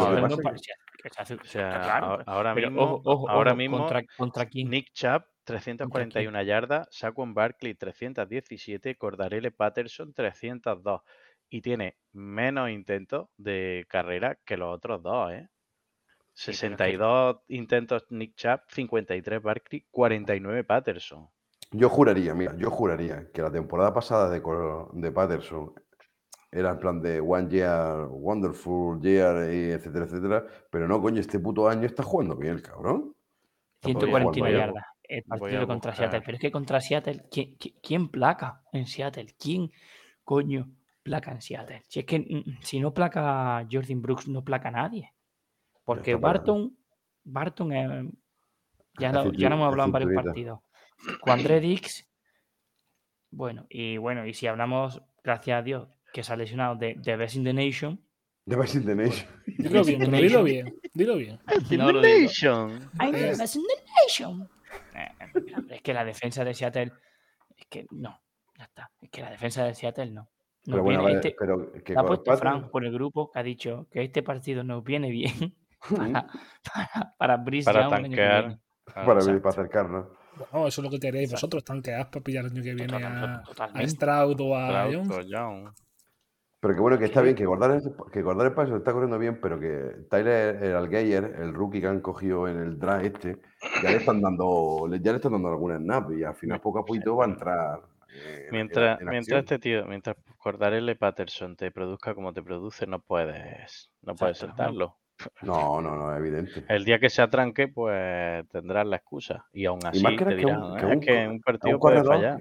[2.26, 4.68] ahora- mismo, ojo, ojo, ahora mismo ¿contra, contra quién?
[4.68, 11.02] Nick Chubb, 341 yardas, Saquon Barkley, 317, Cordarelle Patterson, 302.
[11.48, 15.48] Y tiene menos intentos de carrera que los otros dos, ¿eh?
[16.32, 21.28] Sí, pero es que- 62 intentos Nick Chubb, 53 Barkley, 49 Patterson.
[21.72, 24.40] Yo juraría, mira, yo juraría que la temporada pasada de,
[24.92, 25.72] de Patterson
[26.50, 30.46] era en plan de One Year, Wonderful Year, etcétera, etcétera.
[30.70, 33.14] Pero no, coño, este puto año está jugando bien el cabrón.
[33.76, 34.66] Está jugando 149 bien.
[34.66, 34.84] yardas.
[35.10, 35.94] El partido contra.
[35.94, 36.20] Seattle.
[36.24, 39.34] Pero es que contra Seattle, ¿quién, quién- quién placa en Seattle?
[39.38, 39.70] ¿Quién
[40.24, 40.70] coño
[41.02, 41.82] placa en Seattle?
[41.88, 45.12] Si es que mm, si no placa Jordan Brooks, no placa nadie.
[45.84, 46.14] Porque.
[46.14, 46.76] Barton,
[47.24, 48.10] Barton eh,
[48.98, 50.60] ya, no, ya no hemos hablado en varios partidos.
[51.20, 52.06] Cuandre Dix,
[53.30, 57.16] bueno, y bueno, y si hablamos, gracias a Dios, que se ha lesionado de, de
[57.16, 58.00] Best in the Nation,
[58.46, 59.26] The Best in the Nation.
[59.46, 60.80] Dilo bien, dilo bien.
[60.94, 61.38] Dilo bien.
[61.78, 61.92] No.
[62.00, 62.90] Nation.
[62.98, 64.48] I'm the best in the nation.
[64.94, 65.08] Eh,
[65.70, 66.92] es que la defensa de Seattle.
[67.56, 68.20] Es que no,
[68.58, 68.90] ya está.
[69.00, 70.28] Es que la defensa de Seattle no.
[70.66, 73.86] Nos Pero bueno, este- pero que ha puesto Frank por el grupo que ha dicho
[73.90, 75.32] que este partido nos viene bien
[75.96, 76.26] para,
[76.74, 78.58] para, para Brice Para Young tanquear.
[78.84, 79.42] para, Exacto.
[79.42, 80.06] para acercarnos.
[80.52, 83.42] Bueno, eso es lo que queréis vosotros, tanqueas para pillar el año que viene a,
[83.58, 83.88] a.
[83.88, 85.08] Stroud o a Jones.
[86.60, 87.82] Pero que bueno, que está bien, que guardar el,
[88.12, 91.86] que guardar el paso está corriendo bien, pero que Tyler el Algeyer, el rookie que
[91.86, 93.38] han cogido en el draft este,
[93.82, 96.84] ya le están dando, ya le están dando alguna snap y al final poco a
[96.84, 97.80] poquito va a entrar.
[98.12, 102.86] eh, en- Mientras, en mientras este tío, mientras Cordarelle Patterson te produzca como te produce,
[102.86, 104.98] no puedes, no puedes soltarlo.
[105.42, 106.64] No, no, no, evidente.
[106.68, 109.46] El día que se atranque, pues tendrás la excusa.
[109.52, 111.74] Y aún así más que te un- dirán, que "Eh, un es que un partido
[111.76, 112.40] un puede fallar.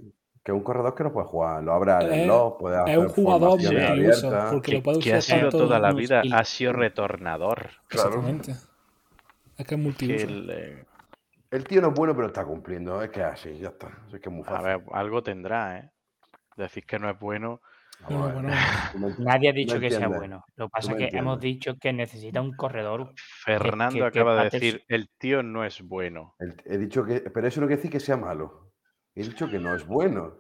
[0.50, 2.98] Que un corredor que no puede jugar, lo abre al Es- reloj, puede Es hacer
[3.00, 6.44] un jugador multiuso, porque Que, lo puede que usar ha sido toda la vida, ha
[6.44, 7.70] sido retornador.
[7.88, 8.10] Claro.
[8.10, 8.52] Exactamente.
[9.58, 10.26] Es que es multiuso.
[10.28, 10.86] el, eh,
[11.52, 13.02] El tío no es bueno, pero está cumpliendo.
[13.04, 13.88] Es que es así, ya está.
[14.14, 14.66] Es que es muy a fácil.
[14.66, 15.92] ver, algo tendrá, ¿eh?
[16.58, 17.62] Decir que no es bueno.
[18.10, 20.46] No, a me- Nadie ha dicho que sea bueno.
[20.56, 23.14] Lo que pasa es que hemos dicho que necesita un corredor.
[23.44, 26.34] Fernando que acaba de decir, el tío no es bueno.
[26.40, 27.20] El- he dicho que.
[27.22, 28.69] Pero eso no quiere decir que sea malo.
[29.20, 30.36] He dicho que no es bueno.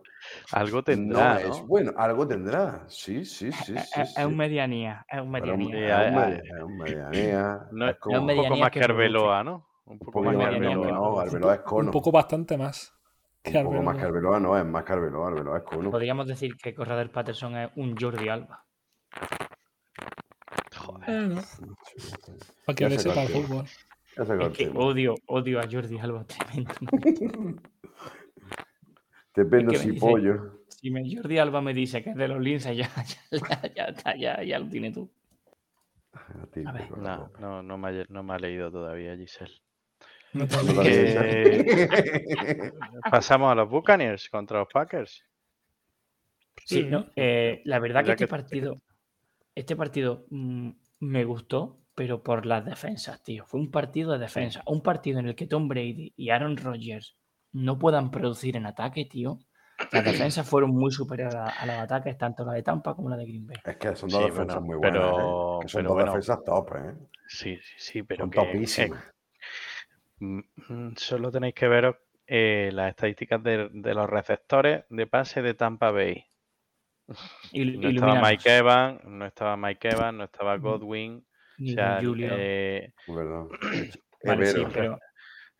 [0.51, 1.53] Algo tendrá, no ¿no?
[1.55, 1.91] es bueno.
[1.97, 2.83] Algo tendrá.
[2.87, 3.73] Sí, sí, sí.
[3.75, 4.23] Es, sí, es sí.
[4.23, 5.05] un medianía.
[5.09, 6.07] Es un medianía.
[6.07, 7.67] es un Eh, medianía.
[7.71, 8.83] No, es como un medianía poco más que.
[8.83, 9.67] Arbeloa, ¿no?
[9.85, 11.85] Un un poco más que Arbeloa, no, Arbeloa es cono.
[11.87, 12.93] un poco bastante más.
[13.43, 14.39] que Un poco más que Arbeloa.
[14.39, 15.27] No es más que Arbeloa.
[15.27, 15.91] Arbeloa es cono.
[15.91, 18.63] Podríamos decir que Corredor Patterson es un Jordi Alba.
[21.05, 21.41] Bueno,
[22.65, 23.65] para que le sepa el fútbol.
[24.17, 26.73] Es que odio, odio a Jordi Alba tremendo.
[29.43, 30.59] Depende si dice- pollo.
[30.67, 32.89] Si me, Jordi Alba me dice que es de los Linces, ya,
[33.31, 35.09] ya, ya, está, ya, ya lo tiene tú.
[36.53, 36.91] Típico, A ver.
[36.97, 39.53] la No, no, no me, ha, no me ha leído todavía, Giselle.
[40.33, 40.45] No.
[40.83, 42.71] Eh,
[43.11, 45.23] pasamos a los Buccaneers contra los Packers.
[46.65, 46.83] Sí, Sí.
[46.85, 48.81] no, eh, la verdad que este que- partido,
[49.55, 53.45] este partido mm, me gustó, pero por las defensas, tío.
[53.45, 54.63] Fue un partido de defensa.
[54.67, 57.17] Un partido en el que Tom Brady y Aaron Rodgers
[57.53, 59.39] no puedan producir en ataque, tío.
[59.91, 60.03] Las
[60.33, 63.25] defensas fueron muy superiores a, a los ataques, tanto la de Tampa como la de
[63.25, 63.57] Green Bay.
[63.65, 64.93] Es que son dos Sí, defensas bueno, muy buenas.
[64.93, 65.67] pero- ¿eh?
[65.67, 66.11] Son pero dos bueno.
[66.11, 66.95] defensas top, ¿eh?
[67.27, 69.03] Sí, sí, sí, pero Son que, topísimas.
[70.19, 70.39] mm,
[70.69, 75.53] mm, solo tenéis que ver eh, las estadísticas de, de los receptores de pase de
[75.53, 76.25] Tampa Bay.
[77.51, 81.25] Il- No estaba Mike Evans, no estaba Mike Evans, no estaba Godwin.
[81.57, 82.27] ni o sea, Julio.
[82.37, 82.93] eh.
[84.25, 84.99] Vale, sí, pero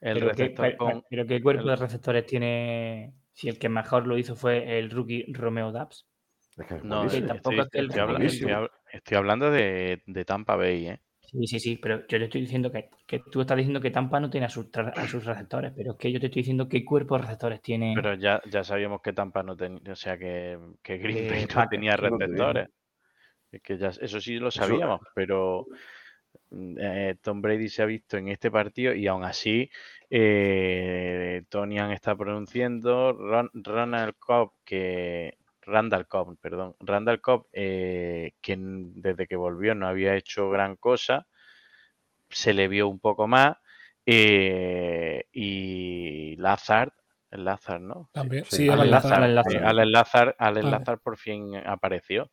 [0.01, 3.13] El pero, qué, receptor pero- con- pero qué cuerpo el- de receptores tiene.
[3.33, 5.69] Si el que mejor lo hizo fue el rookie Romeo.
[5.69, 10.99] Es que es No, tampoco estoy, que el- hablando de, de Tampa Bay, ¿eh?
[11.21, 14.19] Sí, sí, sí, pero yo te estoy diciendo que, que tú estás diciendo que Tampa
[14.19, 16.83] no tiene a sus, a sus receptores, pero es que yo te estoy diciendo qué
[16.83, 17.93] cuerpo de receptores tiene.
[17.95, 21.45] Pero ya, ya sabíamos que Tampa no tenía, o sea, que, que Green Eh, Bay
[21.55, 22.25] no tenía que no tenía.
[22.35, 22.69] receptores.
[23.51, 25.67] Es que ya, eso sí lo sabíamos, pero
[26.51, 29.69] eh, Tom Brady se ha visto en este partido y aún así
[30.09, 38.53] eh, Tonian está pronunciando Ron- Ronald Cobb que Randall Cobb, perdón, Randall Cobb eh, que
[38.53, 41.27] n- desde que volvió no había hecho gran cosa,
[42.29, 43.57] se le vio un poco más
[44.05, 46.91] eh, y Lazard,
[47.31, 48.09] el Lazard, ¿no?
[48.11, 48.43] También.
[48.45, 49.23] Sí, Sí, Alan Alan Lazard, Lazard.
[49.23, 49.65] Alan Lazard.
[49.67, 50.77] Allen Lazard, Allen Vale.
[50.79, 52.31] Lazard por fin apareció.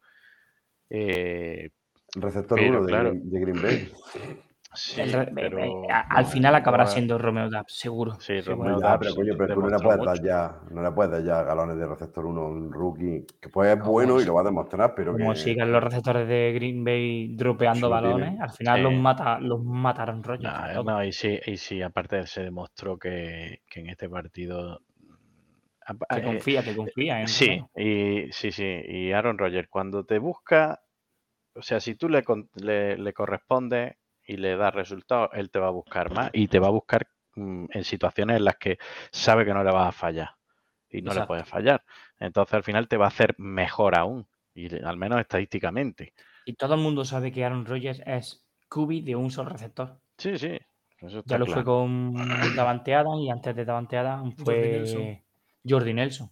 [0.89, 1.71] Eh,
[2.15, 3.11] Receptor Pero, 1 de, claro.
[3.11, 3.93] Green- de Green Bay.
[4.75, 5.59] sí, El re- pero
[5.89, 8.15] al no, final acabará no- siendo Romeo Dubs, seguro.
[8.21, 8.41] Sí.
[8.41, 11.13] Romeo Ya, Dubs pero coño, pero tú no le puedes dar ya, no le puedes
[11.13, 14.35] dar ya galones de receptor 1 a un rookie, que pues es bueno y lo
[14.35, 18.51] va a demostrar, pero Como que sigan los receptores de Green Bay dropeando balones, al
[18.51, 20.39] final los mata, los mataron eh,
[20.75, 20.85] todos.
[20.85, 24.81] no, y sí, y sí, aparte se demostró que, que en este partido.
[26.11, 28.65] que eh, confía, que confía en Sí, y sí, sí.
[28.89, 30.81] Y Aaron Rodgers, cuando te busca,
[31.57, 32.23] o sea, si tú le,
[32.55, 36.59] le, le correspondes y le das resultados, él te va a buscar más y te
[36.59, 38.79] va a buscar mm, en situaciones en las que
[39.11, 40.31] sabe que no le vas a fallar
[40.91, 41.85] y no le puedes fallar.
[42.19, 46.13] Entonces al final te va a hacer mejor aún, y al menos estadísticamente.
[46.45, 49.99] Y todo el mundo sabe que Aaron Rodgers es QB de un solo receptor.
[50.17, 50.59] Sí, sí.
[50.99, 52.15] Eso está Ya lo fue con
[52.57, 55.23] Davante Adams y antes de Davante Adams fue Nelson.
[55.69, 56.31] Jordi Nelson.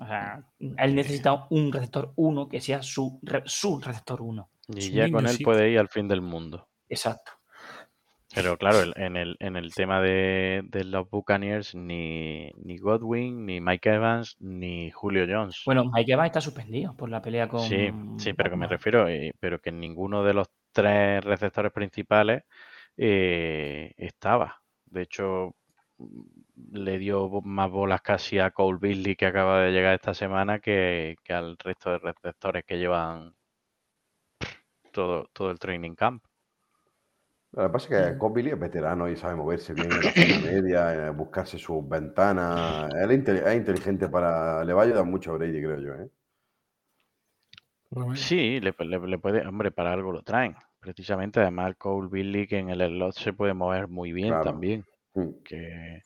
[0.00, 4.50] O sea, él necesita un receptor 1 que sea su, re- su receptor 1.
[4.76, 5.44] Y Su ya con él sí.
[5.44, 6.66] puede ir al fin del mundo.
[6.88, 7.32] Exacto.
[8.34, 13.60] Pero claro, en el, en el tema de, de los Buccaneers, ni, ni Godwin, ni
[13.60, 15.62] Mike Evans, ni Julio Jones.
[15.66, 17.60] Bueno, Mike Evans está suspendido por la pelea con.
[17.62, 22.44] sí, sí, pero que me refiero, eh, pero que ninguno de los tres receptores principales
[22.96, 24.60] eh, estaba.
[24.86, 25.56] De hecho,
[25.98, 26.20] mm,
[26.72, 31.16] le dio más bolas casi a Cole Beasley que acaba de llegar esta semana que,
[31.24, 33.34] que al resto de receptores que llevan
[34.92, 36.22] todo, todo el training camp.
[37.52, 40.38] Lo que pasa es que Cobbilly es veterano y sabe moverse bien en la zona
[40.38, 42.92] media, buscarse sus ventanas.
[42.94, 44.64] Él es, inte- es inteligente para.
[44.64, 45.94] Le va a ayudar mucho a Brady, creo yo.
[45.94, 46.08] ¿eh?
[48.14, 50.54] Sí, le, le- le puede, hombre, para algo lo traen.
[50.78, 54.44] Precisamente, además, el Cole Beasley que en el slot se puede mover muy bien Claro.
[54.44, 54.84] también.
[55.14, 55.30] Mm.
[55.44, 56.02] Que,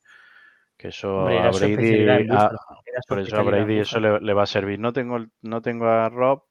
[0.85, 2.53] que eso Hombre, a Brady, a-
[3.09, 4.79] por eso a Brady eso le, le va a servir.
[4.79, 6.43] No tengo, no tengo a Rob,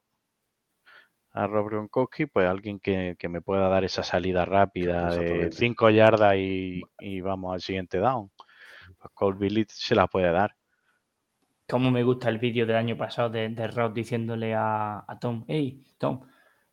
[1.34, 5.58] a Rob Gronkowski, pues alguien que, que me pueda dar esa salida rápida de Exactamente.
[5.58, 8.32] 5 yardas y, y vamos al siguiente down.
[9.16, 10.56] Pues Beasley se la puede dar.
[11.70, 15.46] Cómo me gusta el vídeo del año pasado de, de Rob diciéndole a, a Tom,
[15.48, 16.22] hey, Tom,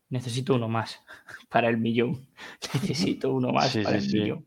[0.08, 1.00] necesito uno más
[1.50, 2.26] para el millón.
[2.74, 4.18] Necesito uno más Sí, para sí, el sí.
[4.18, 4.46] millón.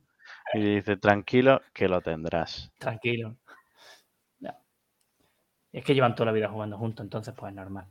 [0.53, 2.71] Y dice, tranquilo, que lo tendrás.
[2.77, 3.35] Tranquilo.
[4.39, 4.57] Ya.
[5.71, 7.87] Es que llevan toda la vida jugando juntos, entonces pues es normal.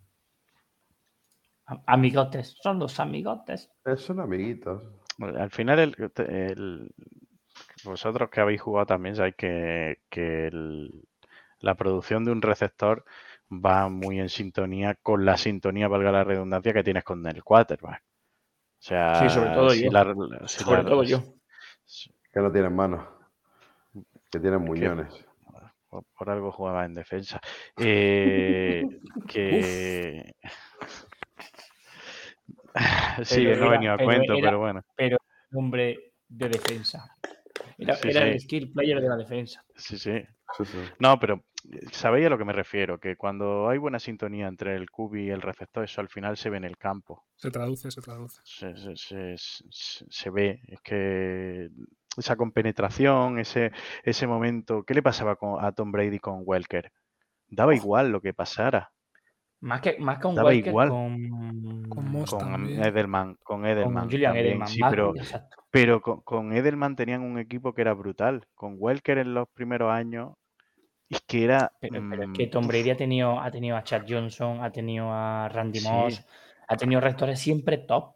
[1.66, 3.70] Am- Amigotes, son los amigotes.
[3.84, 4.82] Eh, Son amiguitos.
[5.18, 5.96] Bueno, Al final, el,
[6.28, 6.94] el-
[7.84, 11.04] vosotros que habéis jugado también sabéis que, que el-
[11.58, 13.04] la producción de un receptor
[13.52, 18.02] va muy en sintonía con la sintonía, valga la redundancia, que tienes con el quarterback.
[18.02, 19.90] O sea, Sí, sobre todo si yo.
[19.92, 21.22] la- si Sobre la- todo yo.
[22.32, 23.06] Que no tienen manos.
[24.30, 25.12] Que tienen muñones.
[25.88, 27.40] por, por algo jugaba en defensa.
[27.78, 28.82] Eh,
[29.28, 30.34] que.
[33.24, 34.82] sí, Pero no era- venía a pero cuento, era- pero bueno.
[34.96, 35.18] Pero
[35.54, 37.16] hombre de defensa.
[37.78, 38.28] Era, Sí, era sí.
[38.28, 39.62] el skill player de la defensa.
[39.76, 40.22] Sí, sí.
[40.98, 44.76] No, pero eh, sabéis a lo que me refiero, que cuando hay buena sintonía entre
[44.76, 47.24] el QB y el receptor, eso al final se ve en el campo.
[47.36, 48.40] Se traduce, se traduce.
[48.44, 50.60] Se, se- se- se- se ve.
[50.68, 51.68] Es que
[52.16, 53.72] esa compenetración, ese,
[54.04, 54.84] ese momento.
[54.84, 56.90] ¿Qué le pasaba con- a Tom Brady con Welker?
[57.48, 58.90] Daba igual lo que pasara.
[59.60, 60.88] Más que, más que un Daba Walker igual.
[60.88, 62.66] con, Con Moss Con.
[62.68, 64.10] Edelman, con con Edelman.
[64.10, 64.68] Julian también, Edelman.
[64.68, 65.12] sí, más- pero,
[65.70, 68.44] pero con, con Edelman tenían un equipo que era brutal.
[68.54, 70.32] Con Welker en los primeros años,
[71.08, 71.70] es que era.
[71.80, 74.62] Pero, pero es que mm, Tom uf, Brady ha tenido, ha tenido a Chad Johnson,
[74.64, 75.88] ha tenido a Randy Sí.
[75.88, 76.26] Moss,
[76.68, 78.14] ha tenido rectores siempre top.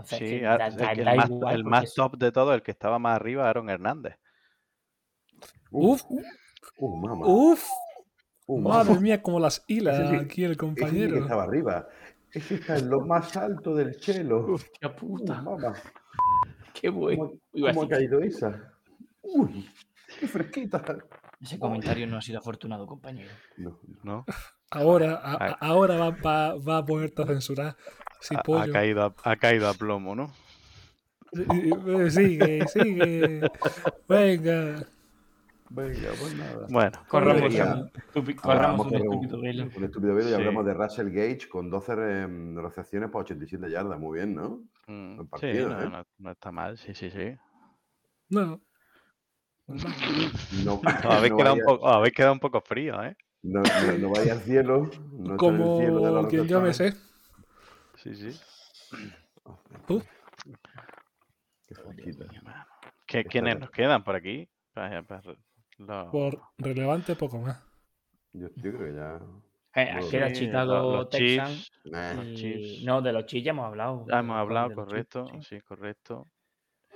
[0.00, 1.84] Entonces, sí, que a- da- el, da- que- el da más, igual el porque más
[1.84, 4.16] es- top de todo, el que estaba más arriba, Aaron Hernández.
[5.70, 6.02] Uf,
[6.78, 7.26] Uh, mamá.
[7.26, 7.64] uf.
[8.46, 8.60] Uh.
[8.60, 11.18] Madre mía, como las hilas Ese aquí el Ese sí que compañero.
[11.18, 11.86] estaba arriba.
[12.32, 14.54] Ese está en lo más alto del chelo.
[14.54, 15.74] Hostia Uh, puta, mamá.
[16.74, 17.32] qué bueno.
[17.52, 18.72] ¿Cómo, ha caído esa?
[19.22, 19.68] Uy,
[20.18, 20.82] qué fresquita.
[21.40, 23.30] Ese comentario no ha sido afortunado, compañero.
[23.56, 24.24] No, ¿no?
[24.70, 25.56] Ahora, Ah.
[25.60, 27.76] a- ahora va, va- va a ponerte a censurar.
[28.20, 30.32] Sí, Ha, ha caído a, ha caído a plomo, ¿no?
[31.32, 33.40] Eh, Sigue, sigue.
[34.08, 34.82] Venga.
[35.70, 36.66] Venga, pues nada.
[36.70, 37.74] Bueno, Corramos Ya.
[38.14, 39.68] un, corramos un con estúpido velo.
[39.76, 40.34] Un estúpido velo y Sí.
[40.38, 43.98] hablamos de Russell Gage con 12 re- recepciones para 87 yardas.
[44.00, 44.62] Muy bien, ¿no?
[44.86, 45.88] mm, buen sí, partido, no, ¿eh?
[45.90, 47.36] no- no está mal, sí, sí, sí.
[48.30, 48.60] No.
[49.66, 53.14] No, Os habéis, no quedado un poco, habéis quedado un poco frío, ¿eh?
[53.42, 54.90] no, no- no vaya al cielo.
[55.12, 56.94] No está en el cielo de Como los quien yo me sé.
[58.14, 58.40] Sí, sí.
[59.86, 60.02] Tú.
[61.66, 61.74] Qué.
[63.06, 64.48] ¿Qué, ¿Quiénes nos quedan por aquí?
[64.72, 65.22] Para- para
[65.78, 67.62] los- Por relevante, poco más.
[68.32, 69.20] Yo, yo creo que ya.
[69.74, 71.08] Eh, aquí era Chicago, los-
[71.84, 72.84] los.
[72.84, 74.06] No, de los Chiefs ya hemos hablado.
[74.08, 75.26] Ya hemos hablado, correcto.
[75.30, 75.56] Chiefs, sí.
[75.56, 76.26] Sí, correcto.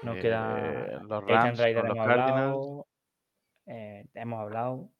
[0.02, 2.86] Nos Eh, queda los Rams los hemos Cardinals, hablado.
[3.66, 4.90] eh, hemos hablado.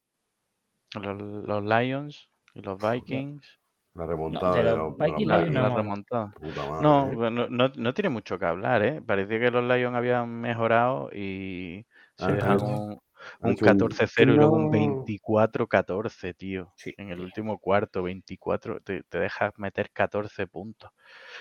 [0.95, 3.62] los, los Lions y los Vikings.
[3.95, 6.35] La remontada de de, los los, de los Vikings La, Lions no la hemos- remontada.
[6.35, 7.17] Puta madre, No, ¿eh?
[7.17, 9.03] bueno, no, no tiene mucho que hablar, ¿eh?
[9.03, 11.87] Parecía que los Lions habían mejorado y
[12.17, 13.01] se Ah, dejaron un,
[13.41, 14.71] un hecho un 14-0 y luego un no.
[14.71, 16.73] 24-14, tío.
[16.77, 16.95] Sí.
[16.97, 20.91] En el último cuarto, 24, te, te dejas meter 14 puntos.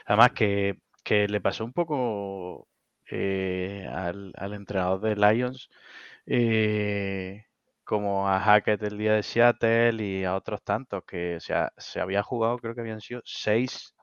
[0.05, 2.67] Además que, que le pasó un poco
[3.09, 5.69] eh, al, al entrenador de Lions
[6.25, 7.45] eh,
[7.91, 11.99] como a Hackett el día de Seattle y a otros tantos que o sea, se
[12.01, 13.95] había jugado, creo que habían sido seis,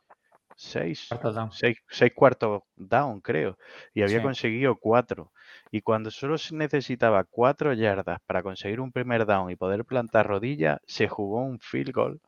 [0.57, 1.19] seis,
[1.51, 3.59] seis, seis cuartos down, creo,
[3.95, 4.23] y había Sí.
[4.23, 5.33] conseguido cuatro.
[5.71, 10.27] Y cuando solo se necesitaba cuatro yardas para conseguir un primer down y poder plantar
[10.29, 12.21] rodillas, se jugó un field goal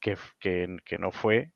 [0.00, 1.52] que, que, que no fue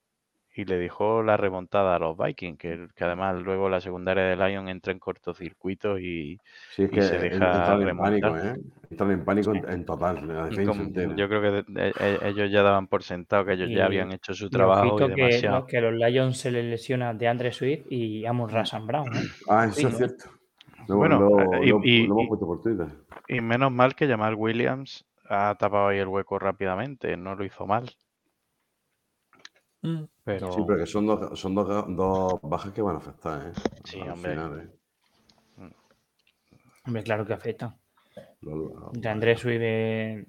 [0.56, 4.36] y le dejó la remontada a los Vikings, que, que además luego la secundaria de
[4.36, 6.40] Lion entra en cortocircuito y,
[6.74, 8.54] Sí, es y que se deja entraron en pánico, ¿eh?
[8.90, 9.60] Entraron en pánico Sí.
[9.68, 13.02] en, total, la defensa como- yo creo que de- de- e- ellos ya daban por
[13.02, 15.58] sentado que ellos Y- ya habían hecho su trabajo y que, demasiado.
[15.60, 19.08] no, que a los Lions se les lesiona de Andre Swift y Amon Rasan Brown.
[19.14, 19.20] ¿eh?
[19.48, 19.98] Ah, eso Sí, es ¿no?
[19.98, 20.24] cierto.
[20.88, 22.86] Lo, Bueno, lo- y- lo- y- lo hemos puesto por Twitter.
[23.28, 27.66] Y menos mal que Jamal Williams ha tapado ahí el hueco rápidamente, no lo hizo
[27.66, 27.90] mal.
[29.82, 30.04] Mm.
[30.24, 33.52] Pero Sí, pero que son dos, son dos, dos bajas que van a afectar, ¿eh?
[33.84, 34.30] Sí, Al hombre.
[34.32, 34.70] final, ¿eh?
[36.86, 37.76] Hombre, claro que afecta.
[38.42, 40.24] Lo- lo- De Andrés eh,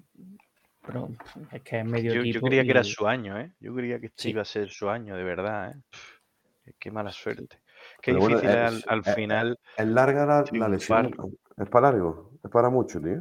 [0.84, 1.08] pero
[1.52, 3.52] es que es medio yo, creía que era su año, ¿eh?
[3.60, 4.30] Yo creía que este Sí.
[4.30, 6.72] iba a ser su año, de verdad, ¿eh?
[6.78, 7.60] Qué mala suerte.
[8.02, 9.58] Qué Pero difícil es- al, al es- final.
[9.76, 11.14] Es larga la, la lesión.
[11.56, 12.32] Es para largo.
[12.44, 13.20] Es para mucho, tío.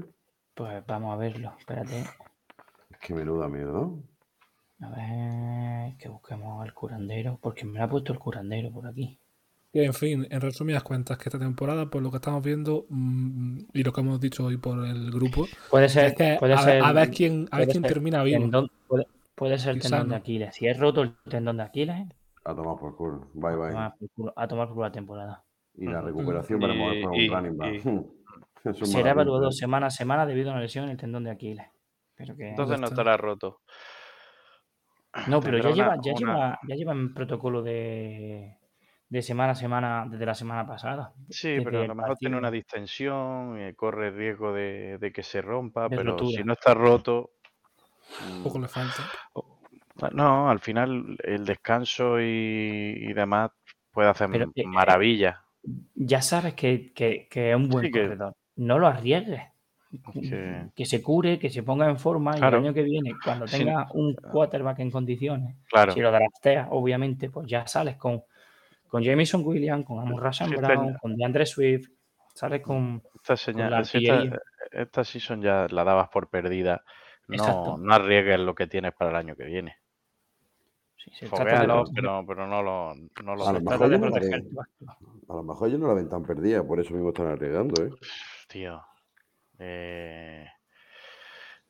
[0.53, 1.53] Pues vamos a verlo.
[1.59, 1.99] Espérate.
[2.89, 3.87] Es que menuda mierda.
[4.81, 7.39] A ver, que busquemos al curandero.
[7.41, 9.19] Porque me lo ha puesto el curandero por aquí.
[9.73, 13.59] Y, en fin, en resumidas cuentas, que esta temporada, por lo que estamos viendo mm,
[13.73, 16.57] y lo que hemos dicho hoy por el grupo, Puede ser, es que puede a,
[16.59, 18.39] ser, ver, a ver quién, a ver puede quién ser termina vivo.
[18.43, 20.55] tendón- puede, puede ser el tendón de Aquiles.
[20.55, 22.07] Si es roto el tendón de Aquiles,
[22.45, 23.27] A tomar por culo.
[23.33, 23.67] Bye, bye.
[23.67, 25.43] a tomar por culo- a tomar por culo la temporada.
[25.75, 27.73] Y la recuperación Y- veremos a ver por y- un running back.
[27.73, 29.51] y- Eso es Será evaluado ¿eh?
[29.51, 31.67] semana a semana debido a una lesión en el tendón de Aquiles.
[32.15, 32.49] Pero que...
[32.49, 33.59] Entonces no estará roto.
[35.27, 38.57] No, pero ya Tendrá lleva, una- ya una- lleva, ya lleva en protocolo de,
[39.09, 41.13] de semana a semana desde la semana pasada.
[41.29, 45.11] Sí, desde pero a el lo mejor tiene una distensión, eh, corre riesgo de, de
[45.11, 46.37] que se rompa, De pero rotura.
[46.37, 47.31] si no está roto.
[48.29, 49.03] mm, Poco le falta.
[50.13, 53.49] No, al final el descanso y, y demás
[53.91, 55.37] puede hacer Pero, eh, maravillas.
[55.95, 58.33] Ya sabes que, que- que es un buen Sí, que- corredor.
[58.57, 59.41] No lo arriesgues.
[60.13, 62.57] Que- Que se cure, que se ponga en forma Claro.
[62.57, 63.59] y el año que viene, cuando Sí.
[63.59, 65.91] tenga un quarterback en condiciones, Claro.
[65.93, 68.23] si lo drafteas, obviamente, pues ya sales con,
[68.87, 71.89] con Jameson Williams, con Amon Russell Sí, Brown, con DeAndre Swift,
[72.33, 73.01] sales con...
[73.15, 74.39] Esta, la señal, esta, artillería.
[74.71, 76.83] esta season ya la dabas por perdida.
[77.27, 77.77] No, Exacto.
[77.77, 79.75] no arriesgues lo que tienes para el año que viene.
[80.95, 83.89] sí, se trata de Foguéalo, proteger- pero, pero no lo, no lo A lo mejor
[83.89, 84.43] de proteger.
[85.29, 87.89] A lo mejor ellos no la ven tan perdida, por eso mismo están arriesgando, ¿eh?
[88.47, 88.81] Tío.
[89.59, 90.47] Eh,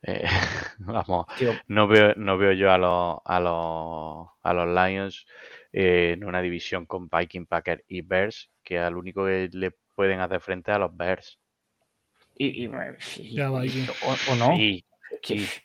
[0.03, 0.23] eh,
[0.80, 1.26] vamos,
[1.68, 5.26] no veo, no veo yo a los, a los, a los Lions
[5.73, 10.19] eh, en una división con Viking, Packer y Bears, que al único que le pueden
[10.19, 11.39] hacer frente a los Bears.
[12.35, 12.69] y, y-
[13.18, 14.55] y- Ya o, o no.
[14.55, 14.85] Sí,
[15.22, 15.61] que- sí.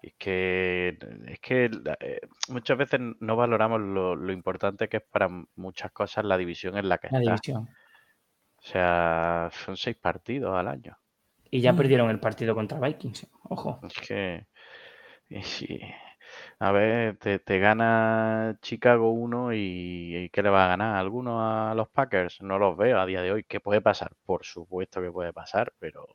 [0.00, 0.96] Es que,
[1.26, 2.20] es que eh,
[2.50, 6.88] muchas veces no valoramos lo, lo importante que es para muchas cosas la división en
[6.88, 7.30] la que la está.
[7.32, 7.68] división.
[8.58, 10.96] O sea, son seis partidos al año.
[11.50, 11.76] Y ya Mm.
[11.76, 13.26] perdieron el partido contra Vikings.
[13.44, 13.80] Ojo.
[13.82, 14.46] Es que.
[15.42, 15.80] sí.
[16.60, 20.96] A ver, te, te gana Chicago uno y, y ¿qué le va a ganar?
[20.96, 22.42] ¿Alguno a los Packers?
[22.42, 23.44] No los veo a día de hoy.
[23.44, 24.12] ¿Qué puede pasar?
[24.26, 26.06] Por supuesto que puede pasar, pero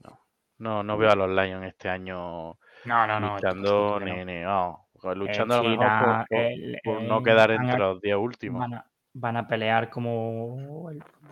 [0.00, 0.20] no.
[0.58, 3.34] No, no veo a los Lions este año No, no, no.
[3.34, 4.06] luchando no.
[4.06, 7.78] ni, ni- no, En luchando a lo mejor por, por- el- por no quedar entre
[7.78, 8.60] los 10 últimos.
[8.60, 10.90] van a, van a pelear como,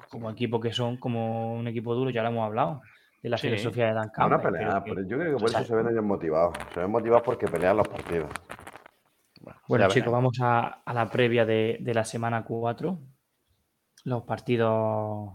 [0.08, 2.80] como equipo que son, como un equipo duro, ya lo hemos hablado,
[3.22, 3.48] de la Sí.
[3.48, 4.52] filosofía de Dan Van a Campbell.
[4.52, 6.56] pelear, pero que- yo creo que por o sea, eso se ven ellos motivados.
[6.72, 8.30] Se ven motivados porque pelean los partidos.
[9.68, 12.98] Bueno, ya chicos, vamos a, a la previa de, de la semana 4.
[14.04, 15.32] Los partidos.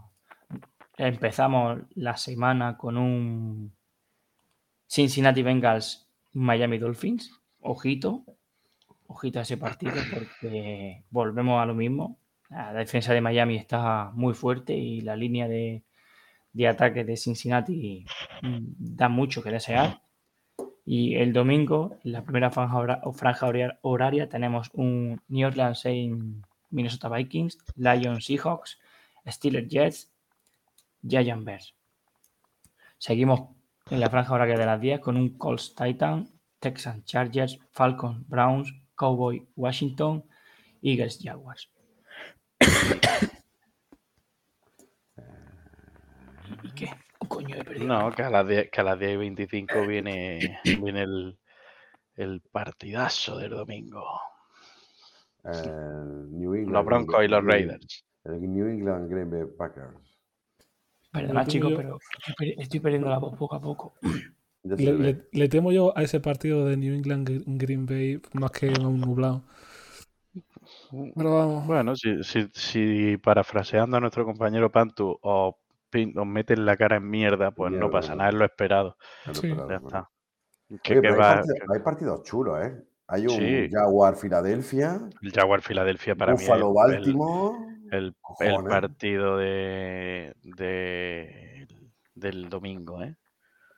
[0.96, 3.72] Empezamos la semana con un
[4.86, 7.30] Cincinnati Bengals Miami Dolphins.
[7.60, 8.24] Ojito,
[9.06, 12.18] ojito a ese partido porque volvemos a lo mismo.
[12.50, 15.84] La defensa de Miami está muy fuerte y la línea de,
[16.52, 18.04] de ataque de Cincinnati
[18.42, 20.00] da mucho que desear.
[20.84, 27.58] Y el domingo, en la primera franja, horaria, tenemos un New Orleans en Minnesota Vikings,
[27.76, 28.78] Lions Seahawks,
[29.26, 30.10] Steelers Jets,
[31.06, 31.74] Giants Bears.
[32.96, 33.50] Seguimos
[33.90, 38.72] en la franja horaria de las 10 con un Colts Titan, Texans Chargers, Falcons Browns,
[38.94, 40.24] Cowboy Washington,
[40.82, 41.70] Eagles Jaguars.
[46.62, 46.90] ¿Y qué?
[47.28, 47.86] Coño, he perdido.
[47.86, 51.38] No, que a las 10, que a las 10 y 25 viene, viene el,
[52.16, 54.04] el partidazo del domingo.
[55.44, 58.04] New England, Los Broncos y los Raiders.
[58.24, 59.96] El New England Green Bay Packers.
[61.10, 63.94] Perdona, chicos, pero estoy, per- estoy perdiendo la voz poco a poco.
[64.62, 68.50] Le, le- le temo yo a ese partido de New England Gr- Green Bay más
[68.50, 69.42] que a un nublado.
[71.14, 71.66] Pero vamos.
[71.66, 75.54] Bueno, si, si, si parafraseando a nuestro compañero Pantu, os,
[75.92, 78.96] meten la cara en mierda, pues no pasa nada, es lo esperado.
[79.26, 79.46] Ya lo Sí.
[79.48, 79.88] esperaba, Ya bueno.
[79.98, 80.10] está.
[80.70, 82.76] Oye, hay, partidos, hay partidos chulos, ¿eh?
[83.06, 83.70] Hay un Sí.
[83.72, 87.58] Jaguar Filadelfia, el Jaguar Filadelfia para Buffalo mí es el, Baltimore.
[87.90, 88.68] el, el Cojones.
[88.68, 91.66] partido de, de-
[92.14, 93.16] del domingo, ¿eh?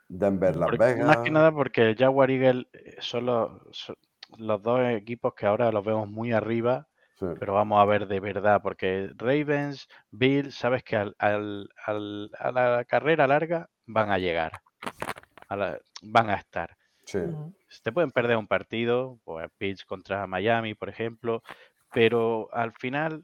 [0.08, 1.06] Denver Las Porque- Vegas.
[1.06, 3.94] más que nada porque Jaguar Eagle eh, son los, son
[4.38, 6.88] los dos equipos que ahora los vemos muy arriba,
[7.20, 7.26] Sí.
[7.38, 12.50] pero vamos a ver de verdad, porque Ravens, Bills, sabes que al, al- al- a
[12.50, 14.52] la carrera larga van a llegar,
[15.48, 16.76] a la- van a estar.
[17.04, 17.18] sí.
[17.84, 21.40] Te pueden perder un partido, pues Bills contra Miami, por ejemplo,
[21.92, 23.22] pero al final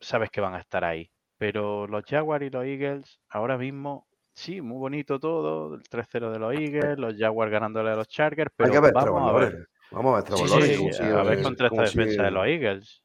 [0.00, 1.10] sabes que van a estar ahí.
[1.36, 6.38] Pero los Jaguars y los Eagles, ahora mismo, sí, muy bonito todo, el 3-0 de
[6.38, 9.66] los Eagles, los Jaguars ganándole a los Chargers, Hay pero que ver vamos a ver.
[9.90, 13.02] Vamos a ver Sí, sí, sí, A ver contra esta defensa de los Eagles.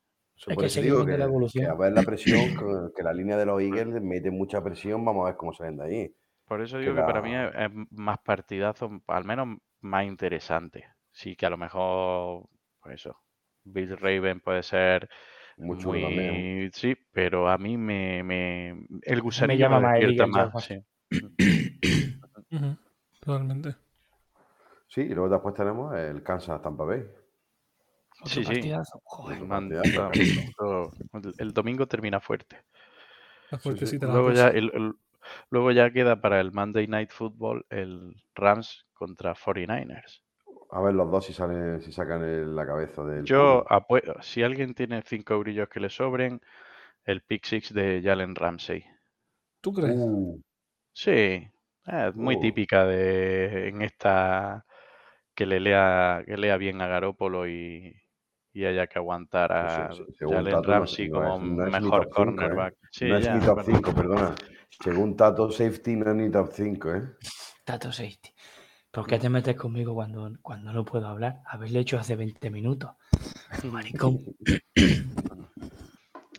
[0.48, 1.66] Hay por que eso seguir digo viendo la que, evolución.
[1.66, 2.66] que a ver la presión, que,
[2.96, 5.84] que la línea de los Eagles mete mucha presión, vamos a ver cómo salen de
[5.86, 6.16] ahí.
[6.46, 10.86] Por eso Que digo que para mí es, es más partidazo, al menos más interesante.
[11.12, 12.48] Sí que a lo mejor,
[12.82, 13.18] pues eso,
[13.64, 15.10] Bill Raven puede ser
[15.58, 16.48] Muy también.
[16.58, 16.70] muy...
[16.74, 18.24] Sí, pero a mí me...
[18.24, 20.74] me el gusanillo llama me más el despierta más.
[22.52, 22.78] Ujú,
[23.20, 23.76] Totalmente.
[24.88, 27.04] Sí, y luego después tenemos el Kansas Tampa Bay.
[28.24, 28.46] Otro Sí, sí.
[28.54, 29.02] partidazo.
[29.04, 29.36] Joder.
[29.38, 32.64] Otro Man- partidazo, todo- el, el domingo termina fuerte.
[33.52, 34.58] La la Luego ya, cosa.
[34.58, 34.94] el- el-
[35.50, 40.22] luego ya queda para el Monday Night Football el Rams contra 49ers.
[40.72, 43.24] A ver los dos si salen, si sacan el- la cabeza del.
[43.26, 43.76] Yo público.
[43.76, 46.42] apue- si alguien tiene cinco brillos que le sobren,
[47.06, 48.84] el pick six de Jalen Ramsey.
[49.62, 49.96] ¿Tú crees?
[49.98, 50.42] Uh,
[50.94, 51.48] Sí,
[51.88, 52.40] es muy Uh.
[52.42, 54.66] típica de en esta
[55.36, 57.96] que le lea, que lea bien a Garópolo y,
[58.54, 61.66] y haya que aguantar a Sí, sí, sí, según Jalen Ramsey no como es- no
[61.68, 62.26] es ni mejor cinco, ¿eh?
[62.26, 62.76] cornerback.
[62.92, 64.36] Sí, no es ya, ni top pero- 5, perdona.
[64.84, 67.04] Según Tato, safety no es ni top 5, ¿eh?
[67.66, 68.30] Tato Safety.
[68.92, 71.38] ¿Por qué te metes conmigo cuando, cuando no puedo hablar?
[71.48, 72.92] Haberle hecho hace 20 minutos.
[73.72, 74.20] Maricón.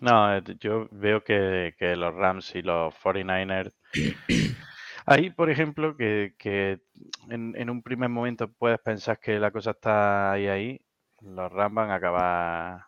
[0.00, 3.72] No, eh, yo veo que, que los Rams y los 49ers.
[5.06, 6.80] Ahí, por ejemplo, que, que
[7.30, 10.80] en, en un primer momento puedes pensar que la cosa está ahí, ahí.
[11.24, 12.84] Los Rams van a acabar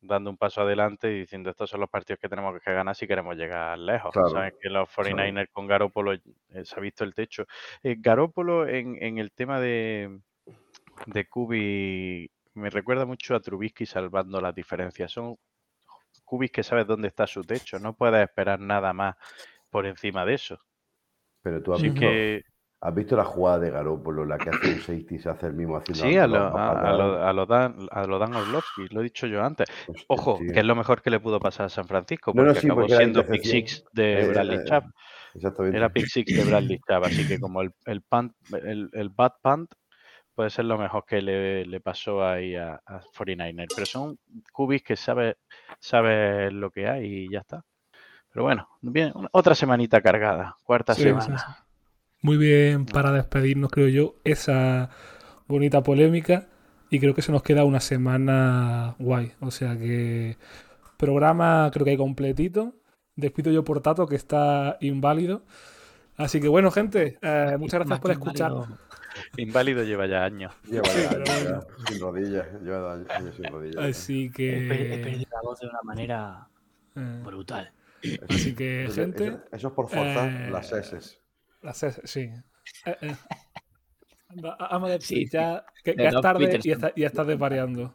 [0.00, 3.06] dando un paso adelante y diciendo estos son los partidos que tenemos que ganar si
[3.06, 4.12] queremos llegar lejos.
[4.12, 6.20] Claro, Sabes que los 49ers con Garópolo eh,
[6.62, 7.46] se ha visto el techo.
[7.82, 10.20] Eh, Garópolo en, en el tema de,
[11.06, 15.12] de Kubi me recuerda mucho a Trubisky salvando las diferencias.
[15.12, 15.36] Son
[16.24, 19.16] Kubis que sabes dónde está su techo, no puedes esperar nada más
[19.70, 20.60] por encima de eso.
[21.42, 22.42] Pero tú has Así visto, que
[22.80, 25.54] has visto la jugada de Garópolo, la que hace un safety y se hace el
[25.54, 29.00] mismo haciendo sí, a lo, a, lo, a lo Dan, a lo Dan Orlovsky, lo
[29.00, 29.68] he dicho yo antes.
[29.88, 30.52] Hostia, Ojo, tío.
[30.52, 32.82] que es lo mejor que le pudo pasar a San Francisco, porque no, sí, acabó
[32.82, 34.84] porque siendo pick six de Eh, Bradley eh, Chubb.
[35.34, 35.76] Exactamente.
[35.76, 39.32] Era pick six de Bradley Chubb, así que como el, el, punt, el, el bad
[39.42, 39.72] punt,
[40.34, 43.66] puede ser lo mejor que le, le pasó ahí a, a 49er.
[43.74, 44.18] Pero son
[44.52, 45.36] cubis que sabe,
[45.80, 47.64] sabe lo que hay y ya está.
[48.32, 51.38] Pero bueno, bien, otra semanita cargada, cuarta Sí, semana.
[51.38, 51.52] sí, sí.
[52.22, 54.90] Muy bien para despedirnos, creo yo, esa
[55.46, 56.48] bonita polémica.
[56.90, 59.32] Y creo que se nos queda una semana guay.
[59.40, 60.36] O sea que
[60.96, 62.74] programa creo que hay completito.
[63.14, 65.42] Despido yo por Tato, que está inválido.
[66.16, 68.52] Así que bueno, gente, eh, muchas gracias por que escuchar.
[69.36, 70.52] inválido, lleva ya años.
[70.68, 72.46] Lleva Sí, ya años ya, sin rodillas.
[72.62, 73.84] Lleva años sin rodillas.
[73.84, 75.00] Así per- he que.
[75.04, 76.48] perdido la voz de una manera
[76.96, 77.70] eh, brutal.
[78.28, 79.26] así que, gente.
[79.28, 81.18] Eso, eso es por forzar eh, las S.
[82.04, 82.20] Sí.
[82.86, 83.16] Eh, eh.
[84.44, 86.72] Va- Vamos a Sí, decir, ya que, De es tarde y, Peterson.
[86.72, 87.94] está, y estás desvariando.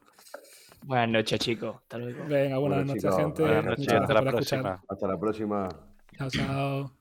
[0.85, 1.76] Buenas noches, chicos.
[1.77, 2.26] Hasta luego.
[2.26, 3.41] Venga, buenas noches, chicos, gente.
[3.44, 4.84] Buenas noches, hasta la próxima.
[4.88, 5.69] Hasta la próxima.
[6.18, 6.91] Chao, chao.